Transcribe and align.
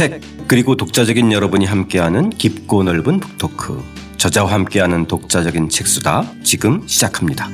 책 0.00 0.18
그리고 0.48 0.76
독자적인 0.76 1.30
여러분이 1.30 1.66
함께하는 1.66 2.30
깊고 2.30 2.84
넓은 2.84 3.20
북토크 3.20 3.82
저자와 4.16 4.50
함께하는 4.50 5.04
독자적인 5.04 5.68
책수다 5.68 6.24
지금 6.42 6.88
시작합니다. 6.88 7.50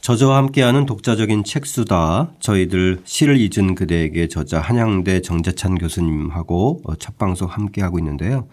저자와 0.00 0.36
함께하는 0.36 0.86
독자적인 0.86 1.42
책수다. 1.42 2.34
저희들 2.38 3.00
시를 3.02 3.36
잊은 3.36 3.74
그대에게 3.74 4.28
저자 4.28 4.60
한양대 4.60 5.22
정재찬 5.22 5.78
교수님하고 5.78 6.84
첫 7.00 7.18
방송 7.18 7.48
함께하고 7.48 7.98
있는데요. 7.98 8.46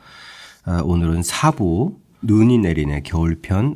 아, 0.66 0.82
오늘은 0.84 1.22
4부 1.22 2.03
눈이 2.24 2.58
내리네 2.60 3.02
겨울편 3.02 3.76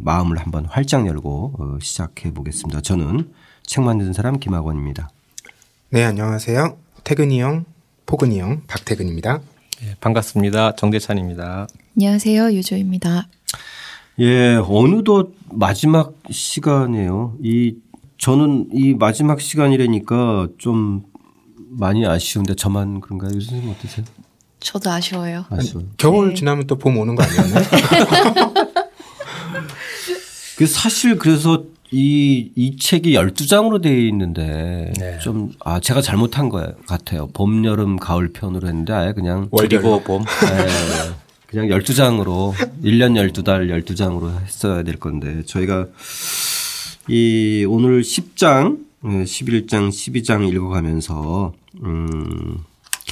마음을 0.00 0.38
한번 0.38 0.64
활짝 0.64 1.06
열고 1.06 1.54
어, 1.58 1.78
시작해 1.80 2.32
보겠습니다. 2.32 2.80
저는 2.80 3.30
책 3.64 3.84
만든 3.84 4.12
사람 4.12 4.38
김학원입니다. 4.40 5.10
네, 5.90 6.02
안녕하세요. 6.04 6.76
태근이 7.04 7.40
형, 7.40 7.66
포근이 8.06 8.40
형, 8.40 8.62
박태근입니다. 8.66 9.40
네, 9.82 9.94
반갑습니다. 10.00 10.76
정대찬입니다. 10.76 11.66
안녕하세요. 11.96 12.52
유조입니다. 12.52 13.28
예, 14.20 14.54
어느덧 14.66 15.32
마지막 15.50 16.14
시간이에요. 16.30 17.36
이 17.42 17.76
저는 18.16 18.68
이 18.72 18.94
마지막 18.94 19.40
시간이라니까 19.40 20.48
좀 20.56 21.02
많이 21.68 22.06
아쉬운데 22.06 22.54
저만 22.54 23.00
그런가요? 23.00 23.32
선생님 23.32 23.70
어떠세요? 23.70 24.06
저도 24.62 24.90
아쉬워요. 24.90 25.44
아쉬워요. 25.50 25.86
겨울 25.98 26.30
네. 26.30 26.34
지나면 26.34 26.66
또 26.66 26.76
봄 26.76 26.96
오는 26.98 27.14
거 27.14 27.22
아니었나요? 27.22 27.64
그 30.56 30.66
사실 30.66 31.18
그래서 31.18 31.64
이, 31.90 32.50
이 32.56 32.76
책이 32.78 33.12
12장으로 33.12 33.82
되어 33.82 33.94
있는데 34.08 34.92
네. 34.98 35.18
좀, 35.18 35.52
아, 35.64 35.78
제가 35.80 36.00
잘못한 36.00 36.48
것 36.48 36.86
같아요. 36.86 37.26
봄, 37.34 37.64
여름, 37.66 37.98
가을 37.98 38.32
편으로 38.32 38.66
했는데 38.68 38.92
아예 38.94 39.12
그냥. 39.12 39.48
월리고 39.50 40.02
봄. 40.02 40.22
네. 40.24 41.12
그냥 41.48 41.66
12장으로 41.68 42.54
1년 42.82 43.12
12달 43.32 43.68
12장으로 43.84 44.40
했어야 44.42 44.82
될 44.84 44.96
건데 44.98 45.42
저희가 45.44 45.86
이 47.08 47.66
오늘 47.68 48.00
10장, 48.00 48.78
11장, 49.04 49.90
12장 49.90 50.48
읽어가면서 50.50 51.52
음 51.84 52.56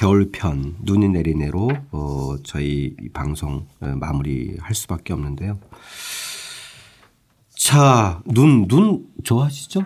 겨울편 0.00 0.76
눈이 0.80 1.10
내리네로 1.10 1.68
어 1.92 2.36
저희 2.42 2.96
방송 3.12 3.66
마무리할 3.80 4.74
수밖에 4.74 5.12
없는데요. 5.12 5.58
자, 7.54 8.22
눈, 8.24 8.66
눈 8.66 9.06
좋아하시죠? 9.22 9.84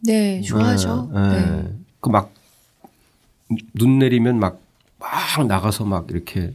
네, 0.00 0.42
좋아하죠. 0.42 1.10
네. 1.14 1.30
네. 1.30 1.78
그막 2.00 2.34
눈 3.72 3.98
내리면 3.98 4.38
막, 4.38 4.60
막 4.98 5.46
나가서 5.46 5.86
막 5.86 6.08
이렇게 6.10 6.52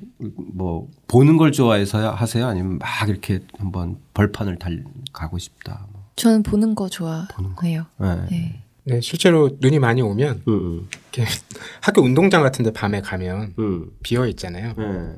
뭐 0.54 0.88
보는 1.08 1.38
걸 1.38 1.52
좋아해서 1.52 2.12
하세요? 2.12 2.46
아니면 2.46 2.78
막 2.78 3.10
이렇게 3.10 3.40
한번 3.58 3.98
벌판을 4.14 4.60
달 4.60 4.84
가고 5.12 5.40
싶다. 5.40 5.88
뭐. 5.92 6.04
저는 6.16 6.44
보는 6.44 6.76
거 6.76 6.88
좋아해요. 6.90 7.88
네. 7.98 8.16
네. 8.30 8.64
네. 8.84 9.02
실제로 9.02 9.50
눈이 9.60 9.80
많이 9.80 10.04
오면 10.04 10.44
음, 10.48 10.54
음. 10.54 10.88
학교 11.82 12.02
운동장 12.02 12.42
같은데 12.42 12.72
밤에 12.72 13.02
가면 13.02 13.54
음. 13.60 13.92
비어 14.02 14.26
있잖아요. 14.28 14.74
네. 14.78 15.18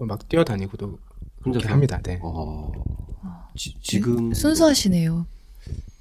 막 0.00 0.28
뛰어다니고도 0.28 0.98
그렇게 1.42 1.68
합니다. 1.68 2.00
네. 2.02 2.18
어. 2.22 2.72
지, 3.54 4.00
금 4.00 4.34
순수하시네요. 4.34 5.26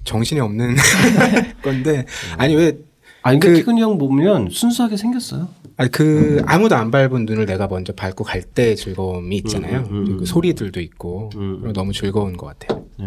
정신이 0.04 0.40
없는 0.42 0.76
건데 1.64 2.06
아니 2.38 2.56
왜 2.56 2.78
아니 3.22 3.40
그 3.40 3.56
태근이 3.56 3.82
형 3.82 3.98
보면 3.98 4.50
순수하게 4.52 4.98
생겼어요. 4.98 5.48
아니 5.78 5.90
그 5.92 6.42
아무도 6.46 6.76
안 6.76 6.92
밟은 6.92 7.26
눈을 7.26 7.46
내가 7.46 7.68
먼저 7.68 7.94
밟고 7.94 8.24
갈 8.24 8.42
때 8.44 8.76
즐거움이 8.76 9.38
있잖아요. 9.38 9.80
음, 9.90 9.96
음, 9.96 10.08
음. 10.08 10.18
그 10.18 10.26
소리들도 10.26 10.80
있고 10.82 11.30
음, 11.36 11.62
음. 11.66 11.74
너무 11.74 11.92
즐거운 11.94 12.38
것 12.38 12.46
같아요. 12.48 12.86
예. 13.02 13.06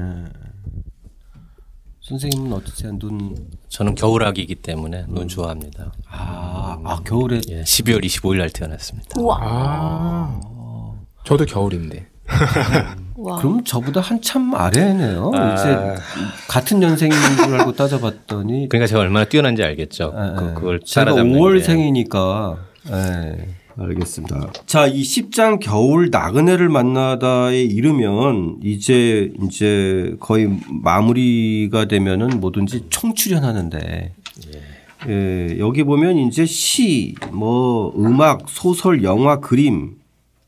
선생님은 2.09 2.53
어떠세요? 2.55 2.99
눈 2.99 3.37
저는 3.69 3.95
겨울아기이기 3.95 4.55
때문에 4.57 5.05
눈 5.09 5.25
음. 5.25 5.29
좋아합니다. 5.29 5.93
아, 6.09 6.79
아 6.83 7.01
겨울에 7.05 7.41
예, 7.51 7.63
12월 7.63 8.03
25일 8.03 8.39
날 8.39 8.51
태어났습니다. 8.51 9.21
우와. 9.21 9.39
아, 9.43 10.41
저도 11.25 11.45
겨울인데. 11.45 12.07
그럼 13.41 13.63
저보다 13.65 14.01
한참 14.01 14.55
아래네요. 14.55 15.33
아. 15.35 15.55
이제 15.55 16.03
같은 16.49 16.83
연생인 16.83 17.15
줄 17.37 17.61
알고 17.61 17.73
따져봤더니. 17.73 18.69
그러니까 18.69 18.87
제가 18.87 19.01
얼마나 19.01 19.27
뛰어난지 19.27 19.63
알겠죠. 19.63 20.15
네, 20.17 20.33
그, 20.37 20.55
그걸 20.55 20.81
제가 20.81 21.13
5월생이니까. 21.13 22.57
네, 22.91 23.55
알겠습니다. 23.79 24.53
자, 24.67 24.87
이 24.87 25.03
10장 25.03 25.61
겨울 25.61 26.11
나그네를 26.11 26.69
만나다에 26.69 27.63
이르면 27.63 28.59
이제 28.63 29.33
이제 29.43 30.17
거의 30.21 30.49
마무리가 30.69 31.87
되면은 31.87 32.41
뭐든지 32.41 32.87
총출연하는데 32.91 34.13
예. 34.55 34.63
예, 35.09 35.59
여기 35.61 35.85
보면 35.85 36.19
이제 36.19 36.45
시, 36.45 37.15
뭐 37.31 37.93
음악, 37.97 38.49
소설, 38.49 39.05
영화, 39.05 39.39
그림 39.39 39.97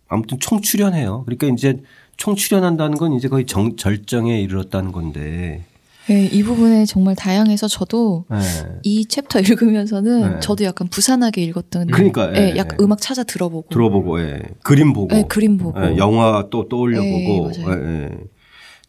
아무튼 0.09 0.39
총출연해요. 0.41 1.23
그러니까 1.25 1.47
이제 1.49 1.81
총 2.17 2.35
출연한다는 2.35 2.99
건 2.99 3.13
이제 3.13 3.29
거의 3.29 3.47
정, 3.47 3.77
절정에 3.77 4.43
이르렀다는 4.43 4.93
건데. 4.93 5.65
네, 6.09 6.27
이 6.27 6.43
부분에 6.43 6.87
정말 6.87 7.15
다양해서 7.15 7.69
저도 7.69 8.25
네. 8.31 8.39
이 8.83 9.07
챕터 9.07 9.41
읽으면서는 9.41 10.33
네. 10.33 10.41
저도 10.41 10.65
약간 10.65 10.89
부산하게 10.89 11.43
읽었던. 11.45 11.89
그러니까, 11.89 12.29
예, 12.35 12.53
네, 12.53 12.57
약간 12.57 12.79
음악 12.81 13.01
찾아 13.01 13.23
들어보고. 13.23 13.69
들어보고, 13.71 14.21
예. 14.21 14.43
그림 14.65 14.93
보고. 14.93 15.15
네, 15.15 15.25
그림 15.29 15.57
보고. 15.57 15.81
예, 15.81 15.97
영화 15.99 16.49
또 16.51 16.69
떠올려 16.69 17.01
보고. 17.01 17.53
예, 17.55 17.73
예. 17.73 18.11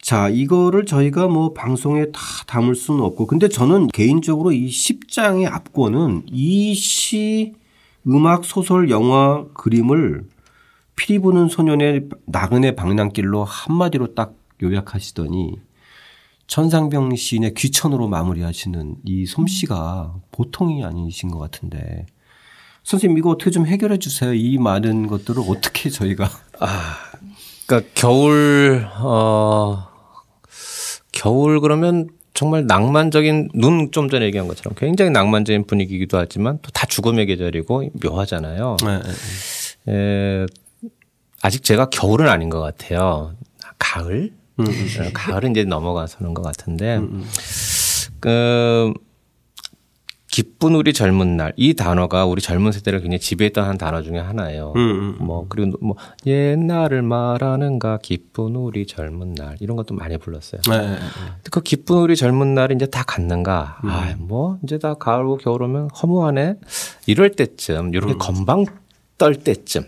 자, 0.01 0.29
이거를 0.29 0.85
저희가 0.85 1.27
뭐 1.27 1.53
방송에 1.53 2.05
다 2.05 2.21
담을 2.47 2.73
수는 2.73 3.01
없고. 3.01 3.27
근데 3.27 3.47
저는 3.49 3.87
개인적으로 3.89 4.51
이 4.51 4.67
10장의 4.67 5.51
앞권은 5.51 6.23
이 6.31 6.73
시, 6.73 7.53
음악, 8.07 8.45
소설, 8.45 8.89
영화, 8.89 9.45
그림을 9.53 10.23
피리 10.95 11.19
부는 11.19 11.49
소년의 11.49 12.09
나그네 12.25 12.75
방랑길로 12.75 13.43
한마디로 13.43 14.15
딱 14.15 14.33
요약하시더니 14.63 15.57
천상병 16.51 17.15
시인의 17.15 17.53
귀천으로 17.53 18.09
마무리하시는 18.09 18.95
이 19.05 19.25
솜씨가 19.25 20.15
보통이 20.33 20.83
아니신 20.83 21.31
것 21.31 21.39
같은데 21.39 22.05
선생님 22.83 23.17
이거 23.17 23.29
어떻게 23.29 23.51
좀 23.51 23.65
해결해 23.65 23.99
주세요. 23.99 24.33
이 24.33 24.57
많은 24.57 25.07
것들을 25.07 25.41
어떻게 25.47 25.89
저희가 25.89 26.29
아 26.59 26.97
그러니까 27.65 27.89
겨울 27.95 28.85
어 28.97 29.87
겨울 31.13 31.61
그러면 31.61 32.09
정말 32.33 32.67
낭만적인 32.67 33.51
눈 33.53 33.89
좀 33.93 34.09
전에 34.09 34.25
얘기한 34.25 34.49
것처럼 34.49 34.75
굉장히 34.77 35.11
낭만적인 35.11 35.67
분위기이기도 35.67 36.17
하지만 36.17 36.59
또 36.61 36.69
다 36.73 36.85
죽음의 36.85 37.27
계절이고 37.27 37.91
묘하잖아요. 38.03 38.75
네, 38.83 38.97
네. 38.97 39.03
네. 39.85 39.93
에, 39.93 40.45
아직 41.41 41.63
제가 41.63 41.85
겨울은 41.89 42.27
아닌 42.27 42.49
것 42.49 42.59
같아요. 42.59 43.35
가을? 43.79 44.33
음. 44.61 45.07
어, 45.07 45.09
가을은 45.13 45.51
이제 45.51 45.63
넘어가서는 45.63 46.33
것 46.33 46.41
같은데, 46.41 46.97
음, 46.97 47.03
음. 47.03 47.25
그, 48.19 48.93
기쁜 50.31 50.75
우리 50.75 50.93
젊은 50.93 51.35
날. 51.35 51.51
이 51.57 51.73
단어가 51.73 52.25
우리 52.25 52.41
젊은 52.41 52.71
세대를 52.71 53.01
굉장히 53.01 53.19
지배했던 53.19 53.67
한 53.67 53.77
단어 53.77 54.01
중에 54.01 54.17
하나예요. 54.17 54.71
음, 54.77 54.79
음. 54.79 55.17
뭐, 55.19 55.45
그리고 55.49 55.77
뭐, 55.81 55.97
옛날을 56.25 57.01
말하는가, 57.01 57.99
기쁜 58.01 58.55
우리 58.55 58.87
젊은 58.87 59.33
날. 59.33 59.57
이런 59.59 59.75
것도 59.75 59.93
많이 59.93 60.17
불렀어요. 60.17 60.61
네, 60.69 60.77
네, 60.77 60.87
네. 60.87 60.99
그 61.51 61.59
기쁜 61.61 61.97
우리 61.97 62.15
젊은 62.15 62.53
날이 62.55 62.75
이제 62.75 62.85
다 62.85 63.03
갔는가. 63.03 63.81
음. 63.83 63.89
아, 63.89 64.15
뭐, 64.17 64.57
이제 64.63 64.79
다 64.79 64.93
가을고 64.93 65.35
겨울 65.37 65.63
오면 65.63 65.89
허무하네. 66.01 66.55
이럴 67.07 67.31
때쯤, 67.31 67.93
이렇게 67.93 68.13
건방 68.13 68.65
떨 69.17 69.35
때쯤. 69.35 69.83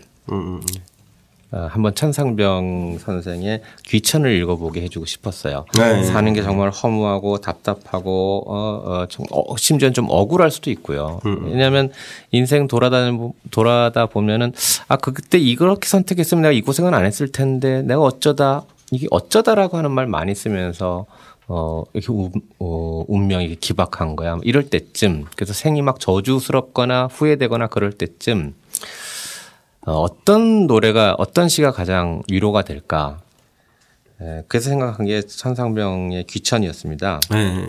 어, 1.54 1.68
한번 1.70 1.94
천상병 1.94 2.98
선생의 2.98 3.62
귀천을 3.86 4.32
읽어보게 4.32 4.82
해주고 4.82 5.06
싶었어요. 5.06 5.66
네. 5.78 6.02
사는 6.02 6.32
게 6.32 6.42
정말 6.42 6.70
허무하고 6.70 7.38
답답하고 7.38 8.42
어, 8.46 8.82
어, 8.84 9.06
좀, 9.06 9.24
어 9.30 9.56
심지어는 9.56 9.94
좀 9.94 10.06
억울할 10.08 10.50
수도 10.50 10.72
있고요. 10.72 11.20
음. 11.26 11.32
음. 11.32 11.52
왜냐하면 11.52 11.92
인생 12.32 12.66
돌아다 12.66 13.10
돌아다 13.52 14.06
보면은 14.06 14.52
아 14.88 14.96
그, 14.96 15.12
그때 15.12 15.38
이렇게 15.38 15.86
선택했으면 15.86 16.42
내가 16.42 16.52
이 16.52 16.60
고생은 16.60 16.92
안 16.92 17.04
했을 17.04 17.30
텐데 17.30 17.82
내가 17.82 18.00
어쩌다 18.00 18.64
이게 18.90 19.06
어쩌다라고 19.12 19.76
하는 19.76 19.92
말 19.92 20.08
많이 20.08 20.34
쓰면서 20.34 21.06
어, 21.46 21.84
이렇게 21.92 22.10
우, 22.10 22.32
어, 22.58 23.04
운명이 23.06 23.56
기박한 23.56 24.16
거야. 24.16 24.38
이럴 24.42 24.70
때쯤. 24.70 25.26
그래서 25.36 25.52
생이 25.52 25.82
막 25.82 26.00
저주스럽거나 26.00 27.08
후회되거나 27.12 27.68
그럴 27.68 27.92
때쯤 27.92 28.54
어, 29.86 30.00
어떤 30.00 30.66
노래가 30.66 31.14
어떤 31.18 31.48
시가 31.48 31.70
가장 31.70 32.22
위로가 32.30 32.62
될까? 32.62 33.20
예, 34.20 34.42
그래서 34.48 34.70
생각한 34.70 35.06
게 35.06 35.20
천상병의 35.22 36.24
귀천이었습니다. 36.24 37.20
네. 37.30 37.66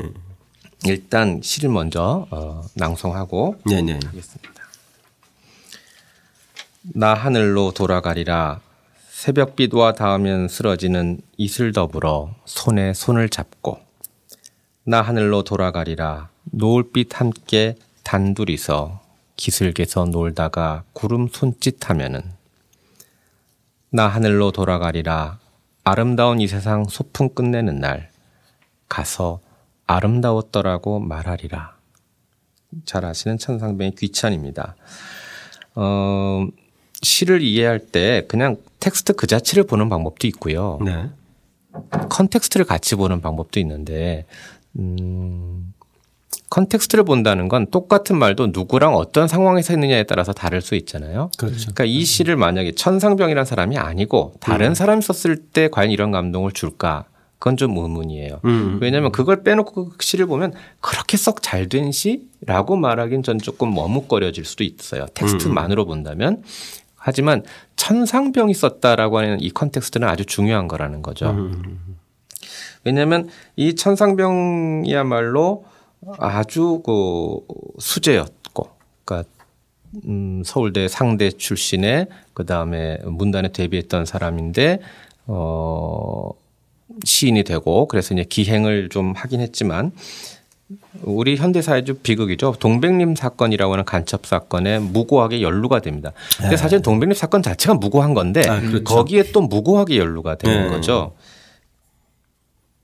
일단 0.86 1.42
시를 1.44 1.70
먼저 1.70 2.28
어, 2.30 2.62
낭송하고 2.76 3.56
네 3.66 3.82
네. 3.82 4.00
하겠습니다. 4.06 4.54
나 6.94 7.14
하늘로 7.14 7.72
돌아가리라 7.72 8.62
새벽비와 9.10 9.94
닿으면 9.94 10.48
쓰러지는 10.48 11.20
이슬 11.36 11.72
더불어 11.72 12.36
손에 12.46 12.94
손을 12.94 13.30
잡고 13.30 13.80
나 14.84 15.02
하늘로 15.02 15.44
돌아가리라 15.44 16.30
노을빛 16.44 17.20
함께 17.20 17.76
단둘이서 18.04 19.05
기슭에서 19.38 20.06
놀다가 20.06 20.84
구름 20.94 21.28
손짓하면은 21.28 22.22
나 23.90 24.08
하늘로 24.08 24.52
돌아가리라 24.52 25.40
아름다운 25.84 26.40
이 26.40 26.48
세상 26.48 26.86
소풍 26.86 27.30
끝내는 27.30 27.80
날 27.80 28.10
가서 28.90 29.40
아름다웠더라고 29.88 31.00
말하리라. 31.00 31.76
잘 32.86 33.06
아시는 33.06 33.38
천상병의 33.38 33.94
귀천입니다. 33.96 34.76
어, 35.76 36.48
시를 37.02 37.42
이해할 37.42 37.80
때 37.80 38.26
그냥 38.28 38.58
텍스트 38.80 39.14
그 39.14 39.28
자체를 39.28 39.66
보는 39.66 39.90
방법도 39.90 40.28
있고요. 40.28 40.80
네. 40.84 41.10
context를 42.10 42.66
같이 42.66 42.96
보는 42.96 43.22
방법도 43.22 43.60
있는데, 43.60 44.26
음, 44.80 45.74
context를 46.56 47.04
본다는 47.04 47.50
건 47.50 47.68
똑같은 47.70 48.18
말도 48.18 48.48
누구랑 48.54 48.96
어떤 48.96 49.28
상황에서 49.28 49.74
했느냐에 49.74 50.04
따라서 50.04 50.32
다를 50.32 50.62
수 50.62 50.76
있잖아요. 50.76 51.30
그렇죠. 51.38 51.58
그러니까 51.60 51.84
이 51.84 52.06
시를 52.06 52.38
만약에 52.38 52.72
천상병이라는 52.76 53.44
사람이 53.44 53.78
아니고 53.78 54.36
다른 54.40 54.70
음. 54.70 54.74
사람이 54.74 55.02
썼을 55.02 55.36
때 55.52 55.68
과연 55.68 55.92
이런 55.92 56.12
감동을 56.12 56.54
줄까? 56.54 57.04
그건 57.40 57.58
좀 57.58 57.78
의문이에요. 57.78 58.40
음. 58.46 58.80
왜냐하면 58.82 59.12
그걸 59.12 59.44
빼놓고 59.44 59.90
그 59.90 59.98
시를 60.00 60.28
보면 60.28 60.54
그렇게 60.80 61.18
썩 61.18 61.42
잘 61.42 61.68
된 61.68 61.92
시라고 61.92 62.78
말하긴 62.78 63.24
전 63.24 63.38
조금 63.38 63.76
머뭇거려질 63.76 64.46
수도 64.46 64.64
있어요. 64.64 65.08
텍스트만으로 65.14 65.84
음. 65.84 65.88
본다면. 65.88 66.42
하지만 66.96 67.44
천상병이 67.76 68.54
썼다라고 68.54 69.18
하는 69.18 69.42
이 69.42 69.52
context는 69.52 70.08
아주 70.08 70.26
중요한 70.26 70.70
거라는 70.70 71.02
거죠. 71.02 71.32
음. 71.32 71.98
왜냐하면 72.86 73.28
이 73.58 73.76
천상병이야말로 73.76 75.66
아주 76.18 76.82
그 76.86 77.40
수재였고, 77.80 78.70
그러니까 79.04 79.30
음, 80.06 80.44
서울대 80.46 80.88
상대 80.88 81.32
출신의 81.32 82.08
그 82.34 82.46
다음에 82.46 82.98
문단에 83.06 83.52
데뷔했던 83.52 84.06
사람인데 84.06 84.80
어 85.28 86.32
시인이 87.04 87.44
되고 87.44 87.88
그래서 87.88 88.14
이제 88.14 88.24
기행을 88.24 88.90
좀 88.90 89.14
하긴 89.16 89.42
했지만 89.42 89.92
우리 91.04 91.36
현대사회적 91.36 92.04
비극이죠. 92.04 92.56
동백림 92.60 93.16
사건이라고 93.16 93.74
하는 93.74 93.86
간첩 93.86 94.26
사건에 94.26 94.80
무고하게 94.80 95.42
연루가 95.42 95.80
됩니다. 95.80 96.12
근데 96.38 96.52
네. 96.52 96.58
사실 96.58 96.82
동백림 96.82 97.14
사건 97.14 97.42
자체가 97.44 97.76
무고한 97.76 98.14
건데 98.14 98.48
아, 98.48 98.60
그렇죠. 98.60 98.84
거기에 98.84 99.32
또 99.32 99.42
무고하게 99.42 99.98
연루가 99.98 100.36
되는 100.36 100.64
네. 100.64 100.70
거죠. 100.70 101.14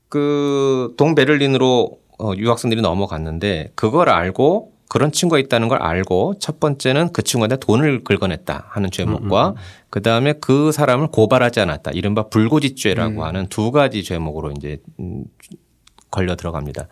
그 0.08 0.94
동베를린으로 0.96 2.01
어, 2.22 2.32
유학생들이 2.36 2.80
넘어갔는데 2.82 3.72
그걸 3.74 4.08
알고 4.08 4.72
그런 4.88 5.10
친구가 5.10 5.38
있다는 5.38 5.68
걸 5.68 5.82
알고 5.82 6.34
첫 6.38 6.60
번째는 6.60 7.12
그 7.12 7.22
친구한테 7.22 7.56
돈을 7.56 8.04
긁어냈다 8.04 8.66
하는 8.68 8.90
죄목과 8.90 9.48
음, 9.48 9.52
음, 9.52 9.56
음. 9.56 9.62
그 9.90 10.02
다음에 10.02 10.34
그 10.34 10.70
사람을 10.70 11.08
고발하지 11.08 11.60
않았다 11.60 11.92
이른바 11.92 12.28
불고지죄라고 12.28 13.22
음. 13.22 13.22
하는 13.22 13.46
두 13.48 13.72
가지 13.72 14.04
죄목으로 14.04 14.52
이제 14.52 14.78
걸려 16.10 16.36
들어갑니다. 16.36 16.88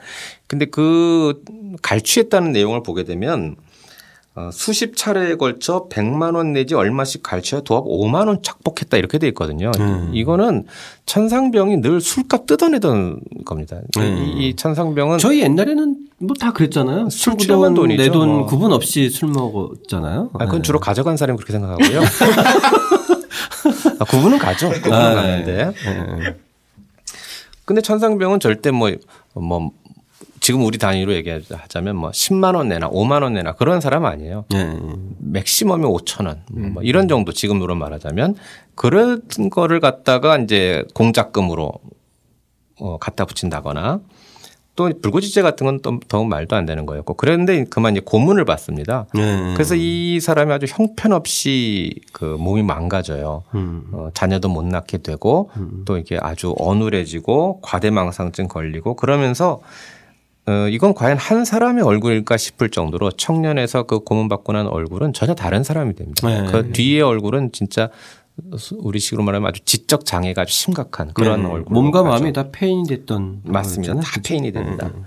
근데 0.47 0.65
그 0.65 1.43
갈취했다는 1.83 2.53
내용을 2.53 2.83
보게 2.83 3.05
되면 3.05 3.55
어, 3.55 3.63
수십 4.53 4.97
차례에 4.97 5.37
걸쳐 5.37 5.89
100만 5.91 6.35
원 6.37 6.53
내지 6.53 6.75
얼마씩 6.75 7.23
갈취해 7.23 7.63
도합 7.65 7.85
5만 7.85 8.27
원 8.29 8.43
착복했다 8.43 8.97
이렇게 8.97 9.19
돼 9.19 9.29
있거든요. 9.29 9.71
음. 9.79 10.11
이거는 10.15 10.65
천상병이 11.07 11.81
늘 11.81 12.01
술값 12.01 12.47
뜯어내던 12.47 13.21
겁니다. 13.45 13.77
음. 13.99 14.35
이 14.39 14.55
천상병은 14.57 15.19
저희 15.19 15.41
옛날에는 15.43 15.97
뭐 16.19 16.35
다 16.39 16.53
그랬잖아요. 16.53 17.09
술 17.11 17.37
취한 17.39 17.75
돈이죠. 17.75 18.03
내돈 18.03 18.29
뭐. 18.29 18.47
구분 18.47 18.73
없이 18.73 19.09
술 19.11 19.31
먹었잖아요. 19.31 20.31
아, 20.35 20.45
그건 20.45 20.59
네. 20.59 20.63
주로 20.63 20.79
가져간 20.79 21.17
사람이 21.17 21.37
그렇게 21.39 21.53
생각하고요. 21.53 22.01
아, 23.99 24.05
구분은 24.05 24.39
가죠. 24.39 24.69
구분은 24.71 24.97
아, 24.97 25.15
가는데. 25.15 25.73
네. 25.85 26.37
근데 27.65 27.81
천상병은 27.83 28.41
절대 28.41 28.71
뭐, 28.71 28.91
뭐 29.35 29.71
지금 30.41 30.65
우리 30.65 30.79
단위로 30.79 31.13
얘기하자면 31.15 31.97
뭐 31.97 32.11
10만 32.11 32.57
원 32.57 32.69
내나 32.69 32.89
5만 32.91 33.23
원 33.23 33.35
내나 33.35 33.53
그런 33.53 33.81
사람 33.81 34.07
아니에요. 34.07 34.47
네. 34.51 34.75
맥시멈이 35.19 35.85
5천 35.85 36.27
원. 36.27 36.43
뭐 36.51 36.83
이런 36.83 37.09
정도 37.09 37.33
지금으로 37.33 37.75
말하자면 37.75 38.37
그런 38.75 39.23
거를 39.51 39.81
갖다가 39.81 40.39
이제 40.39 40.85
공작금으로 40.95 41.73
어 42.81 42.97
갖다 42.99 43.27
붙인다거나 43.27 44.01
또 44.77 44.91
불구지죄 45.03 45.43
같은 45.43 45.67
건 45.67 45.83
또 45.83 46.01
더욱 46.09 46.27
말도 46.27 46.57
안 46.57 46.65
되는 46.65 46.87
거였고 46.87 47.15
그런데 47.15 47.65
그만 47.65 47.93
이제 47.93 48.03
고문을 48.03 48.47
받습니다. 48.47 49.07
네. 49.13 49.53
그래서 49.53 49.75
이 49.77 50.21
사람이 50.21 50.51
아주 50.53 50.65
형편없이 50.69 52.01
그 52.13 52.25
몸이 52.25 52.63
망가져요. 52.63 53.43
음. 53.55 53.85
어, 53.93 54.09
자녀도 54.15 54.49
못 54.49 54.65
낳게 54.65 54.99
되고 54.99 55.51
음. 55.57 55.83
또 55.85 55.99
이게 55.99 56.19
아주 56.19 56.55
어눌해지고 56.59 57.61
과대망상증 57.61 58.49
걸리고 58.49 58.97
그러면서 58.97 59.61
어, 60.51 60.69
이건 60.69 60.95
과연 60.95 61.17
한 61.17 61.45
사람의 61.45 61.85
얼굴일까 61.85 62.37
싶을 62.37 62.71
정도로 62.71 63.13
청년에서 63.13 63.85
그 63.85 64.01
고문받고 64.01 64.53
난 64.53 64.67
얼굴은 64.67 65.13
전혀 65.13 65.35
다른 65.35 65.63
사람이 65.63 65.95
됩니다. 65.95 66.27
네. 66.29 66.51
그 66.51 66.73
뒤의 66.73 67.03
얼굴은 67.03 67.53
진짜 67.53 67.89
우리식으로 68.79 69.23
말하면 69.23 69.49
아주 69.49 69.61
지적 69.65 70.05
장애가 70.05 70.43
아주 70.43 70.53
심각한 70.53 71.13
그런 71.15 71.43
네. 71.43 71.49
얼굴. 71.49 71.73
몸과 71.73 72.03
마음이 72.03 72.33
다 72.33 72.47
페인이 72.51 72.89
됐던. 72.89 73.43
맞습니다. 73.45 73.95
다? 74.01 74.21
페인이 74.25 74.51
됩니다. 74.51 74.91
음. 74.93 75.05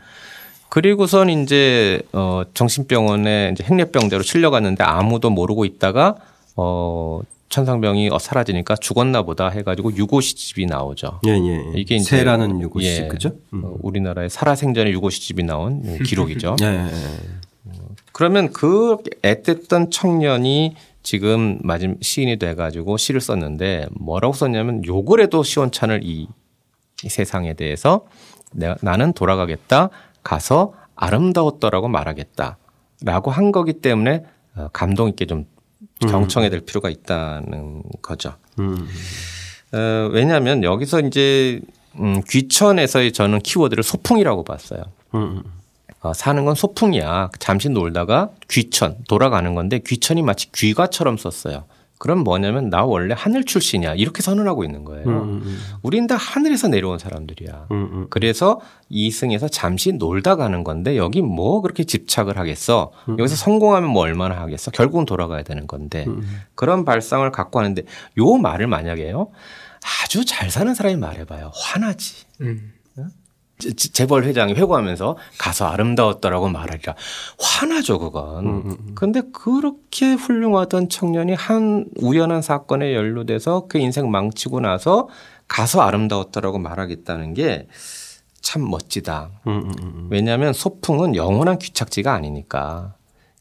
그리고선 0.69 1.29
이제 1.29 2.01
어 2.13 2.43
정신병원에 2.53 3.51
이제 3.53 3.63
행렬병자로 3.63 4.23
실려갔는데 4.23 4.83
아무도 4.83 5.29
모르고 5.29 5.65
있다가 5.65 6.15
어 6.55 7.21
천상병이 7.53 8.09
어, 8.11 8.17
사라지니까 8.17 8.75
죽었나 8.77 9.21
보다 9.21 9.49
해가지고 9.49 9.95
유고시집이 9.95 10.65
나오죠. 10.65 11.19
예, 11.27 11.33
예. 11.33 11.63
이게 11.75 11.95
이제 11.97 12.17
세라는 12.17 12.59
유고시집 12.59 13.03
예, 13.03 13.07
그죠? 13.07 13.33
음. 13.53 13.63
어, 13.63 13.75
우리나라의 13.79 14.31
살아생전에 14.31 14.89
유고시집이 14.89 15.43
나온 15.43 15.83
기록이죠. 16.03 16.55
예, 16.63 16.65
예, 16.65 16.87
예. 16.87 17.71
그러면 18.11 18.51
그 18.51 18.97
애틋던 19.21 19.91
청년이 19.91 20.75
지금 21.03 21.59
마지막 21.61 21.97
시인이 22.01 22.37
돼가지고 22.37 22.97
시를 22.97 23.21
썼는데 23.21 23.85
뭐라고 23.91 24.33
썼냐면 24.33 24.83
욕을 24.85 25.21
해도 25.21 25.43
시원찮을 25.43 26.01
이, 26.03 26.27
이 27.03 27.09
세상에 27.09 27.53
대해서 27.53 28.07
내가 28.51 28.77
나는 28.81 29.13
돌아가겠다 29.13 29.89
가서 30.23 30.73
아름다웠더라고 30.95 31.87
말하겠다라고 31.87 33.29
한 33.29 33.51
거기 33.51 33.73
때문에 33.73 34.23
어, 34.55 34.69
감동 34.73 35.07
있게 35.09 35.27
좀 35.27 35.39
음. 35.39 35.52
경청해야 36.01 36.49
될 36.49 36.61
필요가 36.61 36.89
있다는 36.89 37.83
거죠. 38.01 38.33
음. 38.59 38.87
어, 39.71 40.09
왜냐하면 40.11 40.63
여기서 40.63 41.01
이제 41.01 41.61
음, 41.99 42.21
귀천에서의 42.27 43.11
저는 43.11 43.39
키워드를 43.39 43.83
소풍이라고 43.83 44.43
봤어요. 44.43 44.83
음. 45.15 45.43
어, 46.01 46.13
사는 46.13 46.43
건 46.43 46.55
소풍이야. 46.55 47.29
잠시 47.39 47.69
놀다가 47.69 48.29
귀천 48.49 48.97
돌아가는 49.07 49.55
건데 49.55 49.79
귀천이 49.79 50.21
마치 50.21 50.51
귀가처럼 50.51 51.17
썼어요. 51.17 51.63
그럼 52.03 52.25
뭐냐면 52.25 52.69
나 52.69 52.83
원래 52.83 53.15
하늘 53.17 53.45
출신이야 53.45 53.93
이렇게 53.93 54.21
선언하고 54.21 54.65
있는 54.65 54.83
거예요. 54.83 55.05
음, 55.05 55.13
음, 55.13 55.41
음. 55.45 55.57
우린 55.83 56.05
다 56.05 56.17
하늘에서 56.17 56.67
내려온 56.67 56.99
사람들이야. 56.99 57.67
음, 57.71 57.89
음. 57.93 58.07
그래서 58.09 58.59
이승에서 58.89 59.47
잠시 59.47 59.93
놀다 59.93 60.35
가는 60.35 60.65
건데 60.65 60.97
여기 60.97 61.21
뭐 61.21 61.61
그렇게 61.61 61.85
집착을 61.85 62.37
하겠어? 62.37 62.91
음, 63.07 63.17
여기서 63.19 63.37
성공하면 63.37 63.89
뭐 63.89 64.01
얼마나 64.01 64.35
하겠어? 64.41 64.69
결국은 64.71 65.05
돌아가야 65.05 65.43
되는 65.43 65.65
건데 65.65 66.05
그런 66.55 66.83
발상을 66.83 67.31
갖고 67.31 67.59
하는데 67.59 67.83
요 68.17 68.33
말을 68.33 68.67
만약에요 68.67 69.29
아주 70.03 70.25
잘 70.25 70.51
사는 70.51 70.75
사람이 70.75 70.97
말해봐요 70.97 71.51
화나지. 71.55 72.25
재벌 73.59 74.25
회장이 74.25 74.53
회고하면서 74.53 75.17
가서 75.37 75.67
아름다웠더라고 75.67 76.49
말하리라. 76.49 76.95
화나죠, 77.39 77.99
그건. 77.99 78.45
음, 78.45 78.61
음, 78.65 78.71
음. 78.71 78.91
근데 78.95 79.21
그렇게 79.31 80.13
훌륭하던 80.13 80.89
청년이 80.89 81.33
한 81.33 81.85
우연한 81.97 82.41
사건에 82.41 82.93
연루돼서 82.93 83.67
그 83.69 83.77
인생 83.77 84.11
망치고 84.11 84.59
나서 84.59 85.07
가서 85.47 85.81
아름다웠더라고 85.81 86.59
말하겠다는 86.59 87.33
게 87.33 87.67
참 88.43 88.69
멋지다. 88.69 89.31
음, 89.47 89.71
음, 89.81 90.07
왜냐하면 90.11 90.53
소풍은 90.53 91.15
영원한 91.15 91.57
귀착지가 91.57 92.13
아니니까. 92.13 92.93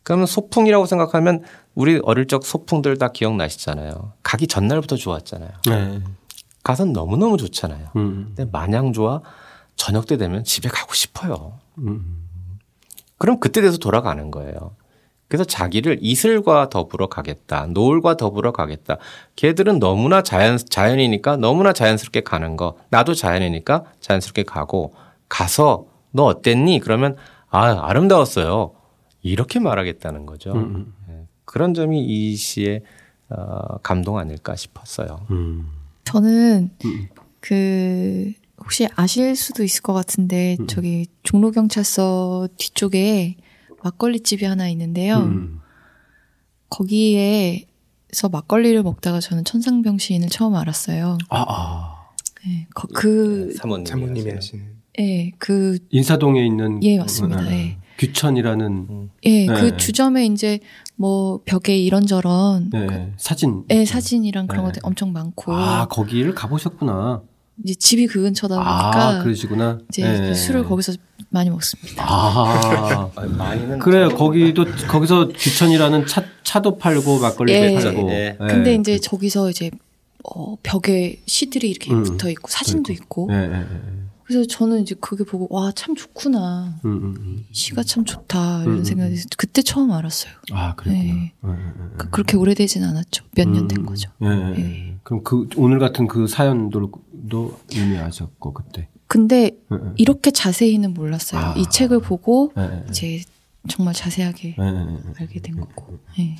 그러면 0.04 0.26
소풍이라고 0.26 0.86
생각하면 0.86 1.42
우리 1.74 2.00
어릴 2.04 2.26
적 2.26 2.46
소풍들 2.46 2.96
다 2.98 3.08
기억나시잖아요. 3.08 4.12
가기 4.22 4.46
전날부터 4.46 4.96
좋았잖아요. 4.96 5.50
네. 5.68 6.00
가선 6.62 6.92
너무너무 6.92 7.36
좋잖아요. 7.36 7.88
음. 7.96 8.32
근데 8.34 8.48
마냥 8.50 8.92
좋아 8.92 9.20
저녁 9.76 10.06
때 10.06 10.16
되면 10.16 10.44
집에 10.44 10.68
가고 10.68 10.94
싶어요. 10.94 11.58
음. 11.78 12.28
그럼 13.18 13.40
그때 13.40 13.60
돼서 13.60 13.78
돌아가는 13.78 14.30
거예요. 14.30 14.74
그래서 15.28 15.44
자기를 15.44 15.98
이슬과 16.02 16.68
더불어 16.68 17.08
가겠다. 17.08 17.66
노을과 17.68 18.18
더불어 18.18 18.52
가겠다. 18.52 18.98
걔들은 19.36 19.78
너무나 19.78 20.22
자연, 20.22 20.58
자연이니까 20.58 21.36
너무나 21.38 21.72
자연스럽게 21.72 22.20
가는 22.20 22.56
거. 22.56 22.76
나도 22.90 23.14
자연이니까 23.14 23.84
자연스럽게 24.00 24.42
가고 24.42 24.92
가서 25.30 25.86
너 26.10 26.24
어땠니? 26.24 26.80
그러면 26.80 27.16
아, 27.48 27.88
아름다웠어요. 27.88 28.72
이렇게 29.22 29.58
말하겠다는 29.58 30.26
거죠. 30.26 30.52
음. 30.52 30.92
네. 31.08 31.26
그런 31.46 31.72
점이 31.72 32.04
이 32.04 32.36
시의 32.36 32.82
어, 33.30 33.78
감동 33.78 34.18
아닐까 34.18 34.54
싶었어요. 34.54 35.26
음. 35.30 35.66
저는 36.04 36.70
음. 36.84 37.08
그 37.40 38.32
혹시 38.62 38.86
아실 38.94 39.34
수도 39.34 39.64
있을 39.64 39.82
것 39.82 39.92
같은데 39.92 40.56
음. 40.60 40.66
저기 40.66 41.06
종로 41.22 41.50
경찰서 41.50 42.48
뒤쪽에 42.56 43.36
막걸리 43.82 44.20
집이 44.20 44.44
하나 44.44 44.68
있는데요. 44.68 45.18
음. 45.18 45.60
거기에서 46.70 48.28
막걸리를 48.30 48.80
먹다가 48.82 49.20
저는 49.20 49.44
천상병 49.44 49.98
시인을 49.98 50.28
처음 50.28 50.54
알았어요. 50.54 51.18
아, 51.28 51.44
아. 51.48 51.98
네, 52.44 52.66
거, 52.74 52.88
그 52.94 53.48
네, 53.50 53.58
사모님이, 53.58 53.88
사모님이 53.88 54.30
하시는. 54.30 54.64
네, 54.98 55.32
그 55.38 55.78
인사동에 55.90 56.44
있는 56.44 56.82
예 56.82 56.98
맞습니다. 56.98 57.42
네. 57.42 57.78
규천이라는 57.98 59.10
예, 59.24 59.46
네. 59.46 59.54
그 59.54 59.76
주점에 59.76 60.26
이제 60.26 60.60
뭐 60.96 61.40
벽에 61.44 61.76
이런저런 61.76 62.70
네, 62.70 62.86
그, 62.86 63.12
사진, 63.16 63.64
예, 63.70 63.84
사진이랑 63.84 64.46
그런 64.46 64.64
네. 64.64 64.68
것들 64.68 64.80
엄청 64.84 65.12
많고 65.12 65.54
아 65.54 65.86
거기를 65.88 66.34
가보셨구나. 66.34 67.22
이제 67.64 67.74
집이 67.74 68.06
그 68.06 68.22
근처다 68.22 68.54
보니까 68.56 69.08
아, 69.18 69.22
그러시구나. 69.22 69.78
이제 69.88 70.02
네. 70.02 70.34
술을 70.34 70.64
거기서 70.64 70.94
많이 71.30 71.50
먹습니다. 71.50 72.04
아, 72.06 73.10
많이는 73.14 73.78
그래요. 73.78 74.08
거기도 74.10 74.64
거기서 74.88 75.28
규천이라는 75.28 76.06
차 76.06 76.24
차도 76.42 76.78
팔고 76.78 77.18
막걸리도 77.20 77.58
예. 77.58 77.74
팔고. 77.74 78.10
예. 78.10 78.36
근데 78.38 78.74
이제 78.74 78.98
저기서 78.98 79.50
이제 79.50 79.70
어, 80.24 80.56
벽에 80.62 81.20
시들이 81.26 81.70
이렇게 81.70 81.92
음. 81.92 82.02
붙어 82.02 82.30
있고 82.30 82.48
사진도 82.48 82.84
그러니까. 82.84 83.04
있고. 83.04 83.28
예. 83.32 83.66
그래서 84.24 84.46
저는 84.46 84.82
이제 84.82 84.94
그게 85.00 85.24
보고 85.24 85.46
와 85.50 85.72
참 85.72 85.94
좋구나. 85.94 86.78
음, 86.84 86.90
음, 86.90 87.14
음, 87.18 87.44
시가 87.52 87.82
참 87.82 88.04
좋다 88.04 88.62
이런 88.62 88.74
음, 88.74 88.78
음, 88.80 88.84
생각이 88.84 89.16
그때 89.36 89.62
처음 89.62 89.90
알았어요. 89.92 90.32
아 90.52 90.74
그랬구나. 90.74 91.04
네. 91.04 91.32
네, 91.40 91.52
네, 91.52 91.84
그, 91.98 92.10
그렇게 92.10 92.36
오래되진 92.36 92.84
않았죠. 92.84 93.24
몇 93.36 93.48
년 93.48 93.68
된 93.68 93.84
거죠. 93.86 94.10
네. 94.20 94.98
그럼 95.02 95.22
그 95.24 95.48
오늘 95.56 95.78
같은 95.78 96.06
그 96.06 96.26
사연도 96.26 96.90
이미 97.72 97.98
아셨고 97.98 98.52
그때. 98.52 98.88
근데 99.06 99.50
이렇게 99.96 100.30
자세히는 100.30 100.94
몰랐어요. 100.94 101.40
아. 101.40 101.54
이 101.56 101.64
책을 101.70 102.00
보고 102.00 102.52
이제 102.88 103.22
정말 103.68 103.94
자세하게 103.94 104.56
알게 105.18 105.40
된 105.40 105.60
거고. 105.60 105.98
네. 106.16 106.36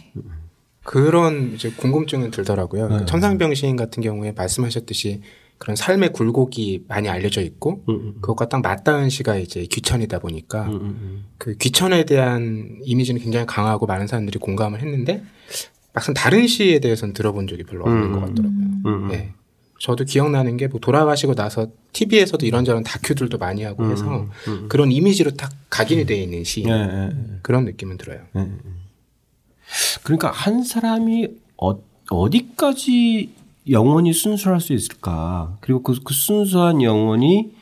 그런 0.84 1.52
이제 1.54 1.70
궁금증은 1.70 2.30
들더라고요. 2.30 2.88
네. 2.88 3.04
천상병 3.06 3.54
시인 3.54 3.76
같은 3.76 4.02
경우에 4.02 4.32
말씀하셨듯이 4.32 5.20
그런 5.62 5.76
삶의 5.76 6.12
굴곡이 6.12 6.86
많이 6.88 7.08
알려져 7.08 7.40
있고 7.40 7.84
음, 7.88 7.94
음, 7.94 8.00
음. 8.00 8.14
그것과 8.20 8.48
딱 8.48 8.62
맞닿은 8.62 9.10
시가 9.10 9.36
이제 9.36 9.64
귀천이다 9.64 10.18
보니까 10.18 10.66
음, 10.66 10.72
음, 10.72 11.24
그 11.38 11.56
귀천에 11.56 12.04
대한 12.04 12.80
이미지는 12.82 13.20
굉장히 13.20 13.46
강하고 13.46 13.86
많은 13.86 14.08
사람들이 14.08 14.40
공감을 14.40 14.80
했는데 14.80 15.22
막상 15.92 16.14
다른 16.14 16.48
시에 16.48 16.80
대해서는 16.80 17.14
들어본 17.14 17.46
적이 17.46 17.62
별로 17.62 17.84
없는 17.84 18.10
것 18.10 18.20
같더라고요. 18.22 19.06
네. 19.06 19.34
저도 19.78 20.04
기억나는 20.04 20.56
게 20.56 20.66
뭐 20.66 20.80
돌아가시고 20.80 21.36
나서 21.36 21.68
TV에서도 21.92 22.44
이런저런 22.44 22.82
다큐들도 22.82 23.38
많이 23.38 23.62
하고 23.62 23.88
해서 23.88 24.28
그런 24.68 24.90
이미지로 24.90 25.30
딱 25.32 25.52
각인이 25.70 26.06
되어 26.06 26.16
있는 26.16 26.42
시 26.42 26.64
네, 26.64 26.86
네, 26.86 27.08
네. 27.08 27.38
그런 27.42 27.66
느낌은 27.66 27.98
들어요. 27.98 28.22
네, 28.32 28.48
그러니까 30.02 30.32
한 30.32 30.64
사람이 30.64 31.28
어, 31.56 31.78
어디까지 32.10 33.41
영원히 33.68 34.12
순수할 34.12 34.60
수 34.60 34.72
있을까? 34.72 35.56
그리고 35.60 35.82
그, 35.82 35.94
그 36.02 36.14
순수한 36.14 36.82
영혼이 36.82 37.52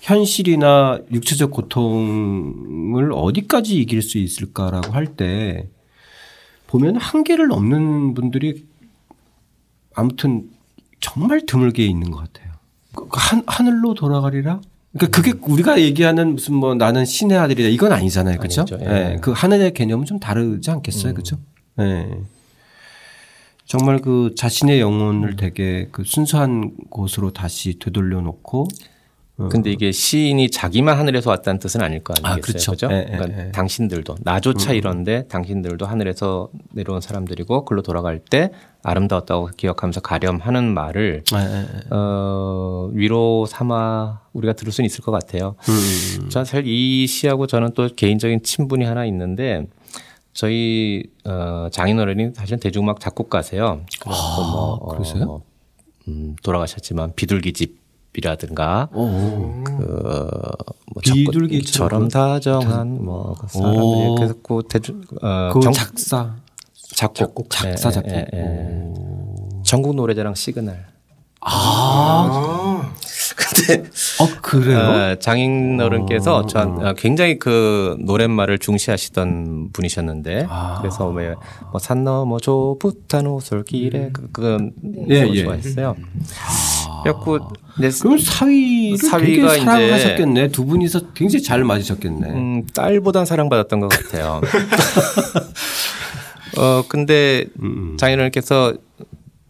현실이나 0.00 1.00
육체적 1.12 1.50
고통을 1.50 3.12
어디까지 3.12 3.76
이길 3.78 4.00
수 4.02 4.18
있을까라고 4.18 4.92
할 4.92 5.06
때 5.16 5.68
보면 6.68 6.96
한계를 6.96 7.48
넘는 7.48 8.14
분들이 8.14 8.66
아무튼 9.94 10.50
정말 11.00 11.44
드물게 11.46 11.84
있는 11.84 12.10
것 12.10 12.18
같아요. 12.18 12.52
그, 12.94 13.08
그 13.08 13.16
한, 13.18 13.42
하늘로 13.46 13.94
돌아가리라? 13.94 14.60
그러니까 14.92 15.16
그게 15.16 15.32
우리가 15.40 15.80
얘기하는 15.80 16.34
무슨 16.34 16.54
뭐 16.54 16.74
나는 16.74 17.04
신의 17.04 17.36
아들이다 17.38 17.68
이건 17.68 17.92
아니잖아요. 17.92 18.38
그렇죠? 18.38 18.64
예. 18.72 18.76
네. 18.76 19.18
그 19.20 19.32
하늘의 19.32 19.72
개념은 19.74 20.04
좀 20.06 20.18
다르지 20.20 20.70
않겠어요? 20.70 21.12
음. 21.12 21.14
그렇죠? 21.14 21.36
예. 21.80 21.82
네. 21.84 22.20
정말 23.68 23.98
그 23.98 24.32
자신의 24.34 24.80
영혼을 24.80 25.36
되게 25.36 25.88
그 25.92 26.02
순수한 26.02 26.72
곳으로 26.88 27.32
다시 27.32 27.78
되돌려 27.78 28.22
놓고 28.22 28.66
어. 29.36 29.48
근데 29.50 29.70
이게 29.70 29.92
시인이 29.92 30.50
자기만 30.50 30.96
하늘에서 30.98 31.28
왔다는 31.28 31.60
뜻은 31.60 31.82
아닐 31.82 32.02
거 32.02 32.14
아니겠어요? 32.14 32.32
아, 32.32 32.40
그렇죠. 32.40 32.72
그죠? 32.72 32.88
예, 32.90 33.04
그러니까 33.04 33.38
예, 33.38 33.46
예. 33.48 33.52
당신들도 33.52 34.16
나조차 34.22 34.72
음. 34.72 34.76
이런데 34.76 35.28
당신들도 35.28 35.84
하늘에서 35.84 36.48
내려온 36.72 37.02
사람들이고 37.02 37.66
글로 37.66 37.82
돌아갈 37.82 38.18
때 38.18 38.50
아름다웠다고 38.82 39.50
기억하면서 39.58 40.00
가렴하는 40.00 40.72
말을 40.72 41.24
예, 41.34 41.38
예, 41.38 41.60
예. 41.60 41.66
어, 41.90 42.90
위로 42.94 43.44
삼아 43.44 44.22
우리가 44.32 44.54
들을 44.54 44.72
수는 44.72 44.86
있을 44.86 45.04
것 45.04 45.12
같아요. 45.12 45.56
음. 45.68 46.30
자, 46.30 46.42
사실 46.42 46.66
이 46.66 47.06
시하고 47.06 47.46
저는 47.46 47.74
또 47.74 47.86
개인적인 47.94 48.42
친분이 48.42 48.86
하나 48.86 49.04
있는데 49.04 49.66
저희 50.38 51.02
어, 51.24 51.66
장인어른이 51.72 52.30
사실은 52.36 52.60
대중음악 52.60 53.00
작곡가세요. 53.00 53.80
아, 54.04 54.10
뭐 54.38 54.78
그러세요? 54.90 55.24
어, 55.28 55.42
음, 56.06 56.36
돌아가셨지만 56.44 57.14
비둘기집이라든가 57.16 58.88
그뭐 58.92 59.64
비둘기처럼 61.02 62.06
다정한 62.06 63.04
뭐그 63.04 63.48
사람들이 63.48 64.14
그래서 64.16 64.34
그 64.40 64.62
대중 64.70 65.02
어, 65.20 65.50
그 65.54 65.58
정, 65.58 65.72
작사 65.72 66.36
작곡, 66.94 67.16
작곡 67.16 67.50
작사 67.50 67.90
작곡 67.90 68.12
예, 68.12 68.26
예, 68.32 68.38
예. 68.38 68.92
전국 69.64 69.96
노래자랑 69.96 70.36
시그널 70.36 70.86
아, 71.40 71.50
아. 71.50 72.94
근데 73.54 73.82
어 74.20 74.28
그래요? 74.42 74.78
어, 74.78 75.14
장인 75.18 75.80
어른께서 75.80 76.46
전 76.46 76.84
어, 76.84 76.94
굉장히 76.94 77.38
그 77.38 77.96
노랫말을 78.00 78.58
중시하시던 78.58 79.70
분이셨는데 79.72 80.46
아. 80.48 80.78
그래서 80.80 81.08
왜뭐산 81.08 82.04
넘어 82.04 82.38
좁붓한 82.38 83.26
오솔길에 83.26 83.98
음. 83.98 84.10
그, 84.12 84.28
그건 84.32 84.72
예, 85.10 85.26
예. 85.28 85.44
좋아했어요. 85.44 85.96
아. 85.98 87.02
그래갖고 87.02 87.38
그럼 88.02 88.18
사위 88.18 88.96
사위가 88.96 89.52
되게 89.52 89.64
사랑하셨겠네. 89.64 90.48
두 90.48 90.66
분이서 90.66 91.12
굉장히 91.14 91.42
잘 91.42 91.64
맞으셨겠네. 91.64 92.28
음, 92.30 92.66
딸보단 92.74 93.24
사랑받았던 93.24 93.80
것 93.80 93.88
같아요. 93.88 94.40
어 96.58 96.82
근데 96.88 97.44
음. 97.62 97.96
장인어른께서 97.98 98.74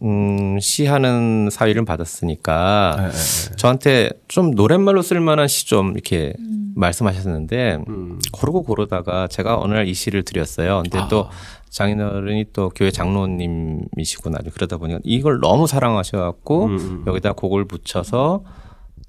음, 0.01 0.57
시하는 0.61 1.49
사위를 1.51 1.83
받았으니까 1.85 2.95
네, 2.97 3.03
네, 3.03 3.11
네. 3.11 3.55
저한테 3.55 4.09
좀 4.27 4.51
노랫말로 4.51 5.01
쓸만한 5.01 5.47
시 5.47 5.65
좀 5.67 5.91
이렇게 5.91 6.33
음. 6.39 6.73
말씀하셨는데 6.75 7.79
음. 7.87 8.19
고르고 8.31 8.63
고르다가 8.63 9.27
제가 9.27 9.59
어느 9.59 9.73
날 9.73 9.85
이 9.87 9.93
시를 9.93 10.23
드렸어요. 10.23 10.81
근데 10.83 10.99
아. 10.99 11.07
또 11.09 11.27
장인어른이 11.69 12.45
또 12.53 12.69
교회 12.69 12.89
장로님이시구나 12.91 14.39
그러다 14.53 14.77
보니까 14.77 14.99
이걸 15.03 15.39
너무 15.39 15.67
사랑하셔갖고 15.67 16.65
음. 16.65 16.77
음. 16.77 17.03
여기다 17.07 17.33
곡을 17.33 17.65
붙여서 17.65 18.43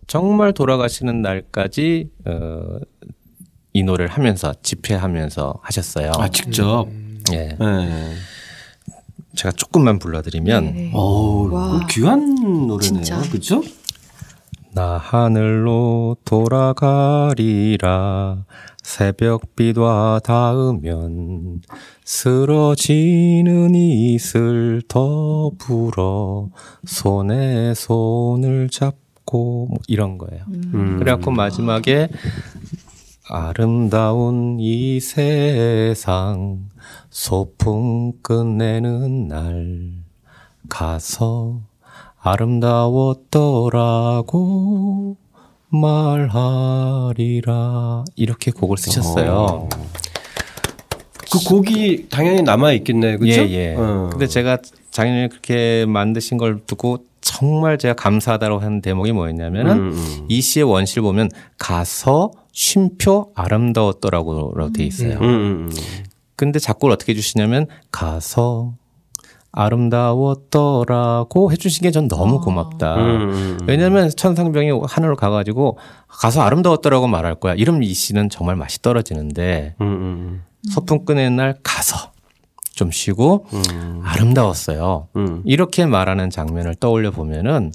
정말 0.07 0.53
돌아가시는 0.53 1.23
날까지 1.23 2.11
어, 2.27 2.79
이 3.73 3.83
노래를 3.85 4.11
하면서 4.11 4.53
집회하면서 4.63 5.61
하셨어요. 5.63 6.11
아 6.19 6.29
직접. 6.29 6.89
예. 7.33 7.57
네. 7.59 8.15
제가 9.41 9.53
조금만 9.53 9.99
불러드리면 9.99 10.91
어 10.93 11.81
귀한 11.89 12.67
노래네요. 12.67 13.23
그렇죠? 13.31 13.63
나 14.75 14.99
하늘로 14.99 16.19
돌아가리라 16.27 17.79
새벽비와 18.83 20.21
닿으면 20.23 21.63
쓰러지는 22.05 23.75
이슬 23.75 24.83
더불어 24.87 26.51
손에 26.85 27.73
손을 27.73 28.69
잡고 28.69 29.69
뭐 29.71 29.79
이런 29.89 30.19
거예요. 30.19 30.45
음. 30.49 30.99
그래갖고 30.99 31.31
마지막에 31.31 32.11
아름다운 33.27 34.59
이 34.61 35.01
세상 35.01 36.69
소풍 37.11 38.13
끝내는 38.23 39.29
날 39.29 39.93
가서 40.69 41.61
아름다웠더라고 42.19 43.31
말하리라 45.69 47.25
이렇게 48.17 48.51
곡을 48.51 48.77
쓰셨어요. 48.77 49.33
어. 49.33 49.69
그 51.33 51.39
곡이 51.45 52.09
당연히 52.11 52.43
남아 52.43 52.73
있겠네, 52.73 53.17
그렇죠? 53.19 53.43
예, 53.43 53.51
예. 53.51 53.77
어. 53.77 54.09
근데 54.11 54.27
제가 54.27 54.59
작년에 54.91 55.29
그렇게 55.29 55.87
만드신 55.87 56.39
걸 56.39 56.61
두고 56.67 57.05
정말 57.21 57.79
제가 57.79 57.95
감사하다고 57.95 58.59
하는 58.59 58.81
대목이 58.83 59.13
뭐였냐면은 59.13 59.73
음, 59.73 59.93
음. 59.93 60.27
이 60.29 60.41
시의 60.41 60.65
원시를 60.65 61.03
보면 61.03 61.31
가서 61.59 62.33
쉼표 62.53 63.31
아름다웠더라고라고 63.35 64.73
돼 64.73 64.85
있어요. 64.85 65.19
음, 65.19 65.25
음, 65.25 65.71
음. 65.71 65.71
근데 66.41 66.59
작곡을 66.59 66.91
어떻게 66.91 67.13
해주시냐면 67.13 67.67
가서 67.93 68.73
아름다웠더라고 69.53 71.53
해주신 71.53 71.83
게 71.83 71.91
전 71.91 72.09
너무 72.09 72.39
아. 72.39 72.41
고맙다. 72.41 72.97
음. 72.97 73.59
왜냐하면 73.67 74.09
천상병이 74.09 74.71
하늘로 74.89 75.17
가가지고 75.17 75.77
가서 76.09 76.41
아름다웠더라고 76.41 77.09
말할 77.09 77.35
거야. 77.35 77.53
이러면 77.55 77.83
이 77.83 77.93
씨는 77.93 78.31
정말 78.31 78.57
맛이 78.57 78.81
떨어지는데 78.81 79.75
음. 79.83 80.43
소풍 80.71 81.05
끄는 81.05 81.37
날 81.37 81.59
가서 81.63 82.13
좀 82.73 82.91
쉬고 82.91 83.45
음. 83.53 84.01
아름다웠어요. 84.03 85.09
음. 85.17 85.43
이렇게 85.45 85.85
말하는 85.85 86.31
장면을 86.31 86.75
떠올려 86.77 87.11
보면은 87.11 87.71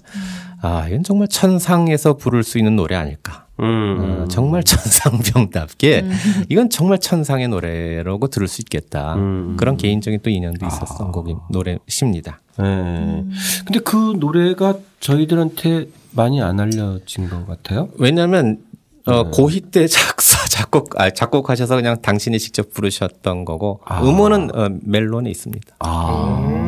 아 0.62 0.88
이건 0.88 1.04
정말 1.04 1.28
천상에서 1.28 2.16
부를 2.16 2.42
수 2.42 2.58
있는 2.58 2.74
노래 2.74 2.96
아닐까. 2.96 3.45
음. 3.60 3.64
어, 3.98 4.28
정말 4.28 4.62
천상병답게 4.62 6.00
음. 6.00 6.12
이건 6.48 6.70
정말 6.70 6.98
천상의 6.98 7.48
노래라고 7.48 8.28
들을 8.28 8.48
수 8.48 8.62
있겠다. 8.62 9.14
음. 9.14 9.56
그런 9.56 9.76
개인적인 9.76 10.20
또 10.22 10.30
인연도 10.30 10.66
있었던 10.66 11.08
아. 11.08 11.10
곡인 11.10 11.38
노래십니다. 11.50 12.40
네. 12.58 12.64
음. 12.64 13.30
근데 13.64 13.80
그 13.80 14.16
노래가 14.18 14.74
저희들한테 15.00 15.88
많이 16.12 16.40
안 16.42 16.60
알려진 16.60 17.28
것 17.28 17.46
같아요. 17.46 17.88
왜냐하면 17.98 18.58
어, 19.06 19.22
네. 19.22 19.30
고2 19.30 19.70
때 19.70 19.86
작사, 19.86 20.46
작곡, 20.48 21.00
아, 21.00 21.10
작곡하셔서 21.10 21.76
그냥 21.76 22.02
당신이 22.02 22.40
직접 22.40 22.72
부르셨던 22.72 23.44
거고, 23.44 23.80
아. 23.84 24.02
음원은 24.02 24.50
어, 24.52 24.68
멜론에 24.82 25.30
있습니다. 25.30 25.76
아. 25.78 26.65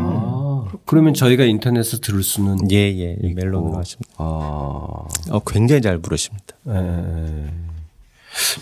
음. 0.78 0.82
그러면 0.86 1.14
저희가 1.14 1.44
인터넷에서 1.44 1.98
들을 1.98 2.22
수는. 2.22 2.70
예, 2.70 2.76
예. 2.76 3.16
있고. 3.22 3.34
멜론으로 3.34 3.76
하십니다. 3.76 4.10
아. 4.16 4.24
어, 4.24 5.40
굉장히 5.46 5.82
잘 5.82 5.98
부르십니다. 5.98 6.54
예. 6.68 7.52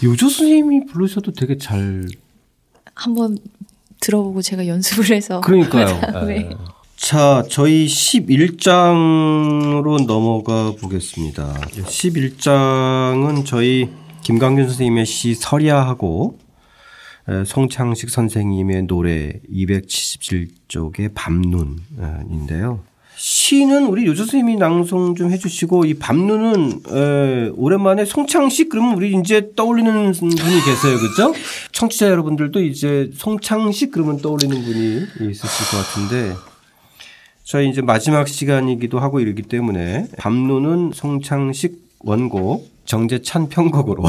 요조 0.04 0.28
선생님이 0.28 0.86
부르셔도 0.86 1.32
되게 1.32 1.58
잘. 1.58 2.06
한번 2.94 3.38
들어보고 4.00 4.42
제가 4.42 4.66
연습을 4.66 5.14
해서. 5.14 5.40
그러니까요. 5.40 6.00
네. 6.26 6.50
자, 6.96 7.44
저희 7.50 7.86
11장으로 7.86 10.06
넘어가 10.06 10.72
보겠습니다. 10.80 11.54
11장은 11.70 13.44
저희 13.44 13.90
김강균 14.22 14.66
선생님의 14.66 15.06
시 15.06 15.34
서리아하고 15.34 16.38
송창식 17.44 18.10
선생님의 18.10 18.86
노래 18.86 19.40
277쪽의 19.52 21.10
밤눈인데요. 21.14 22.80
시는 23.18 23.86
우리 23.86 24.04
요조 24.04 24.24
선생님이 24.24 24.56
낭송 24.56 25.14
좀 25.14 25.32
해주시고 25.32 25.86
이 25.86 25.94
밤눈은 25.94 26.82
에, 26.90 27.48
오랜만에 27.56 28.04
송창식 28.04 28.68
그러면 28.68 28.94
우리 28.94 29.18
이제 29.18 29.52
떠올리는 29.56 30.12
분이 30.12 30.34
계세요, 30.34 30.98
그렇죠? 30.98 31.32
청취자 31.72 32.08
여러분들도 32.10 32.62
이제 32.62 33.10
송창식 33.14 33.90
그러면 33.90 34.18
떠올리는 34.18 34.54
분이 34.54 35.30
있으실 35.30 35.70
것 35.70 35.78
같은데 35.78 36.34
저희 37.42 37.70
이제 37.70 37.80
마지막 37.80 38.28
시간이기도 38.28 38.98
하고 38.98 39.20
이러기 39.20 39.42
때문에 39.42 40.08
밤노는 40.18 40.90
송창식 40.94 41.86
원곡 42.00 42.75
정재찬 42.86 43.48
편곡으로 43.48 44.04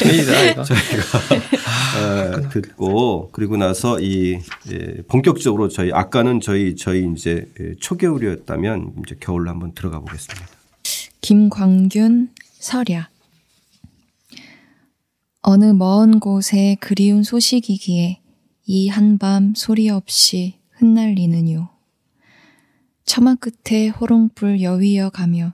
저희가 0.00 0.62
어, 0.62 2.48
듣고 2.50 3.30
그리고 3.32 3.56
나서 3.56 4.00
이 4.00 4.38
예, 4.70 5.02
본격적으로 5.08 5.68
저희 5.68 5.92
아까는 5.92 6.40
저희 6.40 6.76
저희 6.76 7.08
이제 7.14 7.48
예, 7.60 7.74
초겨울이었다면 7.80 8.94
이제 9.04 9.16
겨울로 9.20 9.50
한번 9.50 9.72
들어가 9.72 10.00
보겠습니다. 10.00 10.46
김광균 11.20 12.30
설야 12.58 13.08
어느 15.42 15.64
먼 15.66 16.20
곳에 16.20 16.76
그리운 16.80 17.22
소식이기에 17.22 18.20
이 18.66 18.88
한밤 18.88 19.54
소리 19.56 19.88
없이 19.88 20.58
흩날리는요. 20.72 21.68
처마 23.04 23.34
끝에 23.34 23.88
호롱불 23.88 24.62
여위어 24.62 25.10
가며 25.10 25.52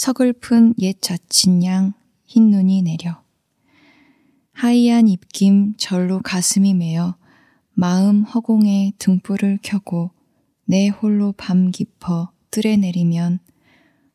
서글픈 0.00 0.72
옛 0.78 0.98
자친 1.02 1.62
양 1.62 1.92
흰 2.24 2.48
눈이 2.48 2.80
내려 2.80 3.22
하얀 4.52 5.08
입김 5.08 5.74
절로 5.76 6.20
가슴이 6.20 6.72
메어 6.72 7.18
마음 7.74 8.22
허공에 8.22 8.92
등불을 8.96 9.58
켜고 9.62 10.10
내 10.64 10.88
홀로 10.88 11.32
밤 11.32 11.70
깊어 11.70 12.32
뜰에 12.50 12.78
내리면 12.78 13.40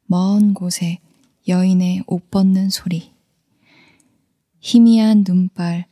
먼 0.08 0.56
곳에 0.56 0.98
여인의 1.48 2.06
옷 2.08 2.32
벗는 2.32 2.72
소리 2.72 3.12
희미한 4.62 5.24
눈발 5.24 5.86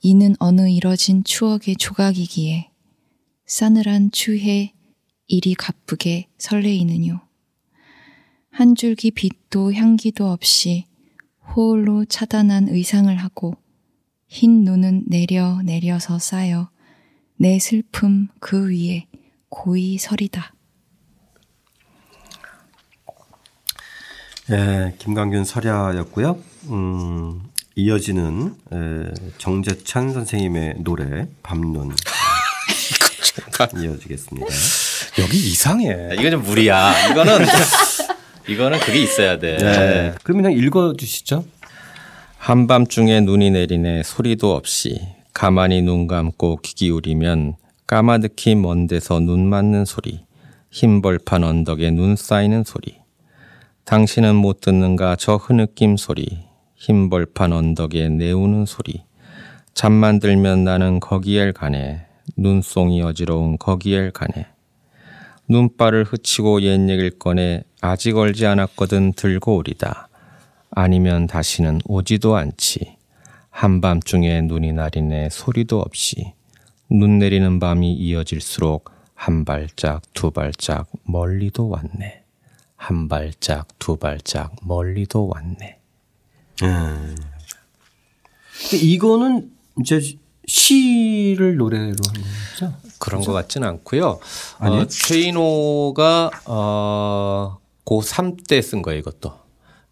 이는 0.00 0.34
어느 0.40 0.68
이뤄진 0.68 1.22
추억의 1.22 1.76
조각이기에 1.76 2.72
싸늘한 3.46 4.10
추해 4.10 4.74
이리 5.28 5.54
가쁘게 5.54 6.26
설레이느뇨. 6.38 7.31
한 8.52 8.74
줄기 8.74 9.10
빛도 9.10 9.72
향기도 9.72 10.30
없이 10.30 10.86
호울로 11.56 12.04
차단한 12.04 12.68
의상을 12.68 13.14
하고 13.16 13.56
흰 14.28 14.62
눈은 14.64 15.04
내려 15.08 15.60
내려서 15.62 16.18
쌓여 16.18 16.70
내 17.36 17.58
슬픔 17.58 18.28
그 18.40 18.68
위에 18.70 19.06
고이 19.48 19.96
서리다. 19.98 20.54
예, 24.50 24.94
김광균 24.98 25.44
설야였고요. 25.44 26.38
음, 26.64 27.42
이어지는 27.74 28.54
에, 28.72 29.14
정재찬 29.38 30.12
선생님의 30.12 30.76
노래 30.80 31.26
밤눈 31.42 31.94
이어지겠습니다. 33.82 34.46
여기 35.20 35.36
이상해. 35.38 36.10
이거 36.18 36.30
좀 36.30 36.42
무리야. 36.42 37.10
이거는 37.10 37.46
이거는 38.48 38.78
그게 38.80 39.02
있어야 39.02 39.38
돼. 39.38 39.56
네. 39.56 40.14
그러면 40.22 40.44
그냥 40.44 40.58
읽어 40.58 40.94
주시죠. 40.94 41.44
한밤중에 42.38 43.20
눈이 43.20 43.50
내리네 43.52 44.02
소리도 44.02 44.54
없이 44.54 45.00
가만히 45.32 45.80
눈 45.82 46.06
감고 46.06 46.58
귀 46.62 46.74
기울이면 46.74 47.54
까마득히 47.86 48.54
먼 48.54 48.86
데서 48.86 49.20
눈 49.20 49.48
맞는 49.48 49.84
소리, 49.84 50.24
흰 50.70 51.02
벌판 51.02 51.44
언덕에 51.44 51.90
눈 51.90 52.16
쌓이는 52.16 52.64
소리. 52.64 52.96
당신은 53.84 54.34
못 54.34 54.60
듣는가 54.60 55.16
저 55.16 55.36
흐느낌 55.36 55.96
소리, 55.96 56.26
흰 56.74 57.10
벌판 57.10 57.52
언덕에 57.52 58.08
내우는 58.08 58.66
소리. 58.66 59.02
잠만 59.74 60.20
들면 60.20 60.64
나는 60.64 61.00
거기에 61.00 61.52
가네, 61.52 62.06
눈송이 62.36 63.02
어지러운 63.02 63.58
거기에 63.58 64.10
가네. 64.12 64.46
눈발을 65.48 66.04
흐치고 66.04 66.62
옛 66.62 66.88
얘기를 66.88 67.10
꺼내 67.18 67.62
아직 67.80 68.16
얼지 68.16 68.46
않았거든 68.46 69.12
들고 69.12 69.56
오리다. 69.56 70.08
아니면 70.70 71.26
다시는 71.26 71.80
오지도 71.84 72.36
않지. 72.36 72.96
한밤중에 73.50 74.42
눈이 74.42 74.72
나리네 74.72 75.28
소리도 75.30 75.80
없이. 75.80 76.32
눈 76.88 77.18
내리는 77.18 77.58
밤이 77.58 77.92
이어질수록 77.94 78.90
한 79.14 79.44
발짝 79.44 80.02
두 80.14 80.30
발짝 80.30 80.90
멀리도 81.04 81.68
왔네. 81.68 82.22
한 82.76 83.08
발짝 83.08 83.68
두 83.78 83.96
발짝 83.96 84.56
멀리도 84.62 85.28
왔네. 85.28 85.78
음. 86.62 87.16
이거는 88.72 89.50
이제 89.80 90.00
시를 90.46 91.56
노래로 91.56 91.86
한 91.86 91.94
거죠? 91.94 92.72
그런 92.98 93.20
그렇죠? 93.20 93.26
것 93.26 93.32
같지는 93.32 93.68
않고요. 93.68 94.18
아니 94.58 94.78
어, 94.80 94.86
최인호가 94.86 96.30
어, 96.46 97.58
고3 97.84 98.46
때 98.48 98.60
쓴 98.62 98.82
거예요, 98.82 98.98
이것도. 99.00 99.32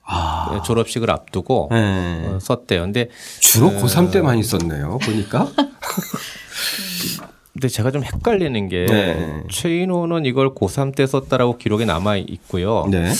아. 0.04 0.50
네, 0.52 0.60
졸업식을 0.64 1.10
앞두고 1.10 1.68
네. 1.70 2.26
어, 2.26 2.38
썼대요. 2.40 2.82
근데 2.82 3.08
주로 3.40 3.68
어, 3.68 3.70
고3 3.70 4.10
때 4.12 4.20
많이 4.20 4.42
썼네요. 4.42 4.98
보니까. 4.98 5.50
근데 7.52 7.68
제가 7.68 7.90
좀 7.90 8.02
헷갈리는 8.04 8.68
게 8.68 8.86
네. 8.86 9.42
최인호는 9.50 10.24
이걸 10.24 10.54
고3 10.54 10.94
때 10.94 11.06
썼다라고 11.06 11.58
기록에 11.58 11.84
남아 11.84 12.16
있고요. 12.18 12.86
네. 12.90 13.12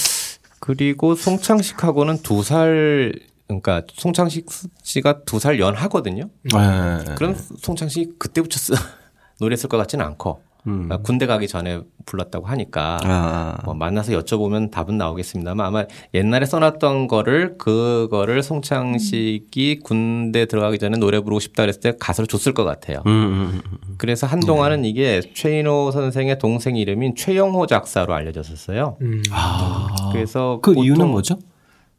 그리고 0.61 1.15
송창식하고는 1.15 2.23
두 2.23 2.43
살 2.43 3.13
그러니까 3.61 3.83
송창식 3.95 4.47
씨가 4.83 5.23
두 5.25 5.39
살 5.41 5.59
연하거든요. 5.59 6.25
네. 6.45 7.15
그럼 7.17 7.35
송창식 7.59 8.19
그때부터 8.19 8.57
쓰, 8.59 8.73
노래 9.41 9.57
쓸것 9.57 9.79
같지는 9.81 10.05
않고. 10.05 10.43
음. 10.67 10.89
아, 10.93 10.99
군대 10.99 11.25
가기 11.25 11.49
전에 11.49 11.81
불렀다고 12.05 12.45
하니까 12.47 12.99
아. 13.03 13.57
뭐 13.65 13.73
만나서 13.73 14.13
여쭤보면 14.13 14.71
답은 14.71 14.99
나오겠습니다만 14.99 15.65
아마 15.67 15.85
옛날에 16.13 16.45
써놨던 16.45 17.09
거를 17.09 17.57
그거를 17.57 18.43
송창식이 18.43 19.79
음. 19.79 19.83
군대 19.83 20.45
들어가기 20.45 20.79
전에 20.79 20.99
노래 20.99 21.19
부르고 21.21 21.41
싶다 21.41 21.63
그랬을 21.63 21.81
때 21.81 21.93
가사를 21.99 22.27
줬을 22.29 22.53
것 22.53 22.65
같아요. 22.65 23.03
음, 23.07 23.11
음, 23.11 23.61
음, 23.65 23.79
그래서 23.97 24.27
한동안은 24.27 24.83
네. 24.83 24.89
이게 24.91 25.21
최인호 25.35 25.93
선생의 25.93 26.39
동생 26.39 26.77
이름인 26.77 27.17
최영호 27.17 27.67
작사로 27.67 28.13
알려졌었어요. 28.13 28.99
아. 29.31 30.11
그래서 30.13 30.59
그 30.63 30.75
이유는 30.75 31.09
뭐죠? 31.09 31.39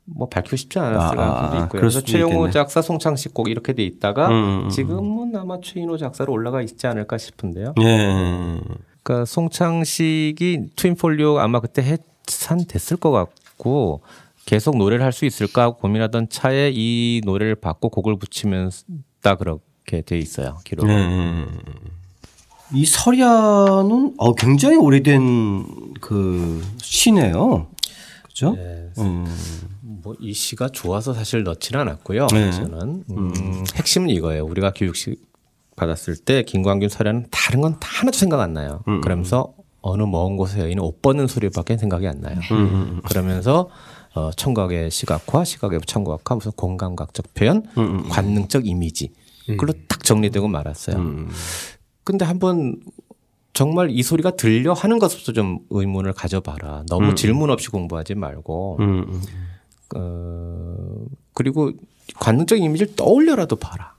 뭐 0.05 0.27
밝히고 0.27 0.55
싶지 0.55 0.79
않았을 0.79 1.19
아, 1.19 1.25
가능성도 1.25 1.57
아, 1.57 1.63
있고요. 1.65 1.79
그래서 1.79 2.01
최영호. 2.01 2.49
작사, 2.51 2.81
송창식 2.81 3.33
곡 3.33 3.49
이렇게 3.49 3.73
돼 3.73 3.83
있다가 3.83 4.27
음, 4.27 4.33
음, 4.33 4.61
음. 4.65 4.69
지금은 4.69 5.35
아마 5.35 5.57
최인호 5.61 5.97
작사로 5.97 6.33
올라가 6.33 6.61
있지 6.61 6.87
않을까 6.87 7.17
싶은데요. 7.17 7.73
예. 7.81 8.59
그러니까 9.03 9.25
송창식이 9.25 10.71
트윈폴리오 10.75 11.39
아마 11.39 11.59
그때 11.59 11.81
해산 11.81 12.65
됐을 12.67 12.97
것 12.97 13.11
같고 13.11 14.01
계속 14.45 14.75
노래를 14.77 15.05
할 15.05 15.11
수 15.13 15.25
있을까 15.25 15.63
하고 15.63 15.77
고민하던 15.77 16.29
차에 16.29 16.71
이 16.73 17.21
노래를 17.25 17.55
받고 17.55 17.89
곡을 17.89 18.17
붙이면서 18.17 18.83
그렇게 19.37 20.01
돼 20.01 20.17
있어요. 20.17 20.57
기록은. 20.63 20.89
예. 20.91 21.45
이 22.73 22.85
설야는 22.85 24.15
어, 24.17 24.33
굉장히 24.33 24.77
오래된 24.77 25.93
그 25.99 26.63
시네요. 26.81 27.67
그죠? 28.23 28.53
네. 28.55 28.89
음. 28.99 29.25
뭐 30.03 30.15
이 30.19 30.33
시가 30.33 30.69
좋아서 30.69 31.13
사실 31.13 31.43
넣지는 31.43 31.81
않았고요. 31.81 32.27
네. 32.27 32.51
저는 32.51 33.03
음, 33.09 33.33
음. 33.35 33.63
핵심은 33.75 34.09
이거예요. 34.09 34.45
우리가 34.45 34.71
교육식 34.75 35.19
받았을 35.75 36.17
때 36.17 36.43
김광균 36.43 36.89
설야는 36.89 37.27
다른 37.31 37.61
건 37.61 37.77
하나도 37.81 38.17
생각 38.17 38.39
안 38.39 38.53
나요. 38.53 38.83
음. 38.87 39.01
그러면서 39.01 39.53
어느 39.81 40.03
먼 40.03 40.37
곳에 40.37 40.59
여인은 40.59 40.83
옷 40.83 41.01
벗는 41.01 41.27
소리밖에 41.27 41.77
생각이 41.77 42.07
안 42.07 42.21
나요. 42.21 42.37
음. 42.51 42.57
음, 42.57 42.65
음. 42.73 43.01
그러면서 43.07 43.69
어, 44.13 44.29
청각의 44.31 44.91
시각화, 44.91 45.43
시각의 45.45 45.79
청각화, 45.87 46.35
무슨 46.35 46.51
공감각적 46.51 47.33
표현, 47.33 47.63
관능적 48.09 48.67
이미지. 48.67 49.11
그걸로 49.47 49.73
딱 49.87 50.03
정리되고 50.03 50.47
말았어요. 50.49 51.27
근데 52.03 52.25
한번 52.25 52.79
정말 53.53 53.89
이 53.89 54.01
소리가 54.03 54.31
들려 54.35 54.73
하는 54.73 54.99
것부터 54.99 55.31
좀 55.33 55.59
의문을 55.69 56.13
가져봐라. 56.13 56.83
너무 56.89 57.09
음. 57.09 57.15
질문 57.15 57.49
없이 57.49 57.69
공부하지 57.69 58.15
말고. 58.15 58.77
음, 58.81 59.05
음. 59.07 59.21
어, 59.95 61.05
그리고 61.33 61.71
관능적인 62.15 62.63
이미지를 62.63 62.95
떠올려라도 62.95 63.55
봐라. 63.55 63.95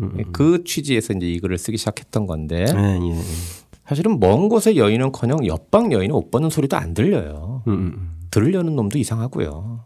음, 0.00 0.12
음. 0.18 0.24
그 0.32 0.64
취지에서 0.64 1.12
이제 1.14 1.26
이 1.26 1.38
글을 1.38 1.58
쓰기 1.58 1.76
시작했던 1.76 2.26
건데. 2.26 2.64
네, 2.64 3.00
예, 3.02 3.08
예. 3.08 3.22
사실은 3.86 4.20
먼 4.20 4.48
곳의 4.48 4.76
여인은 4.76 5.12
커녕 5.12 5.44
옆방 5.46 5.92
여인은 5.92 6.14
옷 6.14 6.30
벗는 6.30 6.50
소리도 6.50 6.76
안 6.76 6.94
들려요. 6.94 7.62
들으려는 8.30 8.74
놈도 8.76 8.98
이상하고요. 8.98 9.80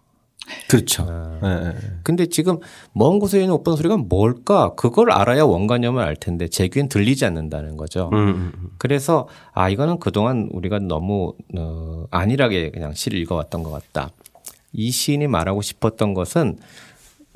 그렇죠. 0.69 1.05
네. 1.43 1.61
네. 1.61 1.75
근데 2.03 2.27
지금 2.27 2.59
먼 2.93 3.19
곳에 3.19 3.41
있는 3.41 3.55
오빠 3.55 3.75
소리가 3.75 3.97
뭘까? 3.97 4.75
그걸 4.77 5.11
알아야 5.11 5.45
원관념을 5.45 6.03
알 6.03 6.17
텐데 6.17 6.49
제 6.49 6.69
귀엔 6.69 6.89
들리지 6.89 7.25
않는다는 7.25 7.77
거죠. 7.77 8.11
음, 8.13 8.17
음, 8.17 8.53
음. 8.55 8.71
그래서 8.79 9.29
아 9.53 9.69
이거는 9.69 9.99
그동안 9.99 10.49
우리가 10.53 10.79
너무 10.79 11.35
어, 11.57 12.05
안일하게 12.11 12.71
그냥 12.71 12.95
시를 12.95 13.19
읽어왔던 13.21 13.63
것 13.63 13.71
같다. 13.71 14.11
이 14.77 14.91
시인이 14.91 15.27
말하고 15.27 15.62
싶었던 15.62 16.15
것은 16.15 16.59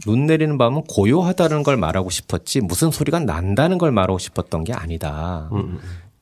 눈 0.04 0.26
내리는 0.26 0.56
밤은 0.56 0.84
고요하다는 0.84 1.62
걸 1.62 1.76
말하고 1.76 2.10
싶었지 2.10 2.60
무슨 2.60 2.90
소리가 2.90 3.20
난다는 3.20 3.78
걸 3.78 3.90
말하고 3.90 4.18
싶었던 4.18 4.64
게 4.64 4.72
아니다. 4.72 5.48
음. 5.52 5.58
음. 5.58 5.78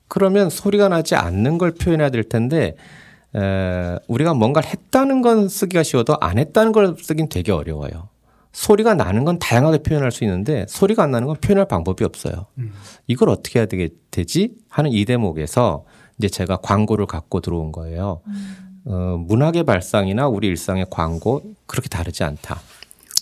그러면 0.08 0.48
소리가 0.48 0.88
나지 0.88 1.14
않는 1.14 1.58
걸 1.58 1.72
표현해야 1.72 2.10
될 2.10 2.24
텐데 2.24 2.76
에, 3.36 3.98
우리가 4.08 4.34
뭔가를 4.34 4.68
했다는 4.68 5.22
건 5.22 5.48
쓰기가 5.48 5.82
쉬워도 5.82 6.16
안 6.20 6.38
했다는 6.38 6.72
걸 6.72 6.96
쓰긴 6.98 7.28
되게 7.28 7.52
어려워요. 7.52 8.08
소리가 8.52 8.94
나는 8.94 9.24
건 9.24 9.38
다양하게 9.38 9.82
표현할 9.82 10.10
수 10.10 10.24
있는데 10.24 10.64
소리가 10.68 11.04
안 11.04 11.10
나는 11.10 11.28
건 11.28 11.36
표현할 11.36 11.68
방법이 11.68 12.04
없어요. 12.04 12.46
음. 12.56 12.72
이걸 13.06 13.28
어떻게 13.28 13.58
해야 13.58 13.66
되게 13.66 13.90
되지 14.10 14.54
하는 14.68 14.90
이 14.90 15.04
대목에서 15.04 15.84
이제 16.18 16.28
제가 16.28 16.56
광고를 16.56 17.06
갖고 17.06 17.40
들어온 17.40 17.70
거예요. 17.70 18.22
음. 18.26 18.67
어, 18.84 19.16
문학의 19.26 19.64
발상이나 19.64 20.28
우리 20.28 20.46
일상의 20.48 20.86
광고 20.90 21.42
그렇게 21.66 21.88
다르지 21.88 22.24
않다. 22.24 22.60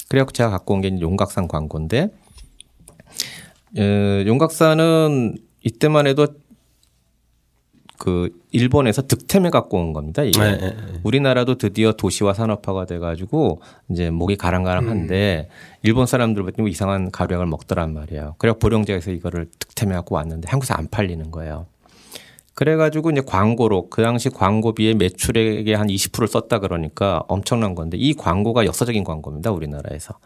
그래갖고 0.09 0.33
제가 0.33 0.51
갖고 0.51 0.75
온 0.75 0.81
게 0.83 1.01
용각산 1.01 1.49
광고인데 1.49 2.11
에, 3.77 4.27
용각산은 4.27 5.37
이때만 5.63 6.07
해도 6.07 6.29
그 7.99 8.29
일본에서 8.53 9.03
득템에 9.07 9.49
갖고 9.51 9.79
온 9.79 9.93
겁니다. 9.95 10.23
이게 10.23 10.39
네, 10.39 10.57
네, 10.59 10.71
네. 10.71 11.01
우리나라도 11.03 11.57
드디어 11.57 11.93
도시화 11.93 12.35
산업화가 12.35 12.85
돼가지고 12.85 13.63
이제 13.91 14.11
목이 14.11 14.37
가랑가랑한데 14.37 15.49
음. 15.51 15.79
일본 15.83 16.07
사람들 16.07 16.43
보면 16.43 16.71
이상한 16.71 17.11
가루약을 17.11 17.47
먹더란 17.47 17.95
말이에요. 17.95 18.35
그래 18.39 18.53
보령제에서 18.53 19.11
이거를 19.13 19.47
득템해 19.59 19.95
갖고 19.95 20.15
왔는데 20.17 20.49
한국에서 20.51 20.75
안 20.75 20.89
팔리는 20.89 21.31
거예요. 21.31 21.67
그래가지고 22.57 23.11
이제 23.11 23.21
광고로 23.21 23.91
그 23.91 24.03
당시 24.03 24.31
광고비의 24.31 24.95
매출액의 24.95 25.77
한 25.77 25.89
20%를 25.89 26.27
썼다 26.27 26.59
그러니까 26.59 27.23
엄청난 27.29 27.75
건데 27.75 27.99
이 27.99 28.15
광고가 28.15 28.65
역사적인 28.65 29.05
광고입니다. 29.05 29.51
우리나라에서. 29.51 30.19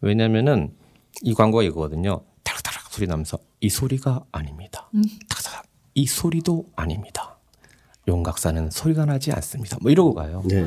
왜냐면은 0.00 0.74
이 1.22 1.34
광고가 1.34 1.62
이거거든요. 1.62 2.22
타락타락 2.42 2.92
소리 2.92 3.06
나면서 3.06 3.38
이 3.60 3.68
소리가 3.68 4.24
아닙니다. 4.32 4.90
음. 4.92 5.04
타락타락 5.28 5.66
이 5.94 6.06
소리도 6.06 6.66
아닙니다. 6.74 7.38
용각사는 8.08 8.70
소리가 8.70 9.04
나지 9.04 9.30
않습니다. 9.30 9.78
뭐 9.80 9.92
이러고 9.92 10.14
가요. 10.14 10.42
네. 10.46 10.66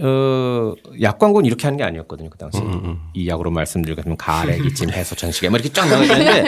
어, 0.00 0.74
약 1.02 1.18
광고는 1.18 1.46
이렇게 1.46 1.66
하는 1.66 1.76
게 1.76 1.84
아니었거든요. 1.84 2.30
그 2.30 2.38
당시. 2.38 2.58
음, 2.58 2.72
음. 2.72 2.84
음. 2.84 2.98
이 3.12 3.28
약으로 3.28 3.50
말씀드리면 3.50 4.16
가래, 4.16 4.58
기침, 4.62 4.90
해소, 4.90 5.14
전시계 5.16 5.48
뭐 5.48 5.58
이렇게 5.58 5.72
쫙 5.72 5.86
나가 5.86 6.02
있는데 6.02 6.44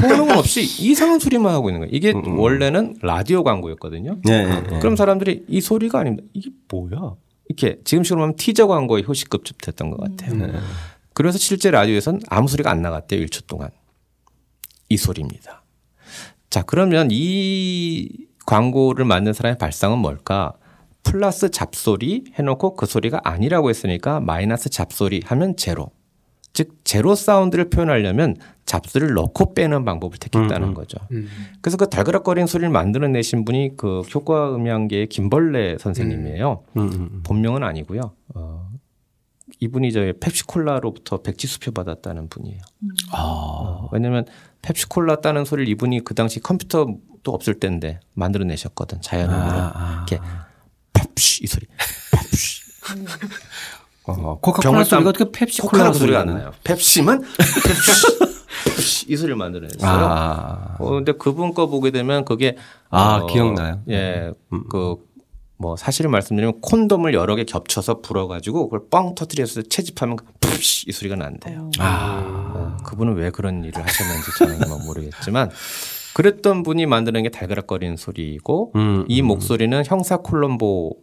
효능은 0.00 0.36
없이 0.38 0.62
이상한 0.80 1.18
소리만 1.18 1.52
하고 1.52 1.70
있는 1.70 1.80
거예요. 1.80 1.90
이게 1.92 2.12
음, 2.12 2.22
음. 2.24 2.38
원래는 2.38 2.98
라디오 3.02 3.42
광고였거든요. 3.42 4.18
네, 4.24 4.46
네, 4.46 4.62
네. 4.62 4.78
그럼 4.78 4.96
사람들이 4.96 5.44
이 5.48 5.60
소리가 5.60 6.00
아닙니다. 6.00 6.26
이게 6.32 6.50
뭐야? 6.70 7.14
이렇게 7.48 7.80
지금 7.84 8.04
식으로 8.04 8.22
하면 8.22 8.36
티저 8.36 8.66
광고의 8.68 9.04
효시급 9.06 9.42
됐던 9.60 9.90
것 9.90 10.00
같아요. 10.00 10.32
음. 10.32 10.60
그래서 11.14 11.38
실제 11.38 11.70
라디오에서는 11.70 12.20
아무 12.28 12.48
소리가 12.48 12.70
안 12.70 12.80
나갔대요. 12.80 13.24
1초 13.26 13.46
동안. 13.46 13.70
이 14.88 14.96
소리입니다. 14.96 15.62
자, 16.48 16.62
그러면 16.62 17.08
이 17.10 18.08
광고를 18.46 19.04
만든 19.04 19.32
사람의 19.32 19.58
발상은 19.58 19.98
뭘까? 19.98 20.54
플러스 21.02 21.50
잡소리 21.50 22.24
해놓고 22.34 22.76
그 22.76 22.86
소리가 22.86 23.20
아니라고 23.24 23.70
했으니까 23.70 24.20
마이너스 24.20 24.70
잡소리 24.70 25.22
하면 25.24 25.56
제로. 25.56 25.90
즉, 26.54 26.76
제로 26.84 27.14
사운드를 27.14 27.70
표현하려면 27.70 28.36
잡소리를 28.66 29.14
넣고 29.14 29.54
빼는 29.54 29.84
방법을 29.84 30.18
택했다는 30.18 30.68
음, 30.68 30.70
음. 30.70 30.74
거죠. 30.74 30.98
음. 31.10 31.26
그래서 31.62 31.76
그 31.76 31.88
달그락거리는 31.88 32.46
소리를 32.46 32.68
만들어내신 32.68 33.44
분이 33.44 33.76
그 33.76 34.02
효과 34.14 34.54
음향계의 34.54 35.08
김벌레 35.08 35.78
선생님이에요. 35.78 36.62
음, 36.76 36.80
음, 36.80 36.92
음. 36.92 37.22
본명은 37.24 37.62
아니고요. 37.62 38.12
어, 38.34 38.70
이분이 39.60 39.92
저희 39.92 40.12
펩시콜라로부터 40.12 41.22
백지수표 41.22 41.72
받았다는 41.72 42.28
분이에요. 42.28 42.60
아. 43.12 43.22
어, 43.22 43.88
왜냐면 43.92 44.26
펩시콜라 44.60 45.16
따는 45.16 45.44
소리를 45.44 45.70
이분이 45.72 46.04
그 46.04 46.14
당시 46.14 46.40
컴퓨터도 46.40 46.98
없을 47.26 47.54
때인데 47.54 48.00
만들어내셨거든 48.14 49.00
자연음으로 49.00 49.40
아, 49.40 49.72
아. 49.74 50.06
이렇게 50.08 50.22
펩시 50.92 51.44
이 51.44 51.46
소리 51.46 51.66
펩시 52.12 52.62
어, 54.04 54.38
코카콜라 54.40 54.84
소리가 54.84 55.10
어떻게 55.10 55.30
펩시 55.30 55.62
콜라 55.62 55.92
소리가 55.92 56.20
안 56.20 56.26
나요. 56.26 56.52
펩시만 56.64 57.22
펩시 58.64 59.06
이 59.08 59.16
소리를 59.16 59.36
만들어냈어요. 59.36 59.90
아. 59.90 60.76
어, 60.78 60.90
근데 60.90 61.12
그분 61.12 61.54
거 61.54 61.66
보게 61.68 61.90
되면 61.90 62.24
그게 62.24 62.56
아 62.90 63.16
어, 63.16 63.26
기억나요. 63.26 63.80
예, 63.90 64.32
음. 64.52 64.64
그뭐 64.68 65.76
사실을 65.76 66.10
말씀드리면 66.10 66.60
콘돔을 66.60 67.14
여러 67.14 67.36
개 67.36 67.44
겹쳐서 67.44 68.00
불어가지고 68.00 68.68
그걸 68.68 68.88
뻥 68.90 69.14
터트려서 69.14 69.62
채집하면 69.62 70.16
푸시 70.40 70.88
이 70.88 70.92
소리가 70.92 71.16
난대요. 71.16 71.70
아. 71.78 72.22
어, 72.54 72.76
그분은 72.84 73.14
왜 73.14 73.30
그런 73.30 73.64
일을 73.64 73.82
하셨는지 73.82 74.30
저는 74.38 74.68
뭐 74.68 74.78
모르겠지만 74.84 75.50
그랬던 76.14 76.62
분이 76.62 76.86
만드는 76.86 77.22
게 77.22 77.28
달그락거리는 77.30 77.96
소리고 77.96 78.72
음, 78.76 79.04
이 79.08 79.20
음. 79.20 79.26
목소리는 79.26 79.82
형사 79.86 80.18
콜럼보 80.18 80.96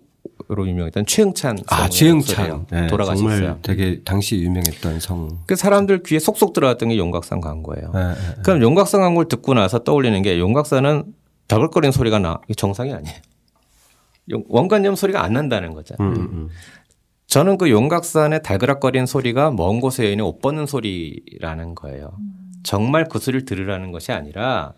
로 0.47 0.67
유명했던 0.67 1.05
최응찬 1.05 1.59
아 1.67 1.87
최응찬 1.89 2.65
네, 2.71 2.87
돌아가셨어요. 2.87 3.37
정말 3.37 3.57
되게 3.61 4.01
당시 4.03 4.37
유명했던 4.37 4.99
성. 4.99 5.29
그 5.45 5.55
사람들 5.55 6.01
귀에 6.03 6.17
속속 6.17 6.53
들어갔던 6.53 6.89
게 6.89 6.97
용각산 6.97 7.39
광고예요. 7.39 7.91
네, 7.93 7.99
네, 7.99 8.13
네. 8.13 8.41
그럼 8.43 8.61
용각산 8.63 8.99
광고를 9.01 9.27
듣고 9.27 9.53
나서 9.53 9.79
떠올리는 9.83 10.19
게 10.23 10.39
용각산은 10.39 11.13
덜걸거리는 11.47 11.91
소리가 11.91 12.17
나 12.17 12.39
이게 12.45 12.55
정상이 12.55 12.93
아니에요. 12.93 13.17
원관념 14.47 14.95
소리가 14.95 15.23
안 15.23 15.33
난다는 15.33 15.73
거잖아요. 15.73 16.09
음, 16.09 16.15
음. 16.15 16.49
저는 17.27 17.59
그 17.59 17.69
용각산의 17.69 18.41
달그락거리는 18.41 19.05
소리가 19.05 19.51
먼 19.51 19.79
곳에 19.79 20.09
있는 20.09 20.25
옷 20.25 20.39
벗는 20.39 20.65
소리라는 20.65 21.75
거예요. 21.75 22.11
정말 22.63 23.05
그 23.07 23.19
소리를 23.19 23.45
들으라는 23.45 23.91
것이 23.91 24.11
아니라 24.11 24.73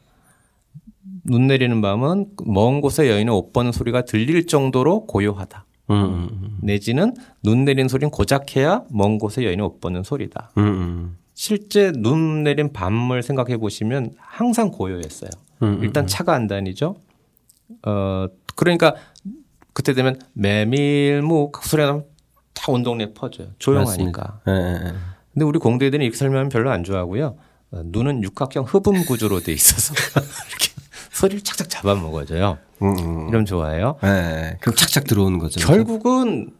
눈 1.23 1.47
내리는 1.47 1.81
밤은 1.81 2.27
먼 2.45 2.81
곳에 2.81 3.09
여인의 3.09 3.33
옷 3.33 3.53
버는 3.53 3.71
소리가 3.71 4.05
들릴 4.05 4.47
정도로 4.47 5.05
고요하다. 5.05 5.65
음, 5.89 5.95
음, 5.95 6.29
음. 6.31 6.57
내지는 6.61 7.13
눈 7.43 7.65
내리는 7.65 7.87
소리는 7.89 8.11
고작 8.11 8.55
해야 8.55 8.83
먼 8.89 9.17
곳에 9.17 9.43
여인의 9.43 9.65
옷 9.65 9.79
버는 9.81 10.03
소리다. 10.03 10.51
음, 10.57 10.63
음. 10.63 11.17
실제 11.33 11.91
눈 11.91 12.43
내린 12.43 12.71
밤을 12.71 13.23
생각해 13.23 13.57
보시면 13.57 14.11
항상 14.17 14.69
고요했어요. 14.69 15.29
음, 15.63 15.79
일단 15.83 16.07
차가 16.07 16.33
안 16.33 16.47
다니죠. 16.47 16.95
어 17.83 18.27
그러니까 18.55 18.95
그때 19.73 19.93
되면 19.93 20.19
메밀묵 20.33 21.63
소리가 21.63 22.03
다온 22.53 22.83
동네 22.83 23.13
퍼져요. 23.13 23.47
조용하니까. 23.59 24.41
네, 24.45 24.53
네, 24.53 24.83
네. 24.83 24.93
근데 25.33 25.45
우리 25.45 25.59
공대들은 25.59 26.03
이렇게 26.03 26.17
설명하면 26.17 26.49
별로 26.49 26.69
안 26.69 26.83
좋아하고요. 26.83 27.37
어, 27.71 27.81
눈은 27.85 28.23
육각형 28.23 28.65
흡음 28.65 29.05
구조로 29.05 29.39
돼 29.39 29.53
있어서 29.53 29.93
이렇게 30.49 30.70
소리를 31.21 31.43
착착 31.43 31.69
잡아먹어줘요. 31.69 32.57
음, 32.81 32.97
음. 32.97 33.29
이런 33.29 33.45
좋아해요. 33.45 33.97
네, 34.01 34.57
그럼 34.59 34.75
착착 34.75 35.05
들어오는 35.05 35.37
거죠. 35.37 35.59
결국은 35.65 36.51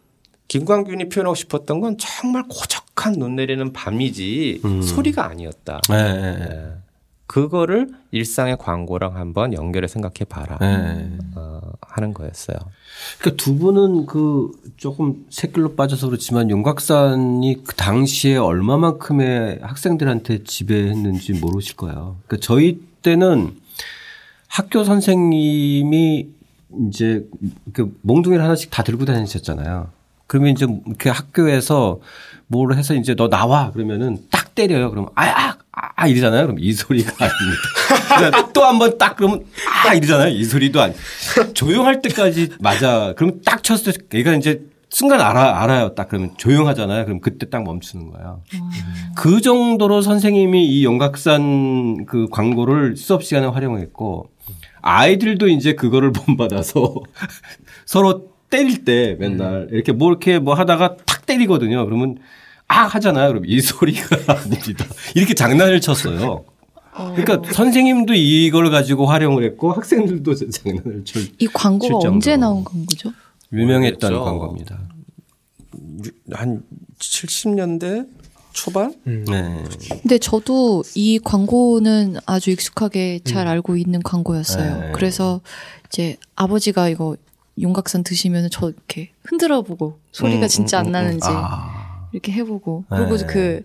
김광균이 0.48 1.08
표현하고 1.08 1.34
싶었던 1.34 1.80
건 1.80 1.96
정말 1.98 2.44
고적한 2.48 3.14
눈 3.14 3.36
내리는 3.36 3.72
밤이지 3.72 4.62
음. 4.64 4.82
소리가 4.82 5.26
아니었다. 5.26 5.80
네. 5.88 6.20
네. 6.20 6.72
그거를 7.26 7.88
일상의 8.10 8.58
광고랑 8.58 9.16
한번 9.16 9.54
연결해 9.54 9.88
생각해 9.88 10.26
봐라 10.28 10.58
네. 10.60 11.16
어, 11.34 11.60
하는 11.80 12.12
거였어요. 12.12 12.58
그러니까 13.18 13.42
두 13.42 13.56
분은 13.56 14.04
그 14.04 14.50
조금 14.76 15.24
새길로 15.30 15.74
빠져서 15.74 16.08
그렇지만 16.08 16.50
용각산이 16.50 17.64
그 17.64 17.74
당시에 17.74 18.36
얼마만큼의 18.36 19.60
학생들한테 19.62 20.44
지배했는지 20.44 21.32
모르실 21.32 21.76
거예요. 21.76 22.18
그러니까 22.26 22.44
저희 22.44 22.82
때는 23.00 23.62
학교 24.52 24.84
선생님이 24.84 26.28
이제 26.88 27.24
그 27.72 27.96
몽둥이를 28.02 28.44
하나씩 28.44 28.70
다 28.70 28.82
들고 28.82 29.06
다니셨잖아요. 29.06 29.88
그러면 30.26 30.50
이제 30.52 30.66
이렇게 30.86 31.08
학교에서 31.08 32.00
뭘 32.48 32.74
해서 32.74 32.92
이제 32.94 33.14
너 33.14 33.28
나와 33.30 33.70
그러면은 33.70 34.18
딱 34.30 34.54
때려요. 34.54 34.90
그러면 34.90 35.08
아야 35.14 35.56
아, 35.72 35.88
아 35.96 36.06
이러잖아요. 36.06 36.42
그럼 36.46 36.58
이 36.60 36.70
소리가 36.74 37.12
아닙니다. 37.18 38.52
또 38.52 38.62
한 38.64 38.78
번 38.78 38.98
딱 38.98 39.16
그러면 39.16 39.44
아 39.86 39.94
이러잖아요. 39.94 40.28
이 40.34 40.44
소리도 40.44 40.82
아니. 40.82 40.94
조용할 41.54 42.02
때까지 42.02 42.50
맞아. 42.60 43.14
그럼 43.16 43.40
딱 43.46 43.62
쳤을 43.62 43.94
때 43.94 44.18
얘가 44.18 44.34
이제 44.34 44.62
순간 44.90 45.22
알아 45.22 45.62
알아요. 45.62 45.94
딱 45.94 46.08
그러면 46.08 46.34
조용하잖아요. 46.36 47.06
그럼 47.06 47.20
그때 47.20 47.48
딱 47.48 47.62
멈추는 47.64 48.10
거예요. 48.10 48.42
음. 48.52 48.60
그 49.16 49.40
정도로 49.40 50.02
선생님이 50.02 50.66
이 50.66 50.84
영각산 50.84 52.04
그 52.04 52.28
광고를 52.30 52.98
수업 52.98 53.24
시간에 53.24 53.46
활용했고 53.46 54.28
아이들도 54.82 55.48
이제 55.48 55.74
그거를 55.74 56.12
본받아서 56.12 56.94
서로 57.86 58.30
때릴 58.50 58.84
때 58.84 59.16
맨날 59.18 59.62
음. 59.62 59.68
이렇게 59.70 59.92
뭐 59.92 60.10
이렇게 60.10 60.38
뭐 60.38 60.54
하다가 60.54 60.96
탁 61.06 61.24
때리거든요. 61.24 61.84
그러면 61.86 62.18
아 62.68 62.82
하잖아요. 62.84 63.28
그럼 63.28 63.44
이 63.46 63.60
소리가 63.60 64.16
아닙니다. 64.34 64.84
이렇게 65.14 65.34
장난을 65.34 65.80
쳤어요. 65.80 66.44
그러니까 66.94 67.34
어. 67.36 67.42
선생님도 67.52 68.12
이걸 68.14 68.70
가지고 68.70 69.06
활용을 69.06 69.44
했고 69.44 69.72
학생들도 69.72 70.34
장난을 70.50 71.04
쳤. 71.04 71.20
이 71.38 71.46
광고가 71.46 72.08
언제 72.08 72.36
나온 72.36 72.62
광고죠? 72.64 73.12
유명했던 73.52 74.12
광고입니다. 74.12 74.78
한 76.32 76.62
70년대 76.98 78.06
초반? 78.52 78.94
음. 79.06 79.24
네. 79.28 79.64
근데 80.02 80.18
저도 80.18 80.82
이 80.94 81.18
광고는 81.18 82.16
아주 82.26 82.50
익숙하게 82.50 83.20
잘 83.24 83.46
음. 83.46 83.50
알고 83.52 83.76
있는 83.76 84.02
광고였어요. 84.02 84.80
네. 84.80 84.92
그래서 84.92 85.40
이제 85.88 86.16
아버지가 86.36 86.88
이거 86.88 87.16
용각산 87.60 88.02
드시면 88.04 88.48
저 88.50 88.70
이렇게 88.70 89.10
흔들어 89.24 89.62
보고 89.62 89.98
소리가 90.12 90.46
음, 90.46 90.48
진짜 90.48 90.78
안 90.78 90.86
음, 90.86 90.88
음, 90.88 90.92
나는지 90.92 91.26
아. 91.28 92.08
이렇게 92.12 92.32
해보고 92.32 92.84
그리고 92.88 93.16
네. 93.16 93.26
그 93.26 93.62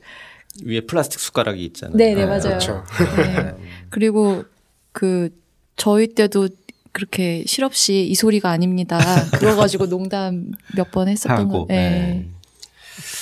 위에 0.63 0.81
플라스틱 0.81 1.19
숟가락이 1.19 1.63
있잖아요. 1.65 1.95
네네 1.97 2.15
네, 2.15 2.25
맞아요. 2.25 2.41
그렇죠. 2.41 2.83
네. 3.17 3.53
그리고 3.89 4.43
그 4.91 5.29
저희 5.75 6.07
때도 6.13 6.49
그렇게 6.91 7.43
실없이 7.45 8.07
이 8.07 8.15
소리가 8.15 8.49
아닙니다. 8.49 8.97
그거 9.33 9.55
가지고 9.55 9.87
농담 9.87 10.51
몇 10.75 10.89
번 10.91 11.07
했었던 11.07 11.47
거. 11.47 11.65
네. 11.69 12.27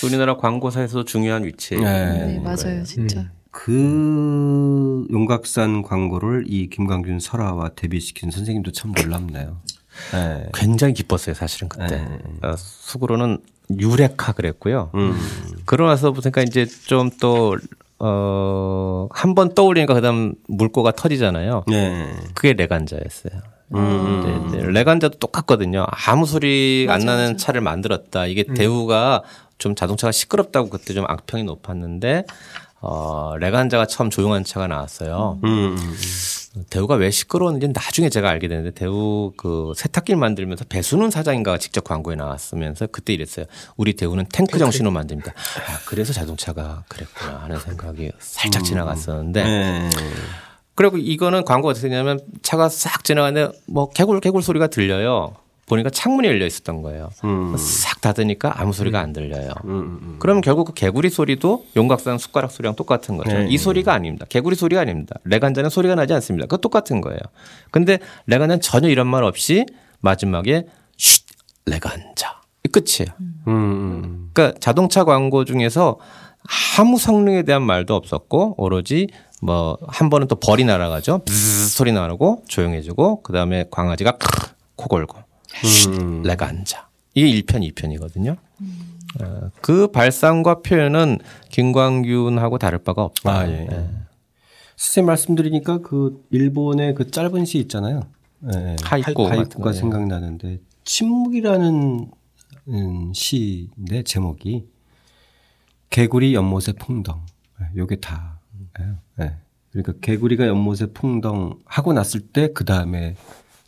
네. 0.01 0.07
우리나라 0.07 0.37
광고사에서 0.37 1.03
중요한 1.05 1.43
위치에 1.45 1.77
네. 1.77 2.25
네, 2.27 2.39
맞아요, 2.39 2.83
진짜. 2.83 3.19
음. 3.21 3.29
그 3.51 5.07
용각산 5.11 5.81
광고를 5.81 6.43
이 6.47 6.69
김광균 6.69 7.19
설화와 7.19 7.69
데뷔시킨 7.75 8.31
선생님도 8.31 8.71
참 8.71 8.91
놀랍네요. 8.95 9.57
네. 10.13 10.49
굉장히 10.53 10.93
기뻤어요, 10.93 11.33
사실은 11.35 11.69
그때. 11.69 11.97
네. 11.97 12.19
어, 12.43 12.55
속으로는 12.57 13.39
유레카 13.79 14.33
그랬고요. 14.33 14.91
음. 14.95 15.15
그러고 15.65 15.89
나서 15.89 16.11
보니까 16.11 16.41
이제 16.43 16.65
좀 16.65 17.09
또, 17.21 17.57
어, 17.99 19.07
한 19.11 19.33
번 19.35 19.53
떠올리니까 19.55 19.93
그 19.93 20.01
다음 20.01 20.33
물꼬가 20.47 20.91
터지잖아요. 20.91 21.63
네. 21.67 22.13
그게 22.33 22.53
레간자였어요. 22.53 23.41
음. 23.73 24.49
네, 24.51 24.57
네. 24.61 24.67
레간자도 24.71 25.17
똑같거든요. 25.17 25.85
아무 25.89 26.25
소리 26.27 26.85
맞아, 26.87 26.99
안 26.99 27.05
나는 27.05 27.31
맞아. 27.33 27.37
차를 27.45 27.61
만들었다. 27.61 28.27
이게 28.27 28.43
음. 28.47 28.53
대우가 28.53 29.23
좀 29.57 29.75
자동차가 29.75 30.11
시끄럽다고 30.11 30.69
그때 30.69 30.93
좀 30.93 31.05
악평이 31.07 31.43
높았는데, 31.43 32.25
어, 32.81 33.33
레간자가 33.39 33.87
처음 33.87 34.09
조용한 34.09 34.43
차가 34.43 34.67
나왔어요. 34.67 35.39
음. 35.43 35.49
음, 35.49 35.75
음. 35.77 36.63
대우가 36.69 36.95
왜 36.95 37.09
시끄러웠는지 37.09 37.67
나중에 37.69 38.09
제가 38.09 38.29
알게 38.29 38.47
되는데 38.47 38.71
대우 38.71 39.33
그 39.35 39.73
세탁기를 39.75 40.17
만들면서 40.19 40.65
배수는 40.69 41.09
사장인가가 41.09 41.57
직접 41.57 41.83
광고에 41.83 42.15
나왔으면서 42.15 42.87
그때 42.87 43.13
이랬어요. 43.13 43.45
우리 43.75 43.93
대우는 43.93 44.27
탱크 44.31 44.57
정신으로 44.57 44.91
만듭니다. 44.91 45.31
아, 45.31 45.79
그래서 45.85 46.13
자동차가 46.13 46.83
그랬구나 46.87 47.39
하는 47.41 47.59
생각이 47.59 48.11
살짝 48.19 48.61
음. 48.61 48.63
지나갔었는데 48.63 49.43
네. 49.43 49.89
그리고 50.75 50.97
이거는 50.97 51.43
광고가 51.43 51.71
어떻게 51.71 51.89
되냐면 51.89 52.19
차가 52.41 52.69
싹 52.69 53.03
지나가는데 53.03 53.57
뭐 53.67 53.89
개굴 53.89 54.21
개굴 54.21 54.43
소리가 54.43 54.67
들려요. 54.67 55.35
보니까 55.65 55.89
창문이 55.89 56.27
열려 56.27 56.45
있었던 56.45 56.81
거예요. 56.83 57.09
음. 57.23 57.55
싹 57.57 57.99
닫으니까 58.01 58.61
아무 58.61 58.71
소리가 58.71 58.99
안 58.99 59.13
들려요. 59.13 59.49
음, 59.65 59.69
음, 59.69 59.99
음. 60.01 60.15
그러면 60.19 60.41
결국 60.41 60.65
그 60.65 60.73
개구리 60.73 61.09
소리도 61.09 61.65
용각산 61.75 62.17
숟가락 62.19 62.51
소리랑 62.51 62.75
똑같은 62.75 63.17
거죠. 63.17 63.31
네. 63.35 63.47
이 63.49 63.57
소리가 63.57 63.93
아닙니다. 63.93 64.25
개구리 64.29 64.55
소리가 64.55 64.81
아닙니다. 64.81 65.15
레간자는 65.23 65.69
소리가 65.71 65.95
나지 65.95 66.13
않습니다. 66.13 66.45
그거 66.45 66.57
똑같은 66.57 67.01
거예요. 67.01 67.19
근데 67.71 67.97
레간자는 68.27 68.61
전혀 68.61 68.89
이런 68.89 69.07
말 69.07 69.23
없이 69.23 69.65
마지막에 70.01 70.67
쉿 70.97 71.23
레간자 71.65 72.41
이 72.63 72.67
끝이에요. 72.69 73.13
음, 73.19 73.43
음. 73.47 74.29
그러니까 74.33 74.59
자동차 74.59 75.03
광고 75.03 75.45
중에서 75.45 75.97
아무 76.77 76.99
성능에 76.99 77.41
대한 77.41 77.63
말도 77.63 77.95
없었고 77.95 78.55
오로지 78.57 79.07
뭐 79.41 79.77
한 79.87 80.09
번은 80.09 80.27
또 80.27 80.35
벌이 80.35 80.63
날아가죠. 80.63 81.21
소리 81.71 81.91
나고 81.91 82.43
조용해지고 82.47 83.21
그 83.23 83.33
다음에 83.33 83.65
강아지가 83.71 84.17
코 84.75 84.87
골고 84.87 85.17
음. 85.87 86.21
내가 86.23 86.47
앉아. 86.47 86.89
이게 87.13 87.41
1편, 87.41 87.71
2편이거든요. 87.73 88.37
음. 88.61 88.97
어, 89.21 89.49
그 89.61 89.87
발상과 89.91 90.61
표현은 90.61 91.19
김광균하고 91.49 92.57
다를 92.57 92.79
바가 92.79 93.03
없다. 93.03 93.31
아, 93.39 93.47
예. 93.47 93.67
예. 93.71 93.89
선생님 94.75 95.07
말씀드리니까 95.07 95.77
그 95.79 96.25
일본의 96.31 96.95
그 96.95 97.09
짧은 97.09 97.45
시 97.45 97.59
있잖아요. 97.59 98.01
예. 98.53 98.75
하이쿠. 98.83 99.25
하이쿠가 99.27 99.71
생각나는데 99.71 100.59
침묵이라는 100.83 102.11
음, 102.67 103.13
시인데 103.13 104.03
제목이 104.03 104.65
개구리 105.89 106.33
연못의 106.35 106.73
풍덩. 106.79 107.21
예, 107.61 107.77
요게 107.77 107.97
다. 108.01 108.39
예. 109.21 109.31
그러니까 109.71 109.93
개구리가 110.01 110.47
연못에 110.47 110.87
풍덩 110.93 111.59
하고 111.65 111.93
났을 111.93 112.19
때 112.19 112.49
그 112.53 112.65
다음에 112.65 113.15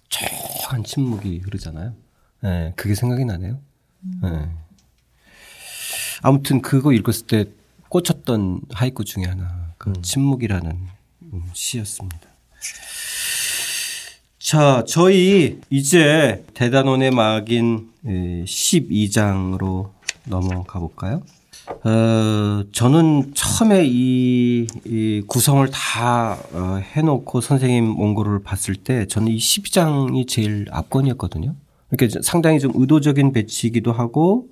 조한 0.09 0.83
침묵이 0.83 1.39
흐르잖아요. 1.39 1.93
네, 2.41 2.73
그게 2.75 2.95
생각이 2.95 3.25
나네요. 3.25 3.59
음. 4.03 4.19
네. 4.21 4.49
아무튼 6.21 6.61
그거 6.61 6.93
읽었을 6.93 7.27
때 7.27 7.45
꽂혔던 7.89 8.61
하이쿠 8.71 9.05
중에 9.05 9.25
하나, 9.25 9.73
그 9.77 9.89
음. 9.89 10.01
침묵이라는 10.01 10.87
시였습니다. 11.53 12.27
자, 14.39 14.83
저희 14.87 15.59
이제 15.69 16.45
대단원의 16.53 17.11
막인 17.11 17.91
12장으로 18.05 19.91
넘어가 20.25 20.79
볼까요? 20.79 21.21
어, 21.83 22.63
저는 22.71 23.33
처음에 23.33 23.85
이, 23.85 24.67
이 24.85 25.21
구성을 25.27 25.69
다 25.69 26.37
어, 26.53 26.81
해놓고 26.95 27.41
선생님 27.41 27.99
원고를 27.99 28.41
봤을 28.43 28.75
때 28.75 29.05
저는 29.05 29.29
이 29.29 29.37
12장이 29.37 30.27
제일 30.27 30.67
압권이었거든요. 30.71 31.55
그러니까 31.89 32.19
상당히 32.23 32.59
좀 32.59 32.71
의도적인 32.75 33.33
배치이기도 33.33 33.91
하고 33.91 34.49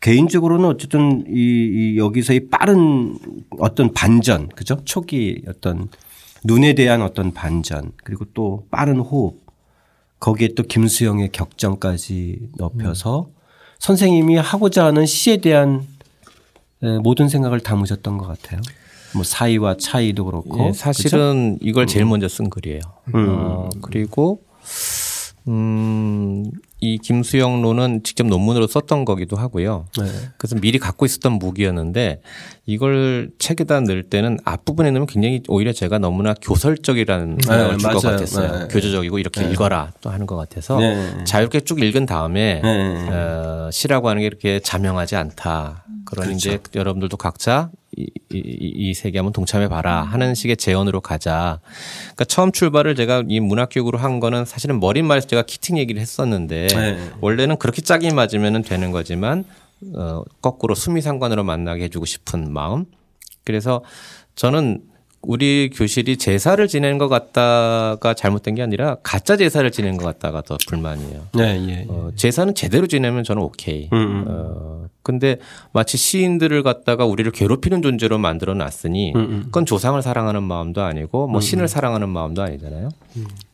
개인적으로는 0.00 0.66
어쨌든 0.66 1.24
이, 1.28 1.32
이 1.94 1.98
여기서 1.98 2.32
이 2.32 2.48
빠른 2.48 3.18
어떤 3.58 3.92
반전, 3.92 4.48
그죠? 4.48 4.78
초기 4.84 5.42
어떤 5.48 5.88
눈에 6.44 6.74
대한 6.74 7.02
어떤 7.02 7.32
반전 7.32 7.92
그리고 8.04 8.24
또 8.34 8.66
빠른 8.70 9.00
호흡 9.00 9.40
거기에 10.20 10.54
또 10.56 10.62
김수영의 10.62 11.30
격정까지 11.32 12.50
높여서 12.56 13.26
음. 13.28 13.38
선생님이 13.78 14.36
하고자 14.36 14.86
하는 14.86 15.06
시에 15.06 15.38
대한 15.38 15.86
모든 17.02 17.28
생각을 17.28 17.60
담으셨던 17.60 18.18
것 18.18 18.26
같아요. 18.26 18.60
뭐 19.14 19.24
사이와 19.24 19.76
차이도 19.78 20.24
그렇고 20.26 20.66
예, 20.66 20.72
사실은 20.72 21.56
그렇죠? 21.58 21.68
이걸 21.68 21.86
제일 21.86 22.04
음. 22.04 22.10
먼저 22.10 22.28
쓴 22.28 22.50
글이에요. 22.50 22.80
음. 23.14 23.26
어, 23.28 23.70
그리고 23.80 24.42
음, 25.48 26.50
이 26.80 26.98
김수영론은 26.98 28.02
직접 28.04 28.26
논문으로 28.26 28.66
썼던 28.66 29.04
거기도 29.04 29.36
하고요. 29.36 29.86
네. 29.98 30.06
그래서 30.36 30.56
미리 30.60 30.78
갖고 30.78 31.06
있었던 31.06 31.32
무기였는데 31.32 32.20
이걸 32.66 33.30
책에다 33.38 33.80
넣을 33.80 34.04
때는 34.04 34.38
앞부분에 34.44 34.90
넣으면 34.90 35.06
굉장히 35.06 35.42
오히려 35.48 35.72
제가 35.72 35.98
너무나 35.98 36.34
교설적이라는 36.34 37.38
네, 37.38 37.46
생각을 37.46 37.78
줄것 37.78 38.02
같았어요. 38.02 38.58
네. 38.58 38.68
교조적이고 38.68 39.18
이렇게 39.18 39.40
네. 39.42 39.50
읽어라 39.52 39.92
또 40.02 40.10
하는 40.10 40.26
것 40.26 40.36
같아서 40.36 40.78
네. 40.78 41.24
자유롭게 41.24 41.60
쭉 41.60 41.82
읽은 41.82 42.06
다음에 42.06 42.60
네. 42.62 43.08
어, 43.08 43.70
시라고 43.72 44.08
하는 44.08 44.20
게 44.20 44.26
이렇게 44.26 44.60
자명하지 44.60 45.16
않다. 45.16 45.84
그런 46.04 46.26
그렇죠. 46.26 46.36
이제 46.36 46.58
여러분들도 46.74 47.16
각자 47.16 47.70
이, 47.98 48.06
이, 48.32 48.72
이 48.76 48.94
세계 48.94 49.18
한번 49.18 49.32
동참해 49.32 49.68
봐라 49.68 50.02
하는 50.02 50.34
식의 50.34 50.56
제언으로 50.56 51.00
가자. 51.00 51.60
그러니까 52.02 52.24
처음 52.24 52.52
출발을 52.52 52.94
제가 52.94 53.24
이 53.28 53.40
문학 53.40 53.70
교육으로 53.72 53.98
한 53.98 54.20
거는 54.20 54.44
사실은 54.44 54.78
머릿말에서 54.80 55.26
제가 55.26 55.42
키팅 55.42 55.78
얘기를 55.78 56.00
했었는데 56.00 56.68
네. 56.68 57.10
원래는 57.20 57.56
그렇게 57.56 57.82
짝이 57.82 58.12
맞으면 58.12 58.62
되는 58.62 58.92
거지만 58.92 59.44
어, 59.94 60.22
거꾸로 60.40 60.74
수미상관으로 60.74 61.44
만나게 61.44 61.84
해주고 61.84 62.04
싶은 62.04 62.52
마음. 62.52 62.84
그래서 63.44 63.82
저는 64.34 64.82
우리 65.20 65.70
교실이 65.74 66.16
제사를 66.16 66.66
지내는 66.68 66.96
것 66.98 67.08
같다가 67.08 68.14
잘못된 68.14 68.54
게 68.54 68.62
아니라 68.62 68.96
가짜 69.02 69.36
제사를 69.36 69.68
지내는 69.70 69.98
것 69.98 70.04
같다가 70.04 70.42
더 70.42 70.56
불만이에요. 70.68 71.26
네, 71.34 71.60
예, 71.60 71.68
예. 71.68 71.86
어, 71.88 72.10
제사는 72.14 72.54
제대로 72.54 72.86
지내면 72.86 73.24
저는 73.24 73.42
오케이. 73.42 73.88
음, 73.92 73.98
음. 73.98 74.24
어, 74.28 74.86
근데 75.02 75.38
마치 75.72 75.96
시인들을 75.96 76.62
갖다가 76.62 77.04
우리를 77.04 77.30
괴롭히는 77.32 77.82
존재로 77.82 78.18
만들어 78.18 78.54
놨으니 78.54 79.12
음, 79.16 79.20
음. 79.20 79.42
그건 79.46 79.66
조상을 79.66 80.00
사랑하는 80.00 80.42
마음도 80.44 80.82
아니고 80.82 81.26
뭐 81.26 81.38
음, 81.38 81.40
신을 81.40 81.64
음. 81.64 81.66
사랑하는 81.66 82.08
마음도 82.08 82.42
아니잖아요. 82.42 82.90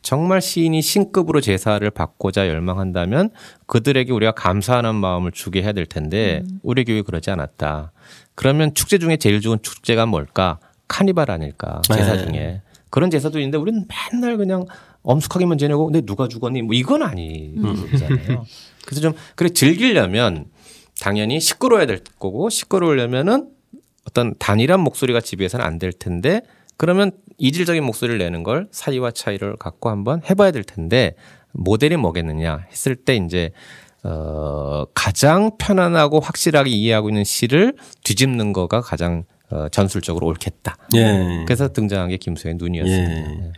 정말 0.01 0.41
시인이 0.41 0.81
신급으로 0.81 1.41
제사를 1.41 1.89
받고자 1.89 2.47
열망한다면 2.47 3.31
그들에게 3.65 4.11
우리가 4.11 4.33
감사하는 4.33 4.95
마음을 4.95 5.31
주게 5.31 5.63
해야 5.63 5.71
될 5.71 5.87
텐데 5.87 6.43
우리 6.61 6.83
교육이 6.85 7.01
그러지 7.01 7.31
않았다. 7.31 7.91
그러면 8.35 8.73
축제 8.73 8.97
중에 8.97 9.17
제일 9.17 9.41
좋은 9.41 9.57
축제가 9.61 10.05
뭘까? 10.05 10.59
카니발 10.87 11.31
아닐까 11.31 11.81
제사 11.87 12.13
네. 12.15 12.25
중에 12.25 12.61
그런 12.89 13.09
제사도 13.09 13.39
있는데 13.39 13.57
우리는 13.57 13.85
맨날 14.13 14.37
그냥 14.37 14.65
엄숙하게만 15.03 15.57
지내고 15.57 15.85
근데 15.85 16.01
누가 16.01 16.27
죽었니 16.27 16.61
뭐 16.61 16.73
이건 16.73 17.03
아니잖아요. 17.03 18.45
그래서 18.85 19.01
좀 19.01 19.13
그래 19.35 19.49
즐기려면 19.49 20.45
당연히 21.01 21.39
시끄러워야 21.39 21.85
될 21.85 22.01
거고 22.19 22.49
시끄러우려면은 22.49 23.49
어떤 24.07 24.35
단일한 24.37 24.79
목소리가 24.79 25.19
지배해서는 25.21 25.65
안 25.65 25.79
될 25.79 25.91
텐데 25.91 26.41
그러면 26.77 27.11
이질적인 27.37 27.83
목소리를 27.83 28.17
내는 28.17 28.43
걸 28.43 28.67
사이와 28.71 29.11
차이를 29.11 29.55
갖고 29.57 29.89
한번 29.89 30.21
해봐야 30.29 30.51
될 30.51 30.63
텐데 30.63 31.15
모델이 31.51 31.97
뭐겠느냐 31.97 32.65
했을 32.71 32.95
때 32.95 33.15
이제 33.15 33.51
어 34.03 34.85
가장 34.93 35.57
편안하고 35.57 36.19
확실하게 36.19 36.69
이해하고 36.69 37.09
있는 37.09 37.23
시를 37.23 37.73
뒤집는 38.03 38.53
거가 38.53 38.81
가장 38.81 39.23
어, 39.49 39.69
전술적으로 39.69 40.27
옳겠다. 40.27 40.77
예. 40.95 41.43
그래서 41.45 41.71
등장한 41.71 42.09
게 42.09 42.17
김수의 42.17 42.55
눈이었습니다. 42.55 43.11
예. 43.11 43.21
네. 43.21 43.53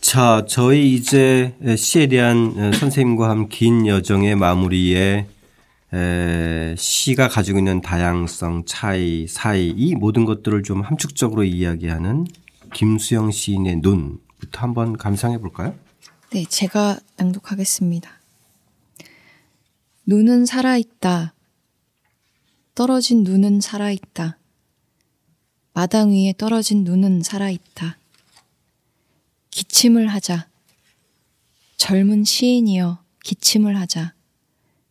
자, 0.00 0.44
저희 0.48 0.94
이제 0.94 1.54
시에 1.76 2.06
대한 2.06 2.54
어, 2.56 2.72
선생님과 2.76 3.28
함긴 3.28 3.86
여정의 3.86 4.36
마무리에 4.36 5.26
에, 5.92 6.74
시가 6.76 7.28
가지고 7.28 7.58
있는 7.58 7.80
다양성, 7.80 8.64
차이, 8.64 9.26
사이 9.26 9.68
이 9.70 9.94
모든 9.94 10.24
것들을 10.24 10.62
좀 10.62 10.82
함축적으로 10.82 11.44
이야기하는 11.44 12.26
김수영 12.74 13.30
시인의 13.30 13.76
눈부터 13.76 14.60
한번 14.60 14.96
감상해 14.96 15.38
볼까요? 15.38 15.74
네, 16.32 16.44
제가 16.44 16.98
낭독하겠습니다. 17.16 18.08
눈은 20.06 20.46
살아있다. 20.46 21.34
떨어진 22.74 23.24
눈은 23.24 23.60
살아있다. 23.60 24.38
마당 25.72 26.10
위에 26.10 26.34
떨어진 26.36 26.84
눈은 26.84 27.22
살아있다. 27.22 27.98
기침을 29.50 30.08
하자. 30.08 30.48
젊은 31.76 32.24
시인이여 32.24 33.02
기침을 33.24 33.76
하자. 33.76 34.14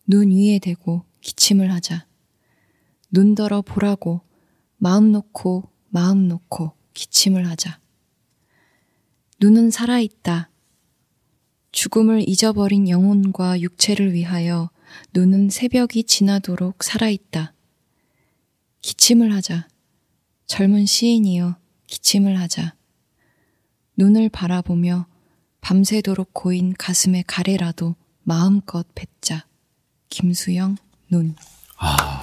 눈 0.07 0.31
위에 0.31 0.59
대고 0.59 1.03
기침을 1.21 1.71
하자. 1.71 2.05
눈더러 3.11 3.61
보라고 3.61 4.21
마음 4.77 5.11
놓고 5.11 5.69
마음 5.89 6.27
놓고 6.27 6.73
기침을 6.93 7.47
하자. 7.47 7.79
눈은 9.41 9.71
살아있다. 9.71 10.49
죽음을 11.71 12.27
잊어버린 12.27 12.89
영혼과 12.89 13.59
육체를 13.61 14.13
위하여 14.13 14.69
눈은 15.13 15.49
새벽이 15.49 16.03
지나도록 16.05 16.83
살아있다. 16.83 17.53
기침을 18.81 19.33
하자. 19.33 19.67
젊은 20.49 20.87
시인이여 20.87 21.57
기침을 21.85 22.39
하자. 22.39 22.73
눈을 23.95 24.29
바라보며 24.29 25.05
밤새도록 25.61 26.33
고인 26.33 26.73
가슴의 26.73 27.23
가래라도 27.27 27.95
마음껏 28.23 28.85
뱉자. 28.95 29.45
김수영 30.09 30.77
눈. 31.11 31.35
아 31.77 32.19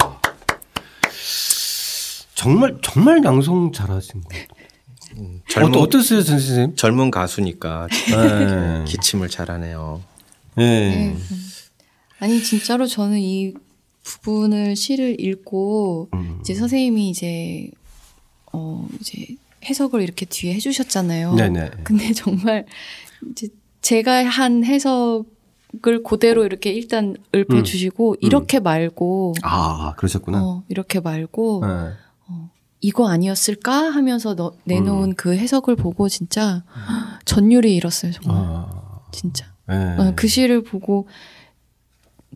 정말 2.35 2.77
정말 2.83 3.21
낭송 3.21 3.71
잘하신 3.71 4.21
것 4.21 4.29
같아요. 4.29 4.67
음, 5.19 5.41
젊은, 5.49 5.79
어, 5.79 5.81
어떠세요, 5.81 6.21
선생님? 6.21 6.75
젊은 6.75 7.09
가수니까 7.09 7.87
네. 8.09 8.83
기침을 8.91 9.29
잘하네요. 9.29 10.03
네. 10.55 11.13
네. 11.13 11.17
아니 12.19 12.43
진짜로 12.43 12.87
저는 12.87 13.19
이 13.19 13.53
부분을 14.03 14.75
시를 14.75 15.15
읽고 15.17 16.09
음. 16.13 16.39
이제 16.41 16.53
선생님이 16.55 17.09
이제 17.09 17.71
어 18.53 18.87
이제 18.99 19.35
해석을 19.65 20.01
이렇게 20.01 20.25
뒤에 20.25 20.53
해주셨잖아요. 20.55 21.35
네네. 21.35 21.71
근데 21.83 22.11
정말 22.13 22.65
이제 23.31 23.49
제가 23.81 24.25
한 24.25 24.63
해석을 24.63 26.03
그대로 26.05 26.45
이렇게 26.45 26.71
일단 26.71 27.15
읊어 27.33 27.63
주시고 27.63 28.11
음. 28.11 28.17
이렇게 28.21 28.59
음. 28.59 28.63
말고 28.63 29.35
아 29.43 29.93
그러셨구나. 29.97 30.43
어, 30.43 30.63
이렇게 30.69 30.99
말고 30.99 31.65
네. 31.65 31.93
어, 32.27 32.49
이거 32.81 33.09
아니었을까 33.09 33.73
하면서 33.73 34.35
너, 34.35 34.53
내놓은 34.65 35.11
음. 35.11 35.15
그 35.15 35.35
해석을 35.35 35.75
보고 35.75 36.09
진짜 36.09 36.63
전율이 37.25 37.75
잃었어요 37.75 38.11
정말 38.11 38.37
아. 38.37 38.99
진짜 39.11 39.47
네. 39.67 39.75
어, 39.97 40.13
그 40.15 40.27
시를 40.27 40.63
보고 40.63 41.07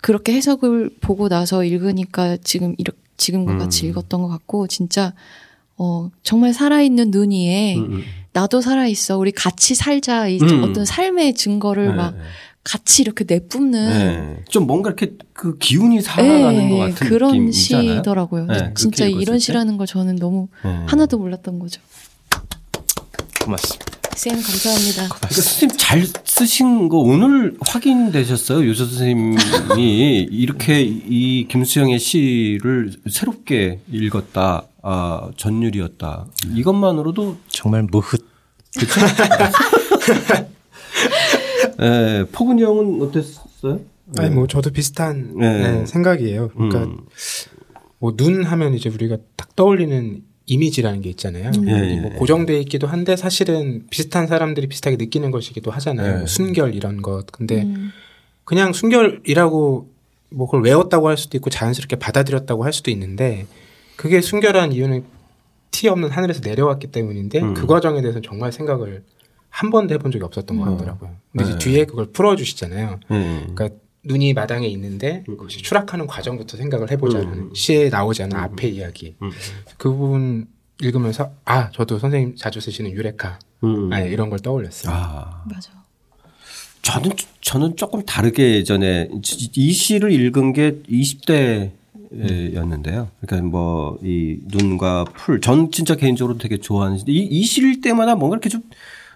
그렇게 0.01 0.33
해석을 0.33 0.97
보고 0.99 1.29
나서 1.29 1.63
읽으니까 1.63 2.37
지금 2.37 2.75
이렇게 2.77 2.99
지금과 3.21 3.57
같이 3.57 3.85
음. 3.85 3.91
읽었던 3.91 4.21
것 4.21 4.27
같고 4.27 4.67
진짜 4.67 5.13
어, 5.83 6.11
정말 6.21 6.53
살아있는 6.53 7.09
눈 7.09 7.31
위에 7.31 7.75
음, 7.75 7.85
음. 7.93 8.03
나도 8.33 8.61
살아있어. 8.61 9.17
우리 9.17 9.31
같이 9.31 9.73
살자. 9.73 10.27
이 10.27 10.37
음. 10.39 10.63
어떤 10.63 10.85
삶의 10.85 11.33
증거를 11.33 11.87
네. 11.87 11.93
막 11.95 12.13
같이 12.63 13.01
이렇게 13.01 13.25
내뿜는. 13.27 13.89
네. 13.89 14.43
좀 14.47 14.67
뭔가 14.67 14.91
이렇게 14.91 15.13
그 15.33 15.57
기운이 15.57 16.01
살아나는 16.03 16.55
네. 16.55 16.69
것 16.69 16.77
같은 16.77 17.07
그런 17.07 17.31
느낌이잖아요. 17.31 17.97
시더라고요. 17.97 18.45
네. 18.45 18.73
진짜 18.75 19.05
이런 19.05 19.39
시라는 19.39 19.77
걸 19.77 19.87
저는 19.87 20.17
너무 20.17 20.49
네. 20.63 20.83
하나도 20.85 21.17
몰랐던 21.17 21.57
거죠. 21.57 21.81
고맙습니다. 23.43 23.85
쌤 24.15 24.33
감사합니다. 24.33 25.03
아, 25.05 25.27
선생님 25.31 25.77
잘 25.79 26.05
쓰신 26.25 26.89
거 26.89 26.97
오늘 26.97 27.55
확인되셨어요? 27.59 28.67
요조 28.67 28.85
선생님이 28.85 30.27
이렇게 30.29 30.81
이 30.83 31.47
김수영의 31.49 31.97
시를 31.97 32.93
새롭게 33.09 33.79
읽었다. 33.91 34.67
아, 34.81 35.29
전율이었다. 35.37 36.27
이것만으로도 36.55 37.37
정말 37.47 37.83
무흐. 37.83 38.17
그렇죠? 38.77 39.01
네, 41.77 42.25
포근이 42.31 42.63
형은 42.63 43.01
어땠어요? 43.01 43.79
아니 44.17 44.29
뭐 44.33 44.47
저도 44.47 44.71
비슷한 44.71 45.37
네. 45.37 45.71
네, 45.71 45.85
생각이에요. 45.85 46.49
그러니까 46.49 46.83
음. 46.83 46.97
뭐눈 47.99 48.43
하면 48.43 48.73
이제 48.73 48.89
우리가 48.89 49.17
딱 49.35 49.55
떠올리는 49.55 50.23
이미지라는 50.47 51.01
게 51.01 51.09
있잖아요. 51.11 51.51
음. 51.55 51.69
예, 51.69 51.95
예. 51.95 51.99
뭐 52.01 52.11
고정돼 52.11 52.59
있기도 52.61 52.87
한데 52.87 53.15
사실은 53.15 53.85
비슷한 53.89 54.27
사람들이 54.27 54.67
비슷하게 54.67 54.97
느끼는 54.97 55.31
것이기도 55.31 55.71
하잖아요. 55.71 56.23
예. 56.23 56.25
순결 56.25 56.75
이런 56.75 57.01
것. 57.01 57.31
근데 57.31 57.63
음. 57.63 57.91
그냥 58.43 58.73
순결이라고 58.73 59.89
뭐 60.31 60.47
그걸 60.47 60.63
외웠다고 60.63 61.07
할 61.07 61.17
수도 61.17 61.37
있고 61.37 61.49
자연스럽게 61.49 61.97
받아들였다고 61.97 62.65
할 62.65 62.73
수도 62.73 62.91
있는데 62.91 63.45
그게 63.95 64.21
순결한 64.21 64.71
이유는 64.71 65.05
티 65.71 65.87
없는 65.87 66.09
하늘에서 66.09 66.41
내려왔기 66.43 66.87
때문인데 66.87 67.41
음. 67.41 67.53
그 67.53 67.65
과정에 67.65 68.01
대해서 68.01 68.21
정말 68.21 68.51
생각을 68.51 69.03
한 69.49 69.69
번도 69.69 69.93
해본 69.93 70.11
적이 70.11 70.23
없었던 70.25 70.57
것 70.57 70.67
음. 70.67 70.77
같더라고요. 70.77 71.15
근데 71.31 71.51
네. 71.51 71.57
뒤에 71.57 71.85
그걸 71.85 72.11
풀어주시잖아요. 72.11 72.99
음. 73.11 73.53
그러니까 73.53 73.77
눈이 74.03 74.33
마당에 74.33 74.67
있는데 74.67 75.23
그것이 75.25 75.59
추락하는 75.59 76.07
과정부터 76.07 76.57
생각을 76.57 76.89
해보자는 76.91 77.33
음. 77.33 77.51
시에 77.53 77.89
나오지 77.89 78.23
않은 78.23 78.35
음. 78.35 78.41
앞에 78.41 78.67
이야기. 78.67 79.15
음. 79.21 79.29
그 79.77 79.91
부분 79.91 80.47
읽으면서 80.81 81.31
아 81.45 81.69
저도 81.71 81.99
선생님 81.99 82.35
자주 82.35 82.59
쓰시는 82.59 82.91
유레카 82.91 83.39
아, 83.91 83.99
이런 83.99 84.29
걸 84.29 84.39
떠올렸어요. 84.39 84.91
아. 84.93 85.43
맞아. 85.47 85.71
저는 86.81 87.11
저는 87.41 87.75
조금 87.75 88.03
다르게 88.03 88.55
예전에 88.55 89.09
이 89.55 89.71
시를 89.71 90.11
읽은 90.11 90.53
게 90.53 90.81
20대 90.89 91.71
였는데요. 92.53 93.09
그러니까 93.21 93.49
뭐 93.49 93.97
이 94.03 94.39
눈과 94.45 95.05
풀, 95.15 95.39
전 95.41 95.71
진짜 95.71 95.95
개인적으로 95.95 96.37
되게 96.37 96.57
좋아하는 96.57 96.99
이, 97.07 97.19
이 97.19 97.43
시일 97.43 97.81
때마다 97.81 98.15
뭔가 98.15 98.35
이렇게 98.35 98.49
좀 98.49 98.63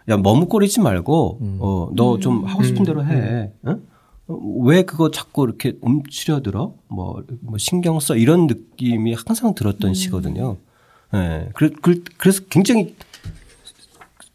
야 0.07 0.17
머뭇거리지 0.17 0.81
말고 0.81 1.39
음. 1.41 1.57
어너 1.59 2.19
좀 2.19 2.45
하고 2.45 2.61
싶은 2.61 2.83
대로 2.85 3.03
해. 3.03 3.51
응? 3.65 3.81
왜 4.61 4.83
그거 4.83 5.09
자꾸 5.09 5.45
이렇게 5.45 5.77
움츠려들어? 5.81 6.75
뭐, 6.89 7.23
뭐 7.41 7.57
신경 7.57 7.99
써 7.99 8.15
이런 8.15 8.45
느낌이 8.45 9.15
항상 9.15 9.55
들었던 9.55 9.89
음. 9.89 9.93
시거든요. 9.95 10.57
예. 11.13 11.17
네. 11.17 11.49
그래, 11.55 11.71
그래서 12.17 12.43
굉장히 12.51 12.95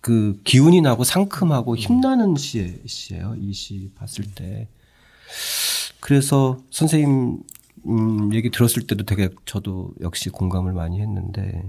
그 0.00 0.40
기운이 0.42 0.80
나고 0.80 1.04
상큼하고 1.04 1.76
힘나는 1.76 2.34
시, 2.34 2.80
시예요. 2.86 3.36
이 3.40 3.52
시 3.52 3.90
봤을 3.94 4.24
때. 4.34 4.66
그래서 6.00 6.58
선생님 6.70 7.38
음, 7.86 8.32
얘기 8.34 8.50
들었을 8.50 8.86
때도 8.86 9.04
되게 9.04 9.28
저도 9.44 9.90
역시 10.00 10.30
공감을 10.30 10.72
많이 10.72 11.00
했는데. 11.00 11.64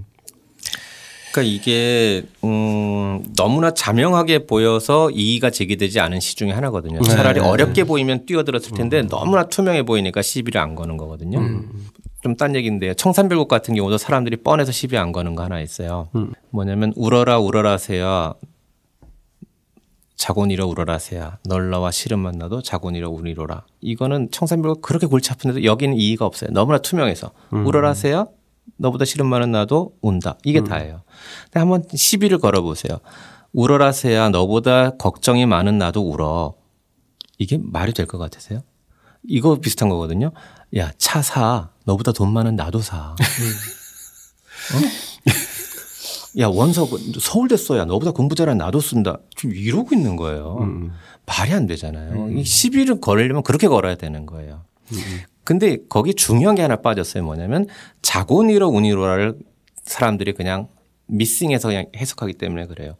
그러니까 1.32 1.54
이게 1.54 2.24
음, 2.44 3.24
너무나 3.36 3.72
자명하게 3.72 4.46
보여서 4.46 5.10
이의가 5.10 5.48
제기되지 5.48 5.98
않은 6.00 6.20
시 6.20 6.36
중에 6.36 6.50
하나거든요. 6.50 7.00
네. 7.00 7.08
차라리 7.08 7.40
어렵게 7.40 7.84
보이면 7.84 8.26
뛰어들었을 8.26 8.72
텐데 8.72 9.00
음. 9.00 9.08
너무나 9.08 9.44
투명해 9.44 9.84
보이니까 9.84 10.20
시비를 10.20 10.60
안 10.60 10.74
거는 10.74 10.98
거거든요. 10.98 11.38
음. 11.38 11.88
좀딴 12.22 12.54
얘기인데요. 12.56 12.94
청산별곡 12.94 13.48
같은 13.48 13.74
경우도 13.74 13.98
사람들이 13.98 14.36
뻔해서 14.36 14.70
시비 14.72 14.96
안 14.98 15.10
거는 15.10 15.34
거 15.34 15.42
하나 15.42 15.60
있어요. 15.60 16.08
음. 16.14 16.32
뭐냐면 16.50 16.92
울어라 16.96 17.38
울어라 17.38 17.78
세요. 17.78 18.34
자곤이라 20.26 20.66
울어라세야. 20.66 21.38
널 21.46 21.70
나와 21.70 21.90
싫은 21.90 22.20
만나도 22.20 22.62
자곤이라 22.62 23.08
우리로라. 23.08 23.64
이거는 23.80 24.28
청산별곡 24.30 24.80
그렇게 24.80 25.08
골치 25.08 25.32
아픈데도 25.32 25.64
여기는 25.64 25.96
이의가 25.96 26.24
없어요. 26.26 26.50
너무나 26.52 26.78
투명해서 26.78 27.32
음. 27.54 27.66
울어라세야. 27.66 28.26
너보다 28.76 29.04
싫은 29.04 29.26
말은 29.26 29.50
나도 29.50 29.96
운다. 30.00 30.38
이게 30.44 30.60
음. 30.60 30.64
다예요. 30.64 31.02
근데 31.46 31.58
한번 31.58 31.82
시비를 31.92 32.38
걸어보세요. 32.38 33.00
울어라세야. 33.52 34.28
너보다 34.28 34.96
걱정이 34.96 35.44
많은 35.46 35.76
나도 35.78 36.08
울어. 36.08 36.54
이게 37.38 37.58
말이 37.60 37.92
될 37.92 38.06
것 38.06 38.18
같으세요? 38.18 38.62
이거 39.28 39.56
비슷한 39.56 39.88
거거든요. 39.88 40.30
야, 40.76 40.92
차 40.98 41.20
사. 41.20 41.70
너보다 41.84 42.12
돈 42.12 42.32
많은 42.32 42.54
나도 42.54 42.78
사. 42.78 43.10
어? 43.10 43.16
야, 46.38 46.46
원서 46.46 46.86
서울대 47.20 47.56
써야 47.56 47.84
너보다 47.84 48.12
공부 48.12 48.34
잘한 48.34 48.56
나도 48.58 48.80
쓴다. 48.80 49.18
지금 49.36 49.54
이러고 49.54 49.94
있는 49.94 50.16
거예요. 50.16 50.58
음. 50.60 50.92
말이 51.26 51.52
안 51.52 51.66
되잖아요. 51.66 52.26
음. 52.26 52.38
이 52.38 52.44
시비를 52.44 53.00
걸으려면 53.00 53.42
그렇게 53.42 53.68
걸어야 53.68 53.96
되는 53.96 54.24
거예요. 54.26 54.64
음. 54.92 54.96
근데 55.44 55.78
거기 55.88 56.14
중요한 56.14 56.54
게 56.54 56.62
하나 56.62 56.76
빠졌어요. 56.76 57.24
뭐냐면 57.24 57.66
자고니로 58.00 58.68
운이로를 58.68 59.38
사람들이 59.82 60.32
그냥 60.32 60.68
미싱해서 61.06 61.68
그냥 61.68 61.86
해석하기 61.96 62.34
때문에 62.34 62.66
그래요. 62.66 62.96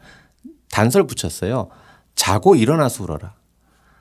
단서를 0.70 1.06
붙였어요. 1.06 1.68
자고 2.14 2.56
일어나서 2.56 3.04
울어라. 3.04 3.34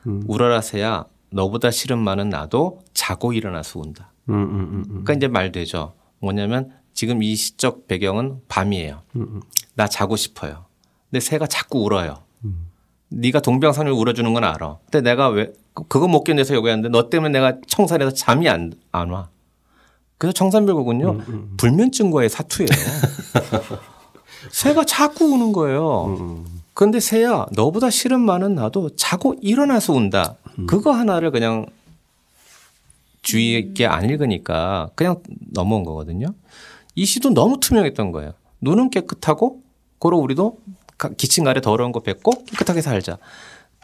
음. 0.07 0.23
울어라세야 0.27 1.05
너보다 1.31 1.71
싫은 1.71 1.97
말은 1.99 2.29
나도 2.29 2.81
자고 2.93 3.31
일어나서 3.33 3.79
운다. 3.79 4.11
음, 4.29 4.33
음, 4.35 4.59
음, 4.73 4.83
그러니까 4.87 5.13
이제 5.13 5.27
말 5.27 5.51
되죠. 5.51 5.93
뭐냐면 6.19 6.71
지금 6.93 7.23
이 7.23 7.35
시적 7.35 7.87
배경은 7.87 8.41
밤이에요. 8.47 9.01
나 9.75 9.87
자고 9.87 10.15
싶어요. 10.15 10.65
근데 11.09 11.19
새가 11.19 11.47
자꾸 11.47 11.83
울어요. 11.83 12.23
네가 13.09 13.41
동병상을 13.41 13.91
울어주는 13.91 14.33
건 14.33 14.43
알아. 14.43 14.77
근데 14.89 15.01
내가 15.01 15.27
왜 15.29 15.51
그거 15.73 16.07
못 16.07 16.23
견뎌서 16.23 16.55
여기 16.55 16.67
왔는데 16.69 16.89
너 16.89 17.09
때문에 17.09 17.31
내가 17.31 17.57
청산해서 17.67 18.11
잠이 18.11 18.47
안, 18.49 18.73
안 18.91 19.09
와. 19.09 19.29
그래서 20.17 20.33
청산별곡은요 20.33 21.09
음, 21.11 21.25
음. 21.27 21.53
불면증과의 21.57 22.29
사투예요. 22.29 22.69
새가 24.51 24.85
자꾸 24.85 25.25
우는 25.25 25.51
거예요. 25.51 26.45
그런데 26.73 26.99
새야 26.99 27.47
너보다 27.53 27.89
싫은 27.89 28.19
말은 28.21 28.55
나도 28.55 28.95
자고 28.95 29.35
일어나서 29.41 29.93
운다. 29.93 30.35
그거 30.67 30.91
하나를 30.91 31.31
그냥 31.31 31.65
주의 33.21 33.59
있게 33.59 33.85
안 33.85 34.09
읽으니까 34.09 34.89
그냥 34.95 35.21
넘어온 35.53 35.83
거거든요. 35.83 36.33
이 36.95 37.05
시도 37.05 37.33
너무 37.33 37.59
투명했던 37.59 38.11
거예요. 38.11 38.33
눈은 38.61 38.89
깨끗하고 38.89 39.61
고로 39.99 40.17
우리도 40.19 40.57
기침 41.17 41.43
가래 41.43 41.61
더러운 41.61 41.91
거 41.91 42.01
뱉고 42.01 42.45
깨끗하게 42.45 42.81
살자. 42.81 43.17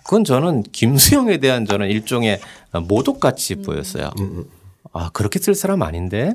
그건 0.03 0.23
저는 0.23 0.63
김수영에 0.63 1.37
대한 1.37 1.65
저는 1.65 1.89
일종의 1.89 2.39
모독같이 2.87 3.55
음. 3.55 3.63
보였어요. 3.63 4.11
음, 4.19 4.23
음. 4.23 4.45
아 4.93 5.09
그렇게 5.11 5.39
쓸 5.39 5.53
사람 5.53 5.81
아닌데 5.81 6.33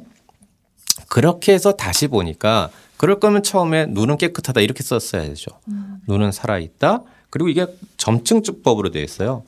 그렇게 1.08 1.52
해서 1.52 1.72
다시 1.72 2.08
보니까 2.08 2.70
그럴 2.96 3.18
거면 3.18 3.42
처음에 3.42 3.86
눈은 3.86 4.18
깨끗하다 4.18 4.60
이렇게 4.60 4.82
썼어야죠. 4.82 5.50
음. 5.68 5.98
눈은 6.06 6.32
살아 6.32 6.58
있다. 6.58 7.02
그리고 7.30 7.48
이게 7.48 7.66
점층주법으로 7.96 8.90
되어 8.90 9.02
있어요. 9.02 9.44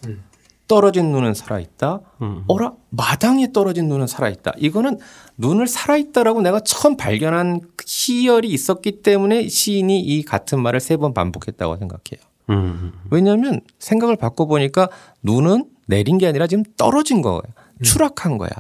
음. 0.64 0.66
떨어진 0.66 1.12
눈은 1.12 1.34
살아있다. 1.34 2.00
음. 2.22 2.44
어라 2.48 2.72
마당에 2.90 3.52
떨어진 3.52 3.88
눈은 3.88 4.06
살아있다. 4.06 4.54
이거는 4.58 4.98
눈을 5.36 5.66
살아있다라고 5.66 6.40
내가 6.40 6.60
처음 6.60 6.96
발견한 6.96 7.60
희열이 7.86 8.48
있었기 8.48 9.02
때문에 9.02 9.48
시인이 9.48 10.00
이 10.00 10.22
같은 10.22 10.60
말을 10.62 10.80
세 10.80 10.96
번 10.96 11.12
반복했다고 11.12 11.76
생각해요. 11.76 12.20
음. 12.50 12.92
왜냐하면 13.10 13.60
생각을 13.78 14.16
바꿔보니까 14.16 14.88
눈은 15.22 15.66
내린 15.86 16.18
게 16.18 16.26
아니라 16.26 16.46
지금 16.46 16.64
떨어진 16.76 17.20
거예요. 17.20 17.42
음. 17.46 17.82
추락한 17.82 18.38
거야. 18.38 18.50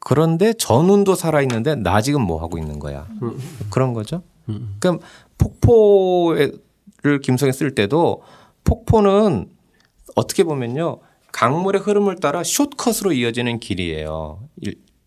그런데 0.00 0.52
저 0.58 0.82
눈도 0.82 1.14
살아있는데 1.14 1.76
나 1.76 2.00
지금 2.02 2.22
뭐 2.22 2.40
하고 2.42 2.58
있는 2.58 2.78
거야. 2.78 3.06
음. 3.22 3.38
그런 3.70 3.94
거죠. 3.94 4.22
음. 4.48 4.76
그럼 4.80 4.98
폭포를 5.38 6.58
김성에 7.22 7.52
쓸 7.52 7.74
때도 7.74 8.22
폭포는 8.64 9.48
어떻게 10.14 10.44
보면요. 10.44 10.98
강물의 11.32 11.82
흐름을 11.82 12.16
따라 12.16 12.42
숏컷으로 12.42 13.12
이어지는 13.12 13.60
길이에요. 13.60 14.48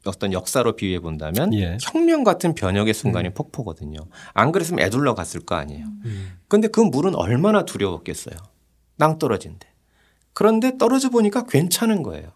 어떤 0.06 0.34
역사로 0.34 0.76
비유해 0.76 1.00
본다면 1.00 1.54
예. 1.54 1.78
혁명 1.80 2.24
같은 2.24 2.56
변혁의 2.56 2.94
순간이 2.94 3.30
음. 3.30 3.34
폭포거든요. 3.34 4.00
안 4.34 4.52
그랬으면 4.52 4.84
애둘러 4.86 5.14
갔을 5.14 5.42
거 5.42 5.56
아니에요. 5.56 5.86
음. 6.06 6.38
근데 6.48 6.68
그 6.68 6.82
물은 6.82 7.16
얼마나 7.16 7.66
두려웠겠어요. 7.66 8.36
땅 8.98 9.20
떨어진데. 9.20 9.68
그런데 10.34 10.78
떨어져 10.78 11.10
보니까 11.10 11.44
괜찮은 11.44 12.02
거예요. 12.04 12.30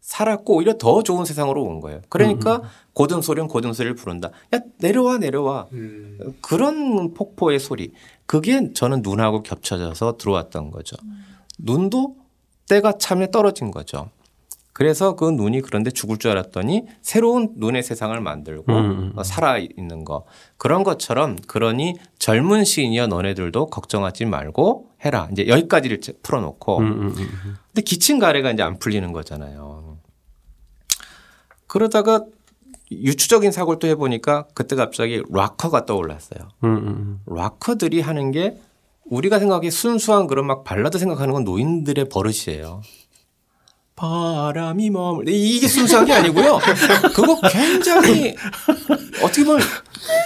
살았고 0.00 0.56
오히려 0.56 0.78
더 0.78 1.02
좋은 1.02 1.26
세상으로 1.26 1.62
온 1.62 1.80
거예요. 1.80 2.00
그러니까 2.08 2.56
음. 2.56 2.62
고든 2.94 3.20
소리는 3.20 3.48
고든 3.48 3.74
소리를 3.74 3.94
부른다. 3.96 4.30
야 4.54 4.60
내려와 4.78 5.18
내려와. 5.18 5.68
음. 5.72 6.18
그런 6.40 7.12
폭포의 7.12 7.60
소리. 7.60 7.92
그게 8.24 8.72
저는 8.72 9.02
눈하고 9.02 9.42
겹쳐져서 9.42 10.16
들어왔던 10.16 10.70
거죠. 10.70 10.96
음. 11.04 11.24
눈도 11.58 12.16
때가 12.70 12.98
참에 12.98 13.32
떨어진 13.32 13.72
거죠. 13.72 14.10
그래서 14.72 15.16
그 15.16 15.28
눈이 15.28 15.60
그런데 15.62 15.90
죽을 15.90 16.18
줄 16.18 16.30
알았더니 16.30 16.84
새로운 17.02 17.54
눈의 17.56 17.82
세상을 17.82 18.18
만들고 18.20 18.72
음. 18.72 19.12
음. 19.16 19.22
살아 19.24 19.58
있는 19.58 20.04
거 20.04 20.24
그런 20.56 20.84
것처럼 20.84 21.36
그러니 21.48 21.96
젊은 22.20 22.64
시인이여 22.64 23.08
너네들도 23.08 23.66
걱정하지 23.66 24.26
말고 24.26 24.90
해라 25.04 25.28
이제 25.32 25.48
여기까지를 25.48 26.00
풀어놓고 26.22 26.78
음, 26.78 26.84
음, 26.84 27.14
음. 27.18 27.56
근데 27.66 27.82
기침 27.82 28.20
가래가 28.20 28.52
이제 28.52 28.62
안 28.62 28.78
풀리는 28.78 29.12
거잖아요. 29.12 29.98
그러다가 31.66 32.24
유추적인 32.92 33.50
사고를 33.50 33.80
또 33.80 33.88
해보니까 33.88 34.46
그때 34.54 34.76
갑자기 34.76 35.22
락커가 35.28 35.86
떠올랐어요. 35.86 36.48
음, 36.64 37.20
락커들이 37.26 38.00
하는 38.00 38.30
게 38.30 38.60
우리가 39.10 39.38
생각하기에 39.38 39.70
순수한 39.70 40.26
그런 40.26 40.46
막 40.46 40.64
발라드 40.64 40.98
생각하는 40.98 41.34
건 41.34 41.44
노인들의 41.44 42.08
버릇이에요. 42.08 42.80
바람이 43.96 44.88
머물 44.88 45.28
이게 45.28 45.68
순수한 45.68 46.06
게 46.06 46.14
아니고요. 46.14 46.58
그거 47.14 47.38
굉장히 47.50 48.34
어떻게 49.22 49.44
보면 49.44 49.60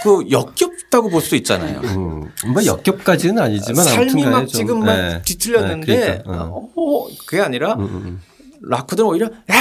그 0.01 0.23
역겹다고 0.31 1.09
볼 1.09 1.21
수 1.21 1.35
있잖아요. 1.35 1.81
음, 1.81 2.31
뭐 2.53 2.65
역겹까지는 2.65 3.37
아니지만 3.39 3.83
삶이 3.83 4.23
막 4.27 4.47
지금 4.47 4.79
막 4.79 4.95
네. 4.95 5.21
뒤틀렸는데 5.25 5.85
네, 5.99 6.21
그러니까, 6.23 6.45
어. 6.45 6.69
어. 6.73 7.07
그게 7.25 7.41
아니라 7.41 7.73
음, 7.73 7.81
음, 7.81 7.89
음. 8.05 8.21
라쿠들은 8.61 9.09
오히려 9.09 9.25
야 9.25 9.55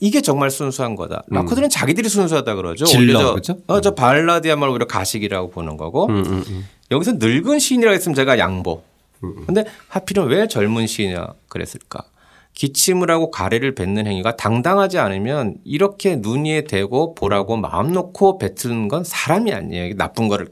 이게 0.00 0.20
정말 0.20 0.50
순수한 0.50 0.94
거다. 0.94 1.22
음. 1.32 1.36
라쿠들은 1.36 1.70
자기들이 1.70 2.08
순수하다 2.10 2.54
그러죠. 2.54 2.84
질러 2.84 3.34
그죠? 3.34 3.56
어 3.66 3.80
저 3.80 3.94
발라드야말로 3.94 4.72
오히려 4.72 4.86
가식이라고 4.86 5.48
보는 5.50 5.78
거고 5.78 6.06
음, 6.08 6.16
음, 6.26 6.44
음. 6.48 6.68
여기서 6.90 7.12
늙은 7.14 7.58
시인이라고 7.58 7.94
했으면 7.94 8.14
제가 8.14 8.38
양보. 8.38 8.82
음, 9.24 9.44
근데 9.46 9.64
하필은 9.88 10.26
왜 10.28 10.46
젊은 10.48 10.86
시인이냐 10.86 11.26
그랬을까? 11.48 12.04
기침을 12.54 13.10
하고 13.10 13.30
가래를 13.30 13.74
뱉는 13.74 14.06
행위가 14.06 14.36
당당하지 14.36 14.98
않으면 14.98 15.58
이렇게 15.64 16.16
눈 16.16 16.44
위에 16.44 16.64
대고 16.64 17.14
보라고 17.14 17.56
마음 17.56 17.92
놓고 17.92 18.38
뱉는 18.38 18.88
건 18.88 19.04
사람이 19.04 19.52
아니에요. 19.52 19.94
나쁜 19.94 20.28
거를 20.28 20.48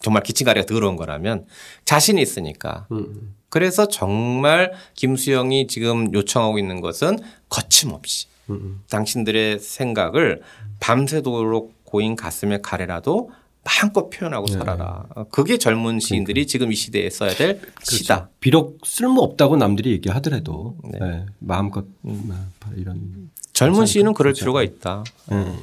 정말 0.00 0.22
기침 0.22 0.46
가래가 0.46 0.66
더러운 0.66 0.96
거라면 0.96 1.46
자신이 1.84 2.20
있으니까. 2.22 2.86
음. 2.92 3.34
그래서 3.48 3.86
정말 3.86 4.72
김수영이 4.94 5.66
지금 5.66 6.12
요청하고 6.14 6.58
있는 6.58 6.80
것은 6.80 7.18
거침없이 7.50 8.28
음. 8.48 8.82
당신들의 8.88 9.58
생각을 9.58 10.40
밤새도록 10.80 11.84
고인 11.84 12.16
가슴에 12.16 12.60
가래라도 12.62 13.30
마음껏 13.64 14.10
표현하고 14.10 14.46
네. 14.46 14.52
살아라. 14.54 15.04
그게 15.30 15.56
젊은 15.58 16.00
시인들이 16.00 16.34
그러니까. 16.34 16.50
지금 16.50 16.72
이 16.72 16.74
시대에 16.74 17.08
써야 17.10 17.32
될 17.32 17.60
그렇죠. 17.60 17.96
시다. 17.96 18.28
비록 18.40 18.80
쓸모 18.84 19.22
없다고 19.22 19.56
남들이 19.56 19.92
얘기하더라도 19.92 20.76
네. 20.84 20.98
네. 20.98 21.26
마음껏 21.38 21.84
음, 22.04 22.46
이런 22.76 23.30
젊은 23.52 23.86
시인은 23.86 24.14
그럴 24.14 24.32
그렇죠. 24.32 24.40
필요가 24.40 24.62
있다. 24.62 25.04
음. 25.30 25.56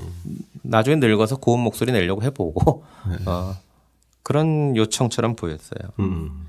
나중에 0.61 0.95
늙어서 0.95 1.37
고운 1.37 1.59
목소리 1.59 1.91
내려고 1.91 2.23
해보고 2.23 2.83
네. 3.09 3.17
어, 3.25 3.55
그런 4.23 4.77
요청처럼 4.77 5.35
보였어요. 5.35 5.89
음. 5.99 6.47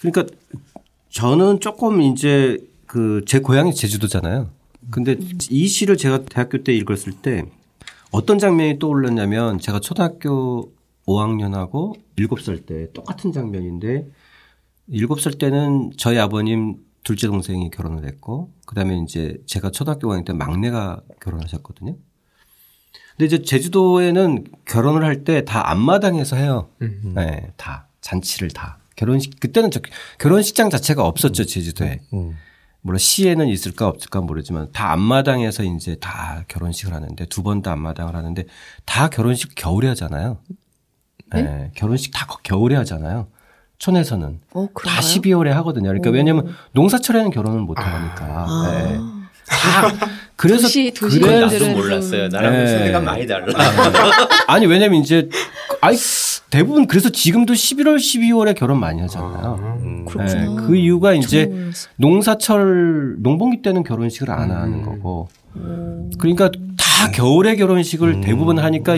그러니까 0.00 0.26
저는 1.10 1.60
조금 1.60 2.02
이제 2.02 2.58
그 2.86 3.22
제 3.26 3.38
고향이 3.38 3.74
제주도잖아요. 3.74 4.50
근데 4.90 5.16
이 5.50 5.66
시를 5.66 5.96
제가 5.96 6.24
대학교 6.26 6.62
때 6.62 6.74
읽었을 6.74 7.12
때 7.22 7.44
어떤 8.12 8.38
장면이 8.38 8.78
떠올랐냐면 8.78 9.58
제가 9.58 9.80
초등학교 9.80 10.72
5학년하고 11.06 11.94
7살 12.16 12.66
때 12.66 12.90
똑같은 12.92 13.32
장면인데 13.32 14.06
7살 14.90 15.38
때는 15.38 15.92
저희 15.96 16.18
아버님 16.18 16.76
둘째 17.04 17.26
동생이 17.28 17.70
결혼을 17.70 18.04
했고 18.06 18.50
그다음에 18.66 18.98
이제 18.98 19.38
제가 19.46 19.70
초등학교 19.70 20.08
5학년 20.08 20.24
때 20.24 20.32
막내가 20.32 21.00
결혼하셨거든요. 21.20 21.96
근데 23.16 23.24
이제 23.26 23.42
제주도에는 23.42 24.44
결혼을 24.66 25.04
할 25.04 25.24
때 25.24 25.44
다 25.44 25.70
앞마당에서 25.70 26.36
해요. 26.36 26.68
음. 26.82 27.12
네, 27.14 27.52
다 27.56 27.88
잔치를 28.00 28.50
다. 28.50 28.78
결혼식 28.96 29.38
그때는 29.40 29.70
저 29.70 29.80
결혼식장 30.18 30.70
자체가 30.70 31.04
없었죠 31.06 31.44
제주도에. 31.44 32.00
음. 32.14 32.36
물론 32.86 32.98
시에는 33.00 33.48
있을까 33.48 33.88
없을까 33.88 34.20
모르지만 34.20 34.68
다 34.72 34.92
앞마당에서 34.92 35.64
이제 35.64 35.96
다 35.98 36.44
결혼식을 36.46 36.94
하는데 36.94 37.26
두 37.26 37.42
번 37.42 37.60
다 37.60 37.72
앞마당을 37.72 38.14
하는데 38.14 38.44
다 38.84 39.08
결혼식 39.08 39.56
겨울에 39.56 39.88
하잖아요. 39.88 40.38
네. 41.34 41.42
네. 41.42 41.70
결혼식 41.74 42.12
다 42.14 42.28
겨울에 42.44 42.76
하잖아요. 42.76 43.26
촌에서는 43.78 44.40
어, 44.54 44.68
다 44.84 45.00
12월에 45.00 45.48
하거든요. 45.48 45.88
그러니까 45.88 46.10
오. 46.10 46.12
왜냐하면 46.12 46.54
농사철에는 46.72 47.30
결혼을 47.32 47.60
못 47.60 47.76
하니까. 47.76 48.24
아. 48.48 48.70
네. 48.70 49.00
다 49.48 50.06
그래서 50.36 50.62
도시, 50.62 50.92
도시 50.94 51.18
그래 51.18 51.40
나도 51.40 51.68
몰랐어요. 51.70 52.28
나랑 52.28 52.52
네. 52.52 52.66
세대가 52.68 53.00
많이 53.00 53.26
달라. 53.26 53.46
아니 54.46 54.66
왜냐면 54.66 55.00
이제 55.00 55.28
아이 55.80 55.96
대부분 56.50 56.86
그래서 56.86 57.08
지금도 57.10 57.54
11월 57.54 57.96
12월에 57.96 58.54
결혼 58.56 58.78
많이 58.80 59.00
하잖아요. 59.02 59.34
아, 59.34 59.78
음. 59.82 60.04
네. 60.04 60.46
그 60.66 60.76
이유가 60.76 61.12
이제 61.12 61.70
농사철 61.96 63.16
농번기 63.18 63.62
때는 63.62 63.82
결혼식을 63.82 64.30
안 64.30 64.50
음. 64.50 64.56
하는 64.56 64.82
거고. 64.82 65.28
그러니까 66.18 66.50
다 66.78 67.10
겨울에 67.12 67.56
결혼식을 67.56 68.08
음. 68.16 68.20
대부분 68.20 68.58
하니까 68.58 68.96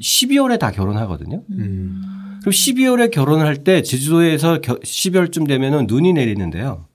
12월에 0.00 0.58
다 0.58 0.70
결혼하거든요. 0.70 1.42
음. 1.50 2.02
그럼 2.40 2.50
12월에 2.52 3.10
결혼을 3.10 3.46
할 3.46 3.62
때 3.64 3.82
제주도에서 3.82 4.58
12월쯤 4.60 5.46
되면은 5.46 5.86
눈이 5.86 6.12
내리는데요. 6.14 6.86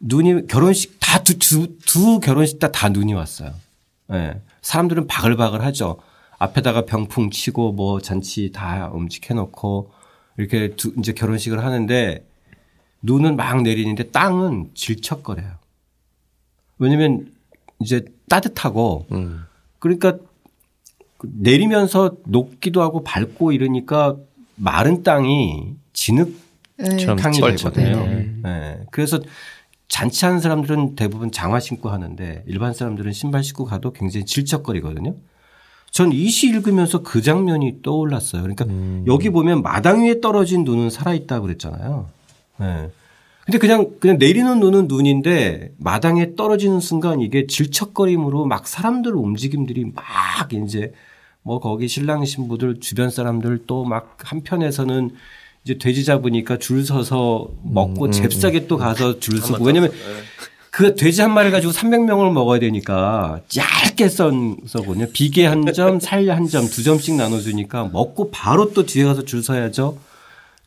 눈이 0.00 0.46
결혼식 0.48 0.98
다두 1.00 1.38
두, 1.38 1.68
두 1.86 2.20
결혼식 2.20 2.58
다 2.58 2.68
다 2.72 2.88
눈이 2.88 3.14
왔어요. 3.14 3.52
예. 4.12 4.16
네. 4.16 4.40
사람들은 4.62 5.06
바글바글 5.06 5.62
하죠. 5.64 5.98
앞에다가 6.42 6.86
병풍 6.86 7.30
치고 7.30 7.72
뭐 7.72 8.00
잔치 8.00 8.50
다 8.50 8.90
음식해 8.92 9.34
놓고 9.34 9.92
이렇게 10.36 10.74
두, 10.74 10.92
이제 10.98 11.12
결혼식을 11.12 11.64
하는데 11.64 12.26
눈은 13.02 13.36
막 13.36 13.62
내리는데 13.62 14.10
땅은 14.10 14.70
질척거려요. 14.74 15.52
왜냐면 16.78 17.32
이제 17.78 18.04
따뜻하고 18.28 19.06
음. 19.12 19.44
그러니까 19.78 20.18
내리면서 21.22 22.16
녹기도 22.26 22.82
하고 22.82 23.04
밟고 23.04 23.52
이러니까 23.52 24.16
마른 24.56 25.04
땅이 25.04 25.76
진흙탕이 25.92 27.40
네. 27.40 27.56
되거든요. 27.56 28.06
네. 28.06 28.34
네. 28.42 28.80
그래서 28.90 29.20
잔치하는 29.86 30.40
사람들은 30.40 30.96
대부분 30.96 31.30
장화 31.30 31.60
신고 31.60 31.90
하는데 31.90 32.42
일반 32.46 32.74
사람들은 32.74 33.12
신발 33.12 33.44
신고 33.44 33.64
가도 33.64 33.92
굉장히 33.92 34.26
질척거리거든요. 34.26 35.14
전 35.92 36.10
이 36.10 36.28
시 36.30 36.48
읽으면서 36.48 37.02
그 37.02 37.20
장면이 37.20 37.82
떠올랐어요. 37.82 38.42
그러니까 38.42 38.64
음. 38.64 39.04
여기 39.06 39.28
보면 39.28 39.62
마당 39.62 40.02
위에 40.04 40.20
떨어진 40.20 40.64
눈은 40.64 40.88
살아있다고 40.90 41.46
그랬잖아요. 41.46 42.08
네. 42.58 42.90
근데 43.44 43.58
그냥 43.58 43.90
그냥 44.00 44.18
내리는 44.18 44.58
눈은 44.58 44.86
눈인데 44.88 45.72
마당에 45.76 46.34
떨어지는 46.34 46.80
순간 46.80 47.20
이게 47.20 47.46
질척거림으로 47.46 48.46
막 48.46 48.66
사람들 48.66 49.14
움직임들이 49.14 49.92
막 49.94 50.52
이제 50.52 50.92
뭐 51.42 51.58
거기 51.60 51.88
신랑 51.88 52.24
신부들 52.24 52.80
주변 52.80 53.10
사람들 53.10 53.66
또 53.66 53.84
막 53.84 54.16
한편에서는 54.24 55.10
이제 55.64 55.76
돼지 55.78 56.04
잡으니까 56.04 56.58
줄 56.58 56.84
서서 56.86 57.50
먹고 57.64 58.06
음, 58.06 58.08
음 58.08 58.12
잽싸게 58.12 58.60
음. 58.60 58.66
또 58.68 58.78
가서 58.78 59.18
줄 59.20 59.38
서고 59.40 59.64
왜냐면 59.64 59.90
네. 59.90 59.96
그 60.72 60.94
돼지 60.94 61.20
한 61.20 61.34
마리 61.34 61.50
가지고 61.50 61.70
300명을 61.74 62.32
먹어야 62.32 62.58
되니까 62.58 63.40
얇게 63.54 64.08
썬서거든요. 64.08 65.06
비계 65.12 65.44
한 65.44 65.70
점, 65.74 66.00
살 66.00 66.26
한 66.30 66.46
점, 66.46 66.64
두 66.64 66.82
점씩 66.82 67.14
나눠주니까 67.16 67.90
먹고 67.92 68.30
바로 68.30 68.72
또 68.72 68.86
뒤에 68.86 69.04
가서 69.04 69.22
줄 69.26 69.42
서야죠. 69.42 69.98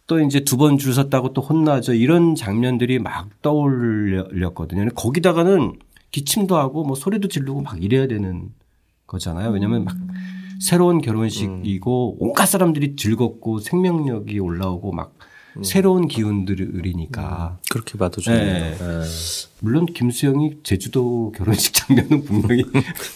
또 0.06 0.20
이제 0.20 0.42
두 0.42 0.58
번 0.58 0.78
줄 0.78 0.94
섰다고 0.94 1.34
또 1.34 1.42
혼나죠. 1.42 1.96
이런 1.96 2.36
장면들이 2.36 3.00
막 3.00 3.30
떠올렸거든요. 3.42 4.90
거기다가는 4.94 5.74
기침도 6.12 6.56
하고 6.56 6.84
뭐 6.84 6.96
소리도 6.96 7.28
지르고 7.28 7.62
막 7.64 7.84
이래야 7.84 8.06
되는 8.08 8.50
거잖아요. 9.08 9.50
왜냐면 9.50 9.86
막 9.86 9.96
새로운 10.62 11.02
결혼식이고 11.02 12.12
음. 12.12 12.18
온갖 12.20 12.46
사람들이 12.46 12.96
즐겁고 12.96 13.58
생명력이 13.58 14.38
올라오고 14.40 14.92
막 14.92 15.16
음. 15.58 15.64
새로운 15.64 16.08
기운들이니까. 16.08 17.58
음. 17.60 17.64
그렇게 17.72 17.98
봐도 17.98 18.22
좋네요. 18.22 18.46
네. 18.46 18.78
네. 18.78 19.04
물론 19.60 19.86
김수영이 19.86 20.58
제주도 20.64 21.32
결혼식 21.36 21.74
장면은 21.74 22.24
분명히 22.24 22.64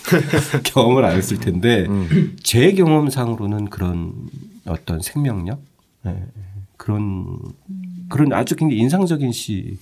경험을 0.64 1.06
안 1.06 1.18
했을 1.18 1.38
텐데 1.38 1.86
음. 1.88 2.38
제 2.44 2.72
경험상으로는 2.74 3.70
그런 3.70 4.14
어떤 4.66 5.02
생명력 5.02 5.62
네. 6.04 6.24
그런 6.78 7.40
그런 8.10 8.34
아주 8.34 8.56
굉장히 8.56 8.82
인상적인 8.82 9.32
시. 9.32 9.78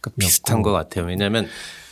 그러니까 0.00 0.18
비슷한 0.18 0.62
것 0.62 0.72
같아요. 0.72 1.06
왜냐하면 1.06 1.46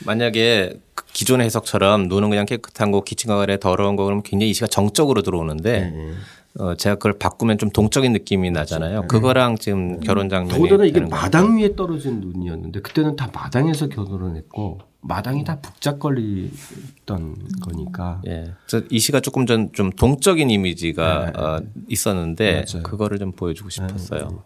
만약에 0.05 0.81
기존의 1.13 1.45
해석처럼 1.47 2.09
눈은 2.09 2.29
그냥 2.29 2.45
깨끗한 2.45 2.91
거, 2.91 3.03
기침과 3.03 3.37
가래 3.37 3.59
더러운 3.59 3.95
거 3.97 4.05
그러면 4.05 4.23
굉장히 4.25 4.51
이 4.51 4.55
시가 4.55 4.67
정적으로 4.67 5.23
들어오는데 5.23 5.81
네. 5.95 6.13
어, 6.59 6.75
제가 6.75 6.97
그걸 6.97 7.13
바꾸면 7.19 7.59
좀 7.59 7.71
동적인 7.71 8.13
느낌이 8.13 8.51
그렇죠. 8.51 8.75
나잖아요. 8.79 9.03
그거랑 9.09 9.57
지금 9.59 9.95
음. 9.95 10.01
결혼 10.01 10.29
장면이 10.29 10.53
더군다나 10.55 10.85
이게 10.85 11.01
마당 11.01 11.59
위에 11.59 11.77
떨어진 11.77 12.21
눈이었는데 12.21 12.81
그때는 12.81 13.15
다 13.17 13.31
마당에서 13.33 13.89
결혼을 13.89 14.37
했고 14.37 14.81
마당이 15.03 15.45
다 15.45 15.61
북작거리던 15.61 17.37
거니까. 17.63 18.21
예. 18.27 18.53
이 18.91 18.99
시가 18.99 19.21
조금 19.21 19.47
전 19.47 19.71
좀 19.73 19.91
동적인 19.91 20.51
이미지가 20.51 21.33
네. 21.33 21.41
어, 21.41 21.61
있었는데 21.89 22.65
맞아요. 22.73 22.83
그거를 22.83 23.19
좀 23.19 23.33
보여주고 23.33 23.71
싶었어요. 23.71 24.29
네. 24.31 24.37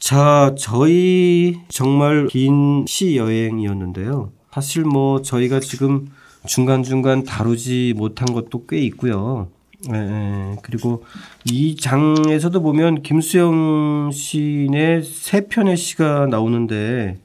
자, 0.00 0.54
저희 0.58 1.60
정말 1.68 2.26
긴 2.28 2.84
시 2.88 3.16
여행이었는데요. 3.16 4.32
사실 4.52 4.82
뭐 4.84 5.22
저희가 5.22 5.60
지금 5.60 6.08
중간중간 6.46 7.22
다루지 7.24 7.94
못한 7.96 8.26
것도 8.32 8.66
꽤 8.66 8.78
있고요. 8.80 9.48
예, 9.90 9.96
예. 9.96 10.56
그리고 10.62 11.04
이 11.44 11.76
장에서도 11.76 12.62
보면 12.62 13.02
김수영 13.02 14.10
시인의 14.12 15.02
세 15.02 15.46
편의 15.48 15.76
시가 15.76 16.26
나오는데 16.26 17.18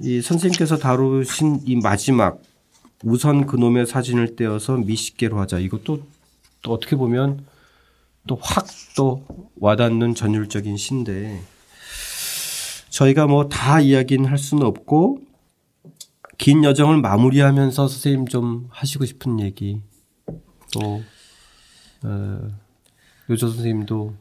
이 0.00 0.22
선생님께서 0.22 0.78
다루신 0.78 1.60
이 1.66 1.76
마지막 1.76 2.40
우선 3.04 3.46
그놈의 3.46 3.86
사진을 3.86 4.36
떼어서 4.36 4.76
미식계로 4.78 5.38
하자 5.40 5.58
이것도 5.58 6.02
또 6.62 6.72
어떻게 6.72 6.96
보면 6.96 7.44
또 8.26 8.38
확또 8.40 9.26
와닿는 9.56 10.14
전율적인 10.14 10.76
시인데 10.76 11.40
저희가 12.88 13.26
뭐 13.26 13.48
다 13.48 13.80
이야기는 13.80 14.26
할 14.28 14.38
수는 14.38 14.64
없고 14.64 15.20
긴 16.38 16.64
여정을 16.64 17.00
마무리하면서 17.00 17.88
선생님 17.88 18.26
좀 18.28 18.68
하시고 18.70 19.04
싶은 19.04 19.40
얘기 19.40 19.80
또 20.72 21.02
어, 22.04 22.50
요조 23.30 23.48
선생님도 23.48 24.14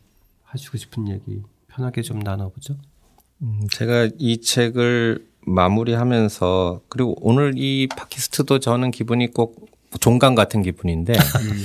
하시고 0.43 0.77
싶은 0.77 1.09
얘기 1.09 1.41
편하게 1.67 2.01
좀 2.01 2.19
나눠보죠. 2.19 2.75
음, 3.41 3.67
제가 3.71 4.09
이 4.17 4.39
책을 4.41 5.25
마무리하면서 5.45 6.81
그리고 6.89 7.15
오늘 7.21 7.53
이 7.57 7.87
팟캐스트도 7.87 8.59
저는 8.59 8.91
기분이 8.91 9.31
꼭 9.31 9.69
종강 9.99 10.35
같은 10.35 10.61
기분인데. 10.61 11.13
음. 11.13 11.63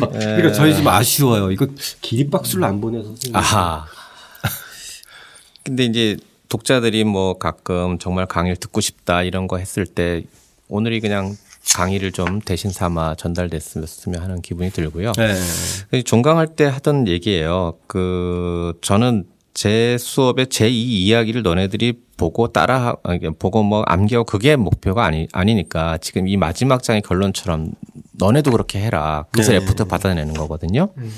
그러니까 0.10 0.52
저희 0.52 0.74
좀 0.74 0.88
아쉬워요. 0.88 1.50
이거 1.52 1.66
기립박수를 2.00 2.64
안 2.64 2.80
보내서. 2.80 3.08
선생님. 3.08 3.36
아하. 3.36 3.86
근데 5.62 5.84
이제 5.84 6.16
독자들이 6.48 7.04
뭐 7.04 7.38
가끔 7.38 7.98
정말 7.98 8.26
강의를 8.26 8.56
듣고 8.56 8.80
싶다 8.80 9.22
이런 9.22 9.46
거 9.46 9.58
했을 9.58 9.86
때 9.86 10.24
오늘이 10.68 11.00
그냥 11.00 11.36
강의를 11.74 12.12
좀 12.12 12.40
대신 12.40 12.70
삼아 12.70 13.14
전달됐으면 13.16 14.20
하는 14.20 14.42
기분이 14.42 14.70
들고요. 14.70 15.12
네. 15.12 16.02
종강할 16.02 16.48
때 16.48 16.64
하던 16.64 17.08
얘기예요. 17.08 17.74
그 17.86 18.74
저는 18.82 19.24
제 19.54 19.98
수업의 19.98 20.46
제2 20.46 20.70
이야기를 20.70 21.42
너네들이 21.42 21.94
보고 22.16 22.48
따라 22.48 22.94
보고 23.38 23.62
뭐 23.62 23.82
암기하고 23.86 24.24
그게 24.24 24.56
목표가 24.56 25.04
아니 25.04 25.26
아니니까 25.32 25.98
지금 25.98 26.28
이 26.28 26.36
마지막 26.36 26.82
장의 26.82 27.02
결론처럼 27.02 27.72
너네도 28.12 28.50
그렇게 28.50 28.78
해라. 28.80 29.24
그래서 29.32 29.52
네. 29.52 29.58
after 29.58 29.86
받아내는 29.86 30.34
거거든요. 30.34 30.88
음. 30.98 31.12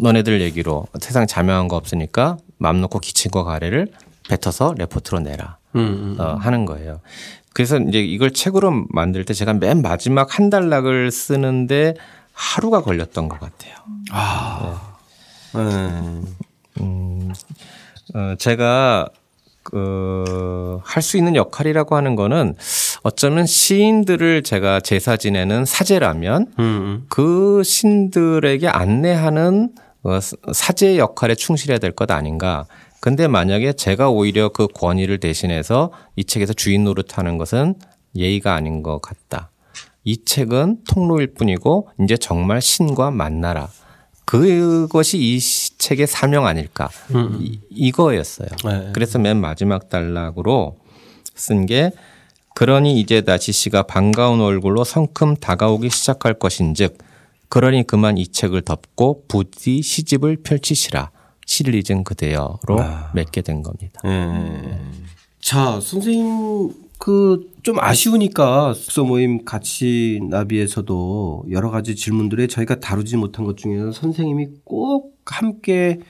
너네들 0.00 0.40
얘기로 0.40 0.86
세상 1.00 1.26
자명한 1.26 1.68
거 1.68 1.76
없으니까 1.76 2.36
맘 2.58 2.80
놓고 2.80 2.98
기침과 2.98 3.44
가래를 3.44 3.88
뱉어서 4.28 4.74
레포트로 4.76 5.20
내라. 5.20 5.58
음, 5.76 5.80
음, 5.80 6.16
음. 6.18 6.20
어, 6.20 6.34
하는 6.34 6.64
거예요. 6.66 7.00
그래서 7.54 7.78
이제 7.78 8.00
이걸 8.00 8.32
책으로 8.32 8.84
만들 8.90 9.24
때 9.24 9.32
제가 9.32 9.54
맨 9.54 9.80
마지막 9.80 10.38
한 10.38 10.50
단락을 10.50 11.10
쓰는데 11.10 11.94
하루가 12.34 12.82
걸렸던 12.82 13.28
것 13.28 13.40
같아요. 13.40 13.74
아. 14.10 14.96
네. 15.54 15.60
음, 15.60 16.26
음, 16.80 17.32
어, 18.14 18.34
제가 18.38 19.08
그, 19.62 20.78
할 20.84 21.02
수 21.02 21.16
있는 21.16 21.36
역할이라고 21.36 21.96
하는 21.96 22.16
거는 22.16 22.54
어쩌면 23.02 23.46
시인들을 23.46 24.42
제가 24.42 24.80
제사 24.80 25.16
지내는 25.16 25.64
사제라면 25.64 26.52
음. 26.58 27.06
그 27.08 27.62
신들에게 27.64 28.68
안내하는 28.68 29.70
어, 30.02 30.18
사제 30.52 30.98
역할에 30.98 31.34
충실해야 31.34 31.78
될 31.78 31.92
것 31.92 32.10
아닌가. 32.10 32.66
근데 33.04 33.28
만약에 33.28 33.74
제가 33.74 34.08
오히려 34.08 34.48
그 34.48 34.66
권위를 34.66 35.20
대신해서 35.20 35.92
이 36.16 36.24
책에서 36.24 36.54
주인 36.54 36.84
노릇하는 36.84 37.36
것은 37.36 37.74
예의가 38.16 38.54
아닌 38.54 38.82
것 38.82 39.02
같다. 39.02 39.50
이 40.04 40.24
책은 40.24 40.84
통로일 40.88 41.34
뿐이고 41.34 41.90
이제 42.00 42.16
정말 42.16 42.62
신과 42.62 43.10
만나라. 43.10 43.68
그것이 44.24 45.18
이 45.18 45.38
책의 45.38 46.06
사명 46.06 46.46
아닐까. 46.46 46.88
음. 47.14 47.40
이, 47.42 47.60
이거였어요. 47.68 48.48
네. 48.64 48.88
그래서 48.94 49.18
맨 49.18 49.36
마지막 49.36 49.90
단락으로 49.90 50.78
쓴 51.34 51.66
게 51.66 51.92
그러니 52.54 52.98
이제 52.98 53.20
다시 53.20 53.52
씨가 53.52 53.82
반가운 53.82 54.40
얼굴로 54.40 54.82
성큼 54.82 55.36
다가오기 55.36 55.90
시작할 55.90 56.38
것인즉 56.38 56.96
그러니 57.50 57.86
그만 57.86 58.16
이 58.16 58.26
책을 58.26 58.62
덮고 58.62 59.24
부디 59.28 59.82
시집을 59.82 60.38
펼치시라. 60.42 61.10
잊은 61.74 62.04
그대여로 62.04 62.80
아. 62.80 63.10
맺게 63.14 63.42
된 63.42 63.62
겁니다. 63.62 64.00
네. 64.04 64.80
자, 65.40 65.80
선생님 65.80 66.72
그 66.98 67.54
좀 67.64 67.80
아쉬우니까 67.80 68.74
숙소 68.74 69.06
모임 69.06 69.46
같이 69.46 70.20
나비에서도 70.28 71.46
여러 71.50 71.70
가지 71.70 71.96
질문들에 71.96 72.46
저희가 72.46 72.78
다루지 72.78 73.16
못한 73.16 73.46
것 73.46 73.56
중에서 73.56 73.90
선생님이 73.90 74.48
꼭 74.64 75.16
함께 75.24 76.00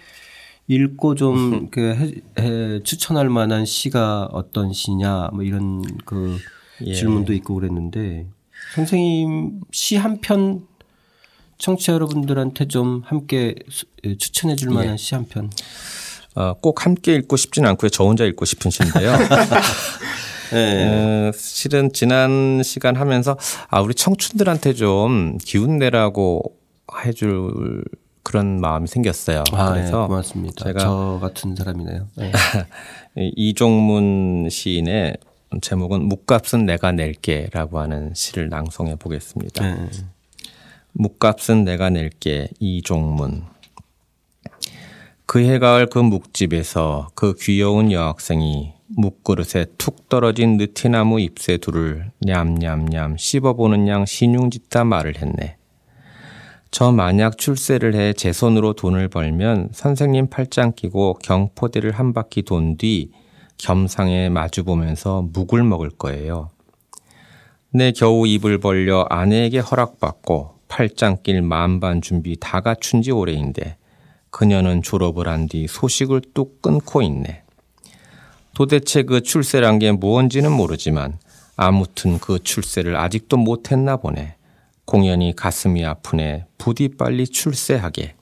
읽고 0.67 1.15
좀 1.15 1.69
그 1.71 2.81
추천할 2.83 3.29
만한 3.29 3.67
시가 3.67 4.31
어떤 4.33 4.73
시냐 4.73 5.29
뭐 5.33 5.45
이런 5.45 5.83
그 6.05 6.37
예. 6.85 6.93
질문도 6.93 7.33
있고 7.35 7.55
그랬는데 7.55 8.27
선생님 8.75 9.61
시 9.71 9.97
한 9.97 10.21
편 10.21 10.67
청취자 11.65 11.95
여러분들한테 11.95 12.67
좀 12.67 13.03
함께 13.07 13.55
예, 14.05 14.17
추천해 14.19 14.55
줄 14.55 14.71
만한 14.71 14.93
예. 14.93 14.97
시한 14.99 15.25
편. 15.27 15.51
어, 16.35 16.53
꼭 16.61 16.85
함께 16.85 17.15
읽고 17.15 17.39
싶지는 17.39 17.71
않고요. 17.71 17.89
저 17.89 18.05
혼자 18.05 18.25
읽고 18.25 18.45
싶은 18.45 18.71
시인데요. 18.71 19.13
네. 20.53 21.29
어, 21.29 21.33
실은 21.35 21.91
지난 21.95 22.61
시간 22.63 22.97
하면서 22.97 23.39
아 23.69 23.81
우리 23.81 23.95
청춘들한테 23.95 24.75
좀 24.75 25.39
기운 25.39 25.79
내라고 25.79 26.43
해줄 27.07 27.83
그런 28.23 28.61
마음이 28.61 28.87
생겼어요. 28.87 29.45
아, 29.53 29.73
그래서 29.73 30.03
네, 30.03 30.07
고맙습니다. 30.09 30.65
제가 30.67 30.81
저 30.81 31.19
같은 31.23 31.57
사람이네요. 31.57 32.09
네. 32.17 32.33
이종문 33.37 34.49
시인의 34.51 35.17
제목은 35.63 36.09
묵값은 36.09 36.67
내가 36.67 36.93
낼게라고 36.93 37.79
하는 37.79 38.13
시를 38.15 38.51
낭송해 38.51 38.97
보겠습니다. 38.97 39.65
네. 39.65 39.89
묵값은 40.95 41.65
내가 41.65 41.91
낼게 41.91 42.49
이종문 42.61 43.45
그해 45.27 45.59
가을 45.59 45.87
그 45.87 45.99
묵집에서 45.99 47.09
그 47.15 47.35
귀여운 47.35 47.91
여학생이 47.91 48.73
묵그릇에 48.89 49.67
툭 49.79 50.09
떨어진 50.09 50.57
느티나무 50.57 51.21
잎새 51.21 51.57
둘을 51.57 52.11
냠냠냠 52.21 53.17
씹어보는 53.17 53.89
양 53.89 54.05
신용짓다 54.07 54.85
말을 54.85 55.17
했네. 55.21 55.57
저 56.71 56.93
만약 56.93 57.39
출세를 57.39 57.95
해 57.95 58.13
제 58.13 58.33
손으로 58.33 58.75
돈을 58.75 59.09
벌면 59.09 59.71
선생님 59.73 60.29
팔짱 60.29 60.73
끼고 60.75 61.19
경포대를 61.23 61.93
한 61.93 62.13
바퀴 62.13 62.43
돈 62.43 62.77
뒤 62.77 63.11
겸상에 63.59 64.29
마주보면서 64.29 65.23
묵을 65.33 65.63
먹을 65.65 65.91
거예요. 65.91 66.51
내 67.73 67.93
겨우 67.93 68.27
입을 68.27 68.59
벌려 68.59 69.07
아내에게 69.09 69.59
허락받고 69.61 70.54
팔짱길 70.75 71.41
만반 71.43 72.01
준비 72.01 72.37
다 72.41 72.61
갖춘 72.61 73.01
지 73.01 73.13
오래인데 73.13 73.77
그녀는 74.31 74.83
졸업을 74.83 75.29
한 75.29 75.47
뒤 75.47 75.69
소식을 75.69 76.21
뚝 76.35 76.61
끊고 76.61 77.01
있네. 77.01 77.45
도대체 78.55 79.05
그 79.05 79.21
출세란 79.21 79.79
게 79.79 79.93
무언지는 79.93 80.51
모르지만 80.51 81.19
아무튼 81.57 82.19
그 82.19 82.41
출세를 82.43 82.97
아직도 82.97 83.37
못했나 83.37 83.97
보네. 83.97 84.35
공연히 84.85 85.33
가슴이 85.37 85.85
아프네. 85.85 86.47
부디 86.59 86.89
빨리 86.89 87.29
출세하게. 87.29 88.17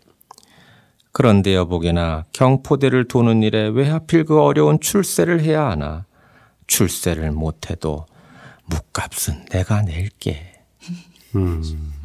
그런데 1.11 1.55
여보게나 1.55 2.26
경포대를 2.34 3.09
도는 3.09 3.42
일에 3.42 3.68
왜 3.68 3.88
하필 3.88 4.24
그 4.24 4.40
어려운 4.42 4.78
출세를 4.78 5.40
해야 5.40 5.70
하나. 5.70 6.05
출세를 6.66 7.30
못해도 7.32 8.05
묵값은 8.66 9.46
내가 9.46 9.80
낼게. 9.80 10.53
음. 11.34 12.01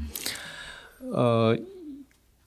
어, 1.14 1.54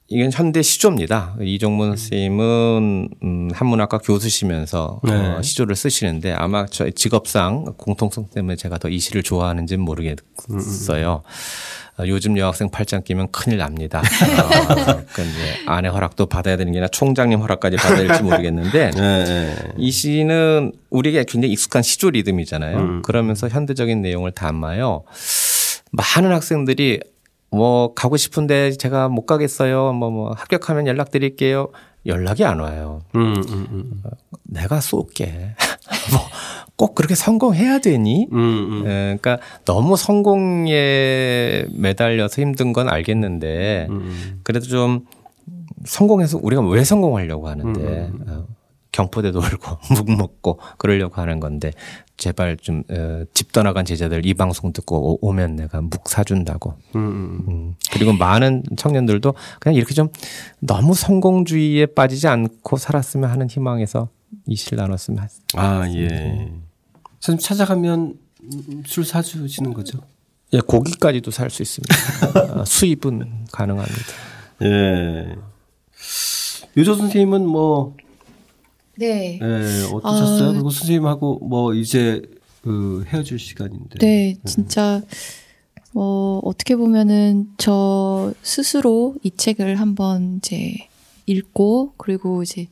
이건 0.07 0.29
현대 0.33 0.61
시조입니다. 0.61 1.37
이종문 1.41 1.95
선생님은 1.95 3.09
음, 3.23 3.49
한문학과 3.53 3.97
교수시면서 3.99 4.99
어, 5.01 5.07
네. 5.09 5.13
어, 5.13 5.41
시조를 5.41 5.75
쓰시는데 5.75 6.33
아마 6.33 6.65
저 6.65 6.89
직업상 6.89 7.73
공통성 7.77 8.27
때문에 8.33 8.57
제가 8.57 8.77
더 8.77 8.89
이 8.89 8.99
시를 8.99 9.23
좋아하는지는 9.23 9.83
모르겠어요. 9.85 11.23
어, 11.97 12.03
요즘 12.07 12.37
여학생 12.37 12.69
팔짱 12.69 13.03
끼면 13.03 13.31
큰일 13.31 13.59
납니다. 13.59 13.99
어, 13.99 14.03
그러니까 14.75 15.23
이제 15.23 15.55
아내 15.65 15.87
허락도 15.87 16.25
받아야 16.25 16.57
되는 16.57 16.73
게 16.73 16.79
아니라 16.79 16.89
총장님 16.89 17.39
허락까지 17.39 17.77
받아야 17.77 18.05
될지 18.07 18.21
모르겠는데 18.23 18.91
네, 18.95 19.23
네. 19.23 19.55
이 19.77 19.91
시는 19.91 20.73
우리에게 20.89 21.23
굉장히 21.23 21.53
익숙한 21.53 21.83
시조 21.83 22.09
리듬이잖아요. 22.11 22.77
음. 22.77 23.01
그러면서 23.01 23.47
현대적인 23.47 24.01
내용을 24.01 24.31
담아요. 24.33 25.03
많은 25.91 26.31
학생들이 26.33 26.99
뭐 27.51 27.93
가고 27.93 28.17
싶은데 28.17 28.71
제가 28.71 29.09
못 29.09 29.25
가겠어요. 29.25 29.93
뭐, 29.93 30.09
뭐 30.09 30.31
합격하면 30.31 30.87
연락드릴게요. 30.87 31.69
연락이 32.05 32.43
안 32.45 32.59
와요. 32.59 33.01
음, 33.15 33.35
음, 33.49 33.67
음. 33.71 34.01
내가 34.43 34.79
쏠게. 34.79 35.55
뭐 36.11 36.51
꼭 36.81 36.95
그렇게 36.95 37.13
성공해야 37.13 37.77
되니? 37.77 38.27
음, 38.31 38.37
음. 38.39 38.83
예, 38.87 39.15
그러니까 39.21 39.37
너무 39.65 39.95
성공에 39.95 41.65
매달려서 41.75 42.41
힘든 42.41 42.73
건 42.73 42.89
알겠는데 42.89 43.85
음, 43.91 44.39
그래도 44.41 44.65
좀 44.65 45.05
성공해서 45.85 46.39
우리가 46.41 46.63
왜 46.63 46.83
성공하려고 46.83 47.49
하는데 47.49 48.09
어, 48.27 48.45
경포대 48.91 49.31
돌고 49.31 49.77
묵 49.95 50.11
먹고 50.11 50.59
그러려고 50.77 51.21
하는 51.21 51.39
건데 51.39 51.71
제발 52.17 52.57
좀집 52.57 52.91
어, 52.91 53.51
떠나간 53.51 53.85
제자들 53.85 54.25
이 54.25 54.33
방송 54.33 54.73
듣고 54.73 55.19
오, 55.25 55.33
면 55.33 55.55
내가 55.55 55.81
묵 55.81 56.07
사준다고. 56.07 56.75
음, 56.95 56.99
음. 56.99 57.45
음. 57.47 57.75
그리고 57.91 58.13
많은 58.13 58.63
청년들도 58.77 59.33
그냥 59.59 59.75
이렇게 59.75 59.93
좀 59.93 60.09
너무 60.59 60.93
성공주의에 60.93 61.87
빠지지 61.87 62.27
않고 62.27 62.77
살았으면 62.77 63.29
하는 63.29 63.49
희망에서 63.49 64.09
이 64.45 64.55
시를 64.55 64.77
나눴으면. 64.77 65.27
아 65.55 65.87
예. 65.89 66.51
선생님 67.19 67.39
찾아가면 67.39 68.15
술 68.85 69.05
사주시는 69.05 69.73
거죠? 69.73 69.99
예, 70.53 70.59
고기까지도 70.59 71.31
살 71.31 71.49
수 71.49 71.61
있습니다. 71.61 71.95
아, 72.61 72.65
수입은 72.65 73.45
가능합니다. 73.51 74.05
예. 74.63 75.35
유조 76.77 76.95
선생님은 76.95 77.45
뭐 77.45 77.95
네. 78.97 79.39
네, 79.41 79.83
어떠셨어요? 79.91 80.49
아, 80.49 80.51
그리고 80.53 80.69
선생님하고 80.69 81.39
뭐 81.47 81.73
이제 81.73 82.21
그 82.61 83.03
헤어질 83.07 83.39
시간인데. 83.39 83.99
네, 83.99 84.37
진짜 84.45 85.01
어 85.93 86.39
어떻게 86.43 86.75
보면은 86.75 87.47
저 87.57 88.33
스스로 88.43 89.15
이 89.23 89.31
책을 89.31 89.79
한번 89.79 90.37
이제 90.37 90.87
읽고 91.25 91.93
그리고 91.97 92.43
이제 92.43 92.67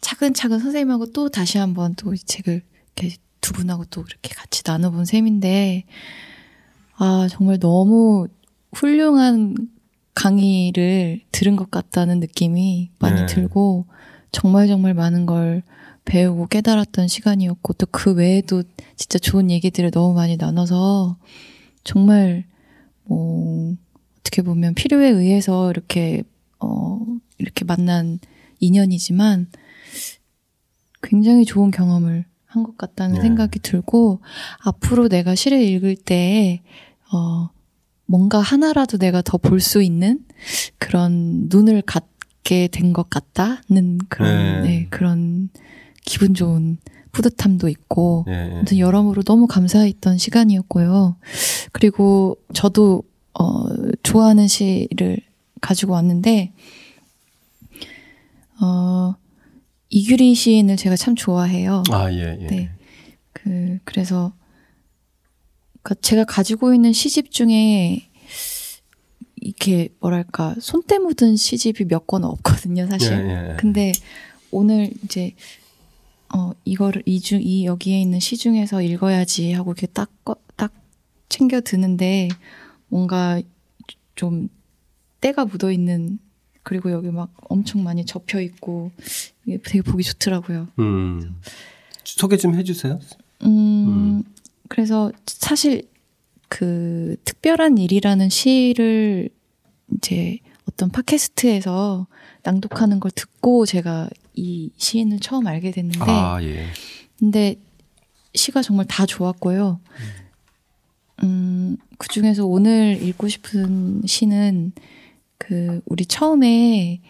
차근차근 0.00 0.58
선생님하고 0.58 1.12
또 1.12 1.28
다시 1.28 1.58
한번 1.58 1.94
또 1.94 2.12
이 2.14 2.18
책을 2.18 2.62
이렇게 2.96 3.16
두 3.40 3.52
분하고 3.52 3.84
또 3.86 4.02
이렇게 4.08 4.34
같이 4.34 4.62
나눠본 4.64 5.04
셈인데 5.04 5.84
아 6.96 7.28
정말 7.30 7.58
너무 7.58 8.28
훌륭한 8.72 9.56
강의를 10.14 11.20
들은 11.32 11.56
것 11.56 11.70
같다는 11.70 12.20
느낌이 12.20 12.90
많이 12.98 13.20
네. 13.20 13.26
들고 13.26 13.86
정말 14.34 14.66
정말 14.66 14.94
많은 14.94 15.26
걸 15.26 15.62
배우고 16.04 16.48
깨달았던 16.48 17.08
시간이었고 17.08 17.72
또 17.74 17.86
그 17.90 18.12
외에도 18.12 18.62
진짜 18.96 19.18
좋은 19.18 19.50
얘기들을 19.50 19.90
너무 19.92 20.12
많이 20.14 20.36
나눠서 20.36 21.16
정말 21.84 22.44
뭐 23.04 23.74
어떻게 24.18 24.42
보면 24.42 24.74
필요에 24.74 25.08
의해서 25.08 25.70
이렇게 25.70 26.22
어 26.58 27.00
이렇게 27.38 27.64
만난 27.64 28.18
인연이지만 28.60 29.48
굉장히 31.02 31.44
좋은 31.44 31.70
경험을 31.70 32.24
한 32.46 32.62
것 32.62 32.76
같다는 32.76 33.16
네. 33.16 33.22
생각이 33.22 33.58
들고 33.60 34.20
앞으로 34.64 35.08
내가 35.08 35.34
시를 35.34 35.60
읽을 35.60 35.96
때 35.96 36.62
어, 37.12 37.50
뭔가 38.06 38.38
하나라도 38.40 38.96
내가 38.98 39.22
더 39.22 39.38
볼 39.38 39.60
수 39.60 39.82
있는 39.82 40.20
그런 40.78 41.48
눈을 41.48 41.82
갖 41.82 42.04
게 42.44 42.68
된 42.68 42.92
것 42.92 43.08
같다는 43.10 43.98
그런 44.08 44.62
네. 44.62 44.68
네, 44.68 44.86
그런 44.90 45.48
기분 46.04 46.34
좋은 46.34 46.78
뿌듯함도 47.12 47.68
있고 47.68 48.24
네. 48.26 48.50
아무튼 48.52 48.78
여러모로 48.78 49.22
너무 49.22 49.46
감사했던 49.46 50.18
시간이었고요. 50.18 51.16
그리고 51.72 52.36
저도 52.52 53.02
어 53.38 53.64
좋아하는 54.02 54.46
시를 54.46 55.18
가지고 55.60 55.92
왔는데 55.94 56.52
어 58.60 59.14
이규리 59.90 60.34
시인을 60.34 60.76
제가 60.76 60.96
참 60.96 61.14
좋아해요. 61.14 61.82
아, 61.90 62.10
예, 62.12 62.38
예. 62.40 62.46
네. 62.46 62.70
그 63.32 63.78
그래서 63.84 64.32
그러니까 65.82 65.94
제가 66.00 66.24
가지고 66.24 66.74
있는 66.74 66.92
시집 66.92 67.30
중에 67.30 68.08
이렇게 69.44 69.88
뭐랄까 70.00 70.54
손때 70.60 70.98
묻은 70.98 71.36
시집이 71.36 71.84
몇 71.84 72.06
권 72.06 72.24
없거든요, 72.24 72.86
사실. 72.86 73.12
예, 73.12 73.50
예. 73.52 73.56
근데 73.56 73.92
오늘 74.50 74.90
이제 75.04 75.34
어 76.34 76.52
이거를 76.64 77.02
이중 77.06 77.40
이 77.42 77.64
여기에 77.66 78.00
있는 78.00 78.20
시 78.20 78.36
중에서 78.36 78.82
읽어야지 78.82 79.52
하고 79.52 79.70
이렇게 79.72 79.86
딱딱 79.86 80.72
챙겨 81.28 81.60
드는데 81.60 82.28
뭔가 82.88 83.40
좀 84.16 84.48
때가 85.20 85.44
묻어 85.44 85.70
있는 85.72 86.18
그리고 86.62 86.90
여기 86.90 87.08
막 87.10 87.30
엄청 87.48 87.82
많이 87.84 88.04
접혀 88.06 88.40
있고 88.40 88.90
이게 89.46 89.58
되게 89.64 89.82
보기 89.82 90.02
좋더라고요. 90.04 90.68
음. 90.78 91.36
소개 92.04 92.36
좀 92.36 92.54
해주세요. 92.54 92.98
음, 93.42 93.48
음. 93.48 94.22
그래서 94.68 95.12
사실 95.26 95.88
그 96.54 97.16
특별한 97.24 97.78
일이라는 97.78 98.28
시를 98.28 99.28
이제 99.96 100.38
어떤 100.68 100.88
팟캐스트에서 100.88 102.06
낭독하는 102.44 103.00
걸 103.00 103.10
듣고 103.10 103.66
제가 103.66 104.08
이 104.34 104.70
시인을 104.76 105.18
처음 105.18 105.48
알게 105.48 105.72
됐는데, 105.72 105.98
아, 106.08 106.40
예. 106.44 106.66
근데 107.18 107.56
시가 108.36 108.62
정말 108.62 108.86
다 108.86 109.04
좋았고요. 109.04 109.80
음, 111.24 111.76
그 111.98 112.06
중에서 112.06 112.46
오늘 112.46 113.02
읽고 113.02 113.26
싶은 113.26 114.02
시는 114.06 114.70
그 115.38 115.80
우리 115.86 116.06
처음에 116.06 117.00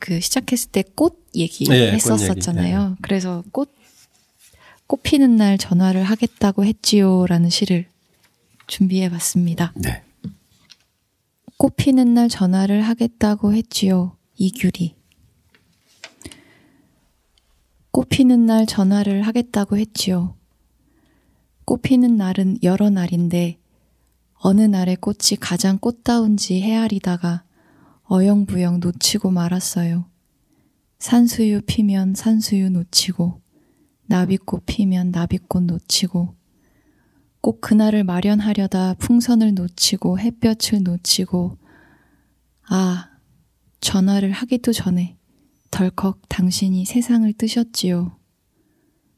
그 0.00 0.20
시작했을 0.20 0.70
때 0.70 0.82
꽃 0.94 1.18
얘기 1.34 1.64
네, 1.64 1.92
했었었잖아요. 1.92 2.78
얘기. 2.78 2.88
네. 2.90 2.96
그래서 3.00 3.42
꽃, 3.52 3.70
꽃 4.86 5.02
피는 5.02 5.36
날 5.36 5.56
전화를 5.56 6.02
하겠다고 6.02 6.66
했지요라는 6.66 7.48
시를 7.48 7.86
준비해 8.70 9.10
봤습니다. 9.10 9.72
네. 9.74 10.04
꽃 11.58 11.74
피는 11.74 12.14
날 12.14 12.28
전화를 12.28 12.82
하겠다고 12.82 13.52
했지요. 13.52 14.16
이규리. 14.36 14.94
꽃 17.90 18.08
피는 18.08 18.46
날 18.46 18.66
전화를 18.66 19.22
하겠다고 19.22 19.76
했지요. 19.76 20.36
꽃 21.64 21.82
피는 21.82 22.16
날은 22.16 22.58
여러 22.62 22.90
날인데 22.90 23.58
어느 24.34 24.62
날의 24.62 24.96
꽃이 24.96 25.36
가장 25.40 25.76
꽃다운지 25.78 26.62
헤아리다가 26.62 27.42
어영부영 28.04 28.78
놓치고 28.78 29.32
말았어요. 29.32 30.06
산수유 31.00 31.62
피면 31.66 32.14
산수유 32.14 32.70
놓치고 32.70 33.40
나비꽃 34.06 34.64
피면 34.66 35.10
나비꽃 35.10 35.64
놓치고 35.64 36.39
꼭 37.40 37.60
그날을 37.60 38.04
마련하려다 38.04 38.94
풍선을 38.94 39.54
놓치고 39.54 40.18
햇볕을 40.18 40.82
놓치고 40.82 41.56
아 42.68 43.10
전화를 43.80 44.32
하기도 44.32 44.72
전에 44.72 45.16
덜컥 45.70 46.28
당신이 46.28 46.84
세상을 46.84 47.32
뜨셨지요. 47.32 48.16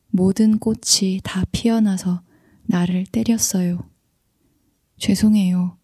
모든 0.08 0.58
꽃이 0.58 1.20
다 1.24 1.44
피어나서 1.50 2.22
나를 2.64 3.06
때렸어요. 3.06 3.88
죄송해요. 4.98 5.78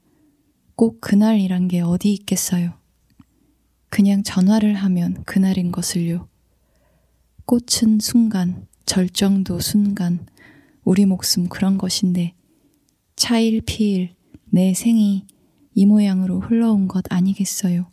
꼭 0.76 1.00
그날이란 1.00 1.66
게 1.66 1.80
어디 1.80 2.12
있겠어요. 2.12 2.74
그냥 3.88 4.22
전화를 4.22 4.74
하면 4.74 5.24
그날인 5.24 5.72
것을요. 5.72 6.28
꽃은 7.46 7.98
순간, 8.00 8.66
절정도 8.84 9.58
순간, 9.60 10.26
우리 10.88 11.04
목숨 11.04 11.50
그런 11.50 11.76
것인데, 11.76 12.32
차일 13.14 13.60
피일, 13.60 14.14
내 14.46 14.72
생이 14.72 15.26
이 15.74 15.84
모양으로 15.84 16.40
흘러온 16.40 16.88
것 16.88 17.04
아니겠어요. 17.10 17.92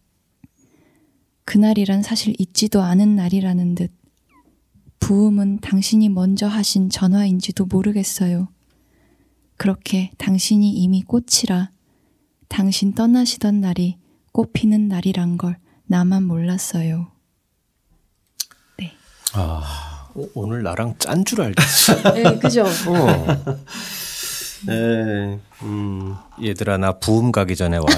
그날이란 1.44 2.04
사실 2.04 2.34
있지도 2.40 2.82
않은 2.82 3.18
날이라는 3.18 3.76
듯, 3.76 3.92
부음은 5.02 5.60
당신이 5.60 6.08
먼저 6.08 6.48
하신 6.48 6.90
전화인지도 6.90 7.66
모르겠어요. 7.66 8.48
그렇게 9.58 10.12
당신이 10.18 10.72
이미 10.72 11.04
꽃이라 11.04 11.72
당신 12.48 12.94
떠나시던 12.94 13.60
날이 13.60 13.98
꽃 14.32 14.54
피는 14.54 14.88
날이란 14.88 15.38
걸 15.38 15.58
나만 15.88 16.24
몰랐어요. 16.24 17.12
네. 18.80 18.94
아, 19.34 19.95
오늘 20.34 20.64
나랑 20.64 20.96
짠 20.98 21.26
줄 21.26 21.42
알겠어. 21.42 22.14
네, 22.14 22.40
그죠? 22.40 22.64
어. 22.64 22.68
네, 24.68 25.40
음. 25.64 26.16
얘들아, 26.42 26.78
나 26.78 26.94
부음 27.00 27.32
가기 27.32 27.56
전에 27.56 27.78
와라. 27.78 27.96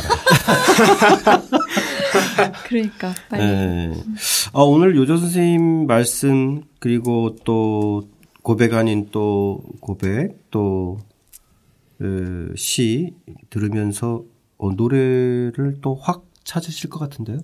그러니까, 2.68 3.13
빨리. 3.30 3.45
네. 3.45 4.03
아, 4.53 4.61
오늘 4.61 4.95
요조 4.95 5.18
선생님 5.18 5.88
말씀, 5.88 6.63
그리고 6.80 7.36
또 7.45 8.09
고백 8.41 8.74
아닌 8.74 9.07
또 9.11 9.61
고백, 9.80 10.49
또 10.51 10.99
그, 11.97 12.53
시 12.57 13.13
들으면서 13.49 14.24
어, 14.57 14.72
노래를 14.72 15.78
또 15.82 15.95
확 15.95 16.26
찾으실 16.43 16.89
것 16.89 16.99
같은데요? 16.99 17.39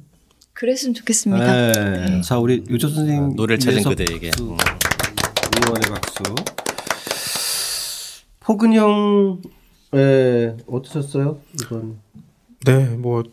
그랬으면 0.53 0.93
좋겠습니다. 0.93 1.71
네. 1.71 2.05
네. 2.09 2.21
자, 2.21 2.37
우리 2.37 2.63
유조 2.69 2.87
선생님. 2.89 3.23
아, 3.23 3.27
노래를 3.35 3.59
찾은 3.59 3.83
그대에게. 3.83 4.31
응원의 4.39 5.89
박수. 5.89 6.23
포근형, 8.39 9.41
예, 9.95 10.57
어떠셨어요? 10.67 11.39
이번. 11.61 11.99
네, 12.65 12.85
뭐, 12.95 13.23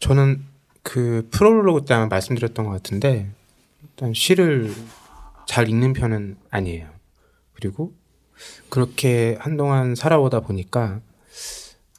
저는 0.00 0.44
그 0.82 1.28
프롤로그 1.30 1.84
때 1.84 1.94
말씀드렸던 2.06 2.64
것 2.66 2.72
같은데, 2.72 3.30
일단 3.82 4.14
시를 4.14 4.72
잘 5.46 5.68
읽는 5.68 5.92
편은 5.92 6.36
아니에요. 6.50 6.88
그리고 7.52 7.92
그렇게 8.68 9.36
한동안 9.38 9.94
살아오다 9.94 10.40
보니까 10.40 11.00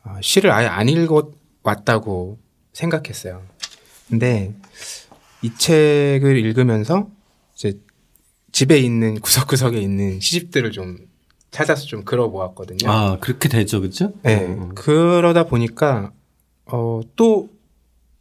어, 0.04 0.18
시를 0.22 0.52
아예 0.52 0.68
안 0.68 0.90
읽어 0.90 1.32
왔다고 1.62 2.40
생각했어요. 2.74 3.44
근데 4.14 4.54
이 5.42 5.56
책을 5.58 6.38
읽으면서 6.38 7.10
이제 7.56 7.80
집에 8.52 8.78
있는 8.78 9.20
구석구석에 9.20 9.80
있는 9.80 10.20
시집들을 10.20 10.72
좀 10.72 11.00
찾아서 11.50 11.88
좀 11.88 12.04
글어 12.04 12.28
모았거든요. 12.28 12.92
아 12.92 13.18
그렇게 13.20 13.50
되죠, 13.50 13.82
그렇죠? 13.82 14.14
네. 14.22 14.46
음. 14.46 14.76
그러다 14.76 15.46
보니까 15.46 16.12
어 16.66 17.02
또 17.16 17.50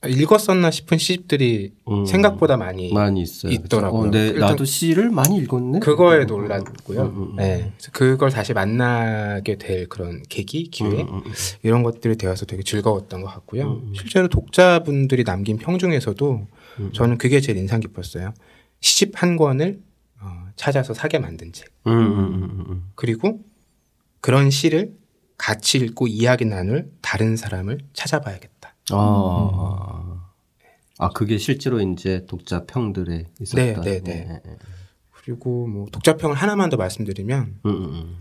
읽었었나 0.07 0.71
싶은 0.71 0.99
시집들이 0.99 1.73
음. 1.89 2.05
생각보다 2.05 2.57
많이 2.57 2.93
많이 2.93 3.23
있어요. 3.23 3.53
있더라고요. 3.53 4.09
어, 4.09 4.11
네, 4.11 4.33
나도 4.33 4.65
시를 4.65 5.11
많이 5.11 5.37
읽었네. 5.39 5.79
그거에 5.79 6.25
놀랐고요. 6.25 7.03
음, 7.03 7.07
음, 7.07 7.23
음. 7.33 7.37
네, 7.37 7.73
그걸 7.93 8.31
다시 8.31 8.53
만나게 8.53 9.57
될 9.59 9.89
그런 9.89 10.23
계기, 10.29 10.65
기회 10.65 11.03
음, 11.03 11.23
음, 11.25 11.33
이런 11.63 11.83
것들이 11.85 12.17
되어서 12.17 12.47
되게 12.47 12.63
즐거웠던 12.63 13.23
것 13.23 13.29
같고요. 13.29 13.83
실제로 13.95 14.29
독자분들이 14.29 15.23
남긴 15.25 15.59
평 15.59 15.79
중에서도 15.79 16.47
저는 16.93 17.19
그게 17.19 17.41
제일 17.41 17.59
인상 17.59 17.79
깊었어요. 17.81 18.35
시집 18.81 19.23
한 19.23 19.37
권을 19.37 19.81
어, 20.21 20.47
찾아서 20.57 20.95
사게 20.95 21.19
만든 21.21 21.53
책. 21.53 21.69
그리고 22.97 23.41
그런 24.21 24.51
시를 24.51 24.95
같이 25.39 25.79
읽고 25.79 26.07
이야기 26.07 26.45
나눌 26.45 26.91
다른 27.01 27.37
사람을 27.37 27.79
찾아봐야겠다. 27.93 28.52
아, 28.91 30.31
아 30.99 31.09
그게 31.11 31.39
실제로 31.39 31.81
이제 31.81 32.27
독자 32.27 32.65
평들에 32.65 33.27
있었다. 33.41 33.81
네, 33.81 34.01
네, 34.01 34.01
네. 34.03 34.41
네. 34.45 34.57
그리고 35.11 35.67
뭐 35.67 35.87
독자 35.91 36.17
평을 36.17 36.35
하나만 36.37 36.69
더 36.71 36.77
말씀드리면 36.77 37.61
음, 37.65 37.71
음, 37.71 37.85
음. 37.85 38.19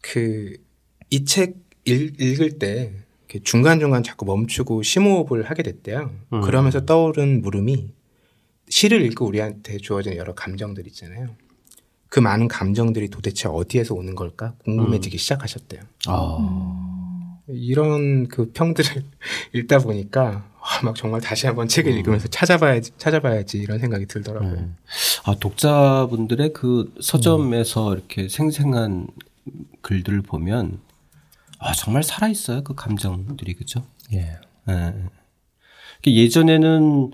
그이 0.00 1.24
책 1.26 1.56
읽을 1.84 2.58
때 2.58 2.92
중간 3.42 3.80
중간 3.80 4.02
자꾸 4.02 4.24
멈추고 4.24 4.82
심호흡을 4.82 5.42
하게 5.50 5.62
됐대요. 5.62 6.12
음. 6.32 6.40
그러면서 6.42 6.86
떠오른 6.86 7.42
물음이 7.42 7.90
시를 8.68 9.02
읽고 9.02 9.26
우리한테 9.26 9.78
주어진 9.78 10.16
여러 10.16 10.34
감정들 10.34 10.86
있잖아요. 10.86 11.34
그 12.08 12.20
많은 12.20 12.46
감정들이 12.46 13.08
도대체 13.08 13.48
어디에서 13.48 13.94
오는 13.94 14.14
걸까 14.14 14.54
궁금해지기 14.64 15.16
음. 15.16 15.18
시작하셨대요. 15.18 15.82
아. 16.06 16.93
이런 17.48 18.28
그 18.28 18.50
평들을 18.52 19.04
읽다 19.52 19.78
보니까 19.78 20.48
막 20.82 20.96
정말 20.96 21.20
다시 21.20 21.46
한번 21.46 21.68
책을 21.68 21.92
음. 21.92 21.98
읽으면서 21.98 22.28
찾아봐야지 22.28 22.92
찾아봐야지 22.96 23.58
이런 23.58 23.78
생각이 23.78 24.06
들더라고요. 24.06 24.54
네. 24.54 24.68
아 25.24 25.34
독자분들의 25.38 26.52
그 26.54 26.92
서점에서 27.00 27.88
음. 27.88 27.92
이렇게 27.92 28.28
생생한 28.28 29.08
글들을 29.82 30.22
보면 30.22 30.80
아 31.58 31.72
정말 31.74 32.02
살아 32.02 32.28
있어요 32.28 32.64
그 32.64 32.74
감정들이 32.74 33.54
그죠? 33.54 33.84
예. 34.12 34.38
네. 34.66 34.94
예전에는 36.06 37.12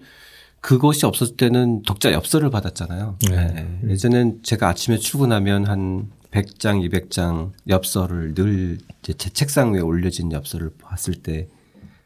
그것이 0.61 1.07
없었을 1.07 1.37
때는 1.37 1.83
독자 1.83 2.13
엽서를 2.13 2.51
받았잖아요. 2.51 3.19
네. 3.29 3.47
네. 3.47 3.81
예전엔 3.89 4.41
제가 4.43 4.69
아침에 4.69 4.99
출근하면 4.99 5.67
한 5.67 6.11
100장, 6.31 6.89
200장 6.89 7.53
엽서를 7.69 8.35
늘 8.35 8.79
제 9.03 9.15
책상 9.15 9.73
위에 9.75 9.81
올려진 9.81 10.31
엽서를 10.33 10.71
봤을 10.81 11.15
때 11.15 11.49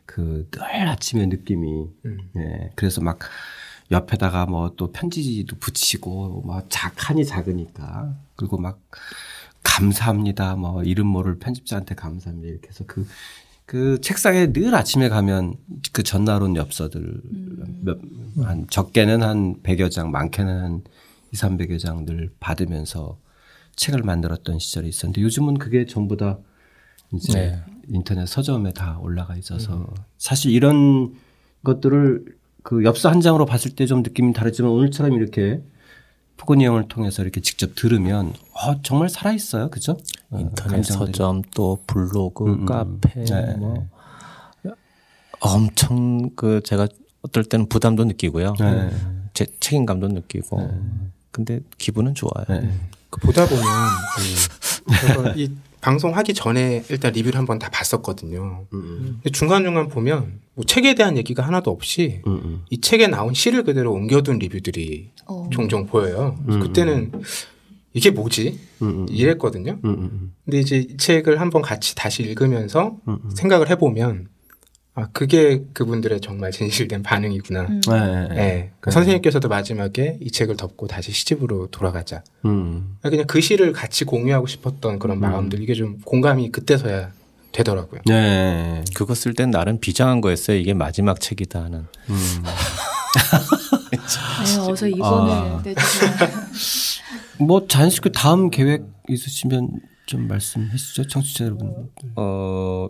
그 0.06 0.46
늘 0.50 0.88
아침의 0.88 1.26
느낌이 1.28 1.86
음. 2.04 2.18
예. 2.36 2.70
그래서 2.76 3.00
막 3.00 3.18
옆에다가 3.90 4.46
뭐 4.46 4.74
또 4.76 4.92
편지도 4.92 5.56
붙이고 5.56 6.42
막 6.46 6.66
작한이 6.68 7.24
작으니까 7.24 8.14
그리고 8.36 8.58
막 8.58 8.80
감사합니다. 9.62 10.56
뭐 10.56 10.82
이름 10.84 11.06
모를 11.08 11.38
편집자한테 11.38 11.94
감사합니다. 11.94 12.48
이렇게 12.48 12.68
해서 12.68 12.84
그, 12.86 13.06
그 13.66 14.00
책상에 14.00 14.52
늘 14.52 14.74
아침에 14.74 15.08
가면 15.08 15.54
그 15.92 16.02
전날 16.02 16.42
온 16.42 16.54
엽서들 16.56 17.00
음. 17.00 17.80
몇, 17.82 17.98
한 18.46 18.66
적게는 18.70 19.22
한 19.22 19.62
100여 19.62 19.90
장, 19.90 20.10
많게는 20.10 20.62
한 20.62 20.82
2, 21.32 21.36
300여 21.36 21.78
장들 21.80 22.30
받으면서 22.40 23.18
책을 23.76 24.02
만들었던 24.02 24.58
시절이 24.58 24.88
있었는데 24.88 25.20
요즘은 25.22 25.58
그게 25.58 25.86
전부 25.86 26.16
다 26.16 26.38
이제 27.12 27.32
네. 27.32 27.62
인터넷 27.88 28.26
서점에 28.26 28.72
다 28.72 28.98
올라가 29.00 29.36
있어서 29.36 29.74
음. 29.76 29.86
사실 30.18 30.52
이런 30.52 31.14
것들을 31.64 32.24
그 32.62 32.82
엽서 32.84 33.10
한 33.10 33.20
장으로 33.20 33.44
봤을 33.46 33.72
때 33.74 33.86
좀 33.86 34.02
느낌이 34.02 34.32
다르지만 34.32 34.70
오늘처럼 34.70 35.12
이렇게 35.14 35.62
푸근이 36.36 36.64
형을 36.64 36.88
통해서 36.88 37.22
이렇게 37.22 37.40
직접 37.40 37.74
들으면 37.74 38.32
어, 38.52 38.80
정말 38.82 39.08
살아 39.08 39.32
있어요, 39.32 39.70
그죠? 39.70 39.98
어, 40.30 40.38
인터넷 40.40 40.76
감정들이. 40.76 41.12
서점 41.12 41.42
또 41.54 41.78
블로그, 41.86 42.44
음, 42.46 42.52
음. 42.60 42.64
카페 42.66 43.24
네. 43.24 43.54
뭐 43.56 43.86
엄청 45.40 46.30
그 46.36 46.60
제가 46.64 46.88
어떨 47.22 47.44
때는 47.44 47.68
부담도 47.68 48.04
느끼고요, 48.04 48.54
네. 48.58 48.90
제 49.32 49.46
책임감도 49.60 50.08
느끼고, 50.08 50.60
네. 50.60 50.70
근데 51.30 51.60
기분은 51.78 52.14
좋아요. 52.14 52.44
네. 53.14 53.20
그 53.20 53.26
보다 53.26 53.46
보면 53.46 53.60
그이 55.34 55.50
방송하기 55.80 56.34
전에 56.34 56.82
일단 56.88 57.12
리뷰를 57.12 57.38
한번 57.38 57.58
다 57.58 57.68
봤었거든요. 57.70 58.66
음. 58.72 59.20
중간 59.32 59.64
중간 59.64 59.88
보면 59.88 60.40
뭐 60.54 60.64
책에 60.64 60.94
대한 60.94 61.16
얘기가 61.18 61.42
하나도 61.46 61.70
없이 61.70 62.22
음. 62.26 62.64
이 62.70 62.80
책에 62.80 63.06
나온 63.06 63.34
시를 63.34 63.64
그대로 63.64 63.92
옮겨둔 63.92 64.38
리뷰들이 64.38 65.10
어. 65.26 65.48
종종 65.52 65.86
보여요. 65.86 66.38
음. 66.48 66.60
그때는 66.60 67.12
이게 67.92 68.10
뭐지? 68.10 68.58
이랬거든요. 69.08 69.78
근데 69.80 70.58
이제 70.58 70.78
이 70.78 70.96
책을 70.96 71.40
한번 71.40 71.62
같이 71.62 71.94
다시 71.94 72.22
읽으면서 72.24 72.96
생각을 73.36 73.70
해보면 73.70 74.26
아, 74.96 75.08
그게 75.12 75.64
그분들의 75.72 76.20
정말 76.20 76.52
진실된 76.52 77.02
반응이구나. 77.04 77.62
음. 77.62 77.80
네. 77.88 78.00
네. 78.00 78.28
네. 78.34 78.70
그 78.80 78.90
선생님께서도 78.90 79.48
마지막에 79.48 80.18
이 80.20 80.30
책을 80.30 80.56
덮고 80.56 80.86
다시 80.86 81.10
시집으로 81.10 81.68
돌아가자. 81.68 82.22
음. 82.44 82.96
그냥 83.02 83.26
그 83.26 83.40
시를 83.40 83.72
같이 83.72 84.04
공유하고 84.04 84.46
싶었던 84.46 84.98
그런 84.98 85.18
음. 85.18 85.20
마음들, 85.20 85.60
이게 85.62 85.74
좀 85.74 85.98
공감이 86.04 86.50
그때서야 86.52 87.10
되더라고요. 87.52 88.02
네. 88.06 88.84
그거 88.94 89.14
쓸 89.14 89.34
땐 89.34 89.50
나름 89.50 89.78
비장한 89.78 90.20
거였어요. 90.20 90.56
이게 90.58 90.74
마지막 90.74 91.20
책이다 91.20 91.64
하는. 91.64 91.86
음. 92.10 92.42
네, 93.92 94.58
어서 94.60 94.88
이번을 94.88 95.32
아. 95.32 95.62
뭐 97.38 97.66
자연스럽게 97.66 98.10
다음 98.10 98.50
계획 98.50 98.84
있으시면 99.08 99.70
좀 100.06 100.28
말씀해 100.28 100.70
주시죠. 100.76 101.06
청취자 101.06 101.44
여러분. 101.44 101.90
어, 102.16 102.88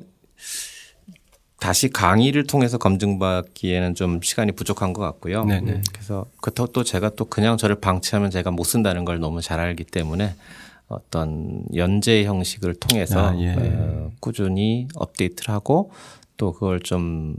다시 1.65 1.89
강의를 1.89 2.47
통해서 2.47 2.77
검증받기에는 2.77 3.95
좀 3.95 4.21
시간이 4.21 4.53
부족한 4.53 4.93
것 4.93 5.01
같고요. 5.01 5.47
네네. 5.47 5.73
음, 5.73 5.85
그래서 5.95 6.27
그렇다고 6.43 6.71
또 6.73 6.85
제가 6.85 7.09
또 7.17 7.25
그냥 7.25 7.57
저를 7.57 7.77
방치하면 7.77 8.31
제가 8.31 8.51
못 8.51 8.65
쓴다는 8.65 9.07
걸 9.07 9.19
너무 9.19 9.41
잘 9.41 9.61
알기 9.61 9.85
때문에 9.85 10.35
어떤 10.89 11.63
연재 11.75 12.25
형식을 12.27 12.75
통해서 12.75 13.31
아, 13.31 13.39
예. 13.39 13.55
어, 13.57 14.11
꾸준히 14.21 14.89
업데이트를 14.95 15.55
하고 15.55 15.91
또 16.37 16.53
그걸 16.53 16.81
좀 16.81 17.35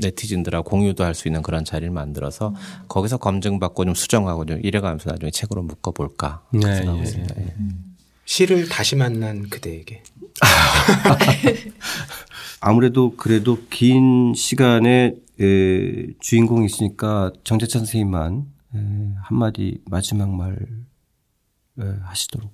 네티즌들하고 0.00 0.70
공유도 0.70 1.02
할 1.02 1.16
수 1.16 1.26
있는 1.26 1.42
그런 1.42 1.64
자리를 1.64 1.90
만들어서 1.92 2.50
음. 2.50 2.54
거기서 2.86 3.16
검증받고 3.16 3.86
좀 3.86 3.94
수정하고 3.94 4.44
좀 4.46 4.60
이래가면서 4.62 5.10
나중에 5.10 5.32
책으로 5.32 5.62
묶어볼까 5.64 6.44
네, 6.52 6.60
생각하고 6.60 6.98
예. 6.98 7.02
있습니다. 7.02 7.34
예. 7.40 7.54
음. 7.58 7.87
시를 8.28 8.68
다시 8.68 8.94
만난 8.94 9.48
그대에게. 9.48 10.02
아무래도 12.60 13.16
그래도 13.16 13.58
긴 13.70 14.34
시간에 14.34 15.14
에, 15.40 16.06
주인공이 16.20 16.66
있으니까 16.66 17.32
정재찬 17.42 17.86
선생님만 17.86 18.44
에, 18.74 18.78
한마디 19.22 19.80
마지막 19.86 20.28
말 20.28 20.58
에, 21.80 21.84
하시도록. 22.02 22.52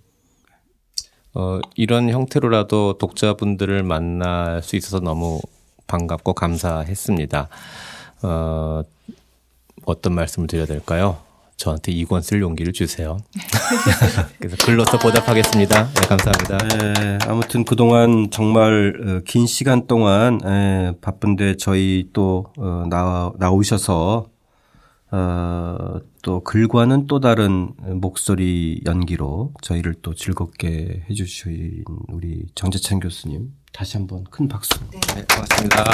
어, 1.34 1.58
이런 1.74 2.08
형태로라도 2.08 2.98
독자분들을 2.98 3.82
만날 3.82 4.62
수 4.62 4.76
있어서 4.76 5.00
너무 5.00 5.40
반갑고 5.88 6.34
감사했습니다. 6.34 7.48
어, 8.22 8.82
어떤 9.84 10.14
말씀을 10.14 10.46
드려야 10.46 10.66
될까요? 10.66 11.20
저한테 11.56 11.92
이권 11.92 12.22
쓸 12.22 12.40
용기를 12.40 12.72
주세요. 12.72 13.18
그래서 14.38 14.56
글로서 14.64 14.98
보답하겠습니다. 14.98 15.92
네, 15.92 16.00
감사합니다. 16.08 16.58
네, 16.58 17.18
아무튼 17.26 17.64
그동안 17.64 18.30
정말 18.30 18.94
어, 19.06 19.20
긴 19.24 19.46
시간 19.46 19.86
동안 19.86 20.40
예, 20.44 20.92
바쁜데 21.00 21.56
저희 21.56 22.08
또 22.12 22.46
어, 22.58 22.84
나, 22.88 23.32
나오셔서 23.38 24.26
어, 25.10 26.00
또 26.22 26.42
글과는 26.42 27.06
또 27.06 27.20
다른 27.20 27.72
목소리 27.78 28.80
연기로 28.84 29.52
저희를 29.62 29.94
또 30.02 30.14
즐겁게 30.14 31.04
해주신 31.08 31.84
우리 32.08 32.46
정재찬 32.54 32.98
교수님 32.98 33.52
다시 33.72 33.96
한번 33.96 34.24
큰 34.30 34.48
박수. 34.48 34.74
네, 34.90 35.00
네 35.14 35.24
고맙습니다. 35.32 35.84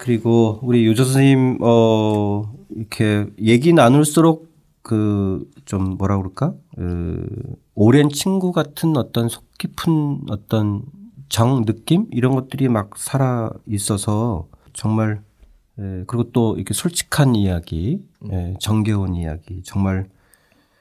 그리고 0.00 0.58
우리 0.62 0.84
유조 0.84 1.04
선생님 1.04 1.58
어 1.60 2.50
이렇게 2.70 3.26
얘기 3.38 3.72
나눌수록 3.72 4.48
그 4.82 5.46
좀 5.70 5.96
뭐라 5.98 6.16
그럴까 6.16 6.54
그 6.74 7.28
오랜 7.76 8.08
친구 8.08 8.50
같은 8.50 8.96
어떤 8.96 9.28
속 9.28 9.44
깊은 9.56 10.22
어떤 10.28 10.82
정 11.28 11.64
느낌 11.64 12.08
이런 12.10 12.34
것들이 12.34 12.68
막 12.68 12.98
살아 12.98 13.50
있어서 13.68 14.48
정말 14.72 15.22
에, 15.78 16.02
그리고 16.08 16.32
또 16.32 16.56
이렇게 16.56 16.74
솔직한 16.74 17.36
이야기, 17.36 18.02
에, 18.32 18.54
정겨운 18.58 19.14
이야기 19.14 19.62
정말 19.62 20.08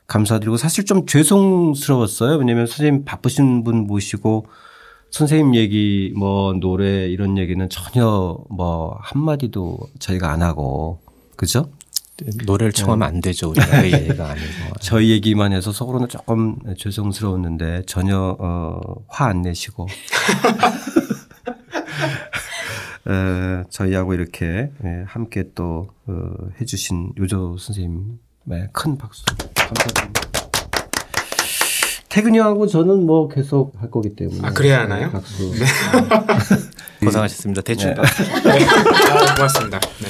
감사드리고 0.07 0.57
사실 0.57 0.86
좀 0.86 1.05
죄송스러웠어요. 1.05 2.38
왜냐하면 2.38 2.65
선생님 2.65 3.05
바쁘신 3.05 3.63
분 3.63 3.86
모시고 3.86 4.47
선생님 5.12 5.55
얘기 5.55 6.14
뭐 6.16 6.53
노래 6.53 7.07
이런 7.07 7.38
얘기는 7.38 7.68
전혀 7.70 8.38
뭐 8.49 8.97
한마디도 9.01 9.80
저희가 9.99 10.32
안 10.32 10.41
하고 10.41 10.99
그죠? 11.36 11.72
노래를 12.45 12.74
청하면 12.74 13.07
안 13.07 13.22
되죠. 13.22 13.49
우리가 13.49 13.82
그 13.82 13.91
얘기가 13.91 14.30
아니고. 14.32 14.45
저희 14.82 15.10
얘기만 15.12 15.53
해서 15.53 15.72
속으로는 15.72 16.10
조금 16.10 16.57
죄송스러웠는데 16.78 17.84
전혀 17.88 18.36
어, 18.39 18.80
화 19.07 19.26
안 19.28 19.41
내시고 19.41 19.88
에, 23.07 23.64
저희하고 23.70 24.14
이렇게 24.14 24.70
예, 24.84 25.03
함께 25.07 25.45
또 25.55 25.88
어, 26.07 26.14
해주신 26.60 27.14
요조 27.18 27.57
선생님의 27.57 28.70
큰 28.74 28.97
박수 28.97 29.24
감사드립니다. 29.55 30.29
태근이 32.10 32.38
형하고 32.39 32.66
저는 32.68 33.05
뭐 33.05 33.28
계속 33.28 33.74
할 33.80 33.91
거기 33.91 34.16
때문에. 34.16 34.39
아, 34.47 34.51
그래야 34.51 34.82
하나요? 34.82 35.12
박수. 35.12 35.51
네. 35.51 35.66
고생하셨습니다. 37.05 37.62
대충. 37.62 37.93
네. 37.93 38.01
네. 38.01 38.66
아, 38.66 39.36
고맙습니다. 39.36 39.80
네. 39.80 40.07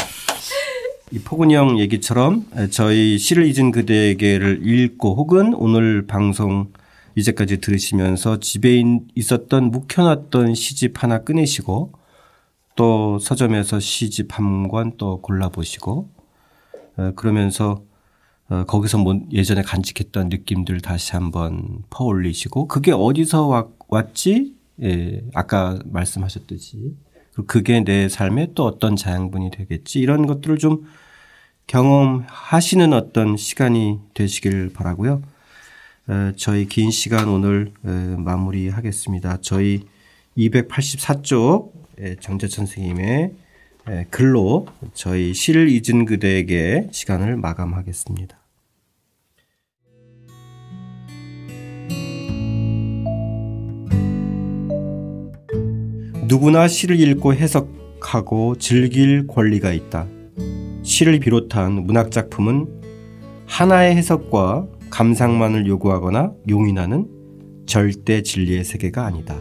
이 1.11 1.19
포근이 1.19 1.55
형 1.55 1.79
얘기처럼 1.79 2.45
저희 2.71 3.17
시를 3.17 3.45
잊은 3.47 3.71
그대에게를 3.71 4.61
읽고 4.65 5.15
혹은 5.15 5.53
오늘 5.55 6.05
방송 6.05 6.71
이제까지 7.15 7.57
들으시면서 7.61 8.39
집에 8.39 8.81
있었던 9.15 9.71
묵혀놨던 9.71 10.53
시집 10.55 11.01
하나 11.03 11.23
꺼내시고 11.23 11.91
또 12.75 13.19
서점에서 13.19 13.79
시집 13.79 14.37
한 14.37 14.67
권 14.69 14.93
또 14.97 15.19
골라보시고 15.21 16.09
어, 16.97 17.11
그러면서 17.15 17.81
어, 18.49 18.63
거기서 18.65 18.97
뭐 18.97 19.19
예전에 19.31 19.61
간직했던 19.61 20.29
느낌들 20.29 20.81
다시 20.81 21.13
한번 21.13 21.83
퍼올리시고 21.91 22.67
그게 22.67 22.91
어디서 22.91 23.71
왔지? 23.87 24.55
예, 24.81 25.21
아까 25.35 25.77
말씀하셨듯이 25.85 26.95
그게 27.45 27.83
내 27.83 28.09
삶에 28.09 28.53
또 28.55 28.65
어떤 28.65 28.95
자양분이 28.95 29.51
되겠지 29.51 29.99
이런 29.99 30.25
것들을 30.25 30.57
좀 30.57 30.85
경험하시는 31.67 32.91
어떤 32.93 33.37
시간이 33.37 33.99
되시길 34.15 34.73
바라고요. 34.73 35.21
어, 36.07 36.31
저희 36.35 36.67
긴 36.67 36.89
시간 36.89 37.27
오늘 37.27 37.71
어, 37.83 37.89
마무리하겠습니다. 38.17 39.39
저희 39.41 39.85
284쪽 40.35 41.71
정재천 42.21 42.65
선생님의 42.65 43.33
글로 44.09 44.67
저희 44.93 45.33
시를 45.33 45.67
잊은 45.67 46.05
그대에게 46.05 46.87
시간을 46.91 47.35
마감하겠습니다. 47.35 48.38
누구나 56.29 56.67
시를 56.67 56.99
읽고 56.99 57.33
해석하고 57.33 58.57
즐길 58.57 59.25
권리가 59.25 59.73
있다. 59.73 60.05
시를 60.83 61.19
비롯한 61.19 61.71
문학 61.87 62.11
작품은 62.11 62.67
하나의 63.47 63.95
해석과 63.95 64.67
감상만을 64.91 65.65
요구하거나 65.65 66.33
용인하는 66.47 67.07
절대 67.65 68.21
진리의 68.21 68.63
세계가 68.63 69.07
아니다. 69.07 69.35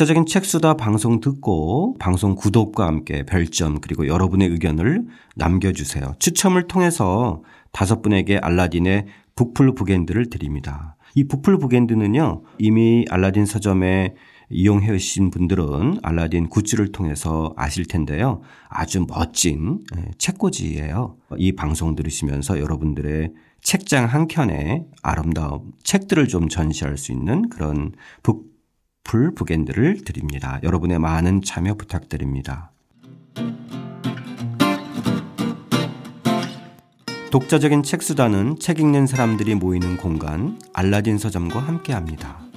독자적인 0.00 0.24
책수다 0.24 0.78
방송 0.78 1.20
듣고 1.20 1.94
방송 1.98 2.34
구독과 2.34 2.86
함께 2.86 3.22
별점 3.22 3.82
그리고 3.82 4.06
여러분의 4.06 4.48
의견을 4.48 5.04
남겨주세요. 5.36 6.14
추첨을 6.18 6.68
통해서 6.68 7.42
다섯 7.70 8.00
분에게 8.00 8.38
알라딘의 8.38 9.04
북풀 9.36 9.74
북엔드를 9.74 10.30
드립니다. 10.30 10.96
이 11.14 11.24
북풀 11.24 11.58
북엔드는요 11.58 12.44
이미 12.58 13.04
알라딘 13.10 13.44
서점에 13.44 14.14
이용해 14.48 14.90
오신 14.90 15.30
분들은 15.30 15.98
알라딘 16.02 16.48
굿즈를 16.48 16.92
통해서 16.92 17.52
아실 17.58 17.84
텐데요. 17.84 18.40
아주 18.70 19.04
멋진 19.06 19.80
예, 19.98 20.12
책꽂이예요. 20.16 21.16
이 21.36 21.52
방송 21.52 21.94
들으시면서 21.94 22.58
여러분들의 22.58 23.34
책장 23.60 24.06
한 24.06 24.28
켠에 24.28 24.86
아름다운 25.02 25.72
책들을 25.82 26.26
좀 26.28 26.48
전시할 26.48 26.96
수 26.96 27.12
있는 27.12 27.50
그런 27.50 27.92
북 28.22 28.49
풀 29.04 29.34
북엔드를 29.34 30.04
드립니다. 30.04 30.60
여러분의 30.62 30.98
많은 30.98 31.42
참여 31.42 31.74
부탁드립니다. 31.74 32.70
독자적인 37.30 37.84
책 37.84 38.02
수단은 38.02 38.58
책 38.58 38.80
읽는 38.80 39.06
사람들이 39.06 39.54
모이는 39.54 39.96
공간 39.96 40.58
알라딘 40.72 41.18
서점과 41.18 41.60
함께합니다. 41.60 42.49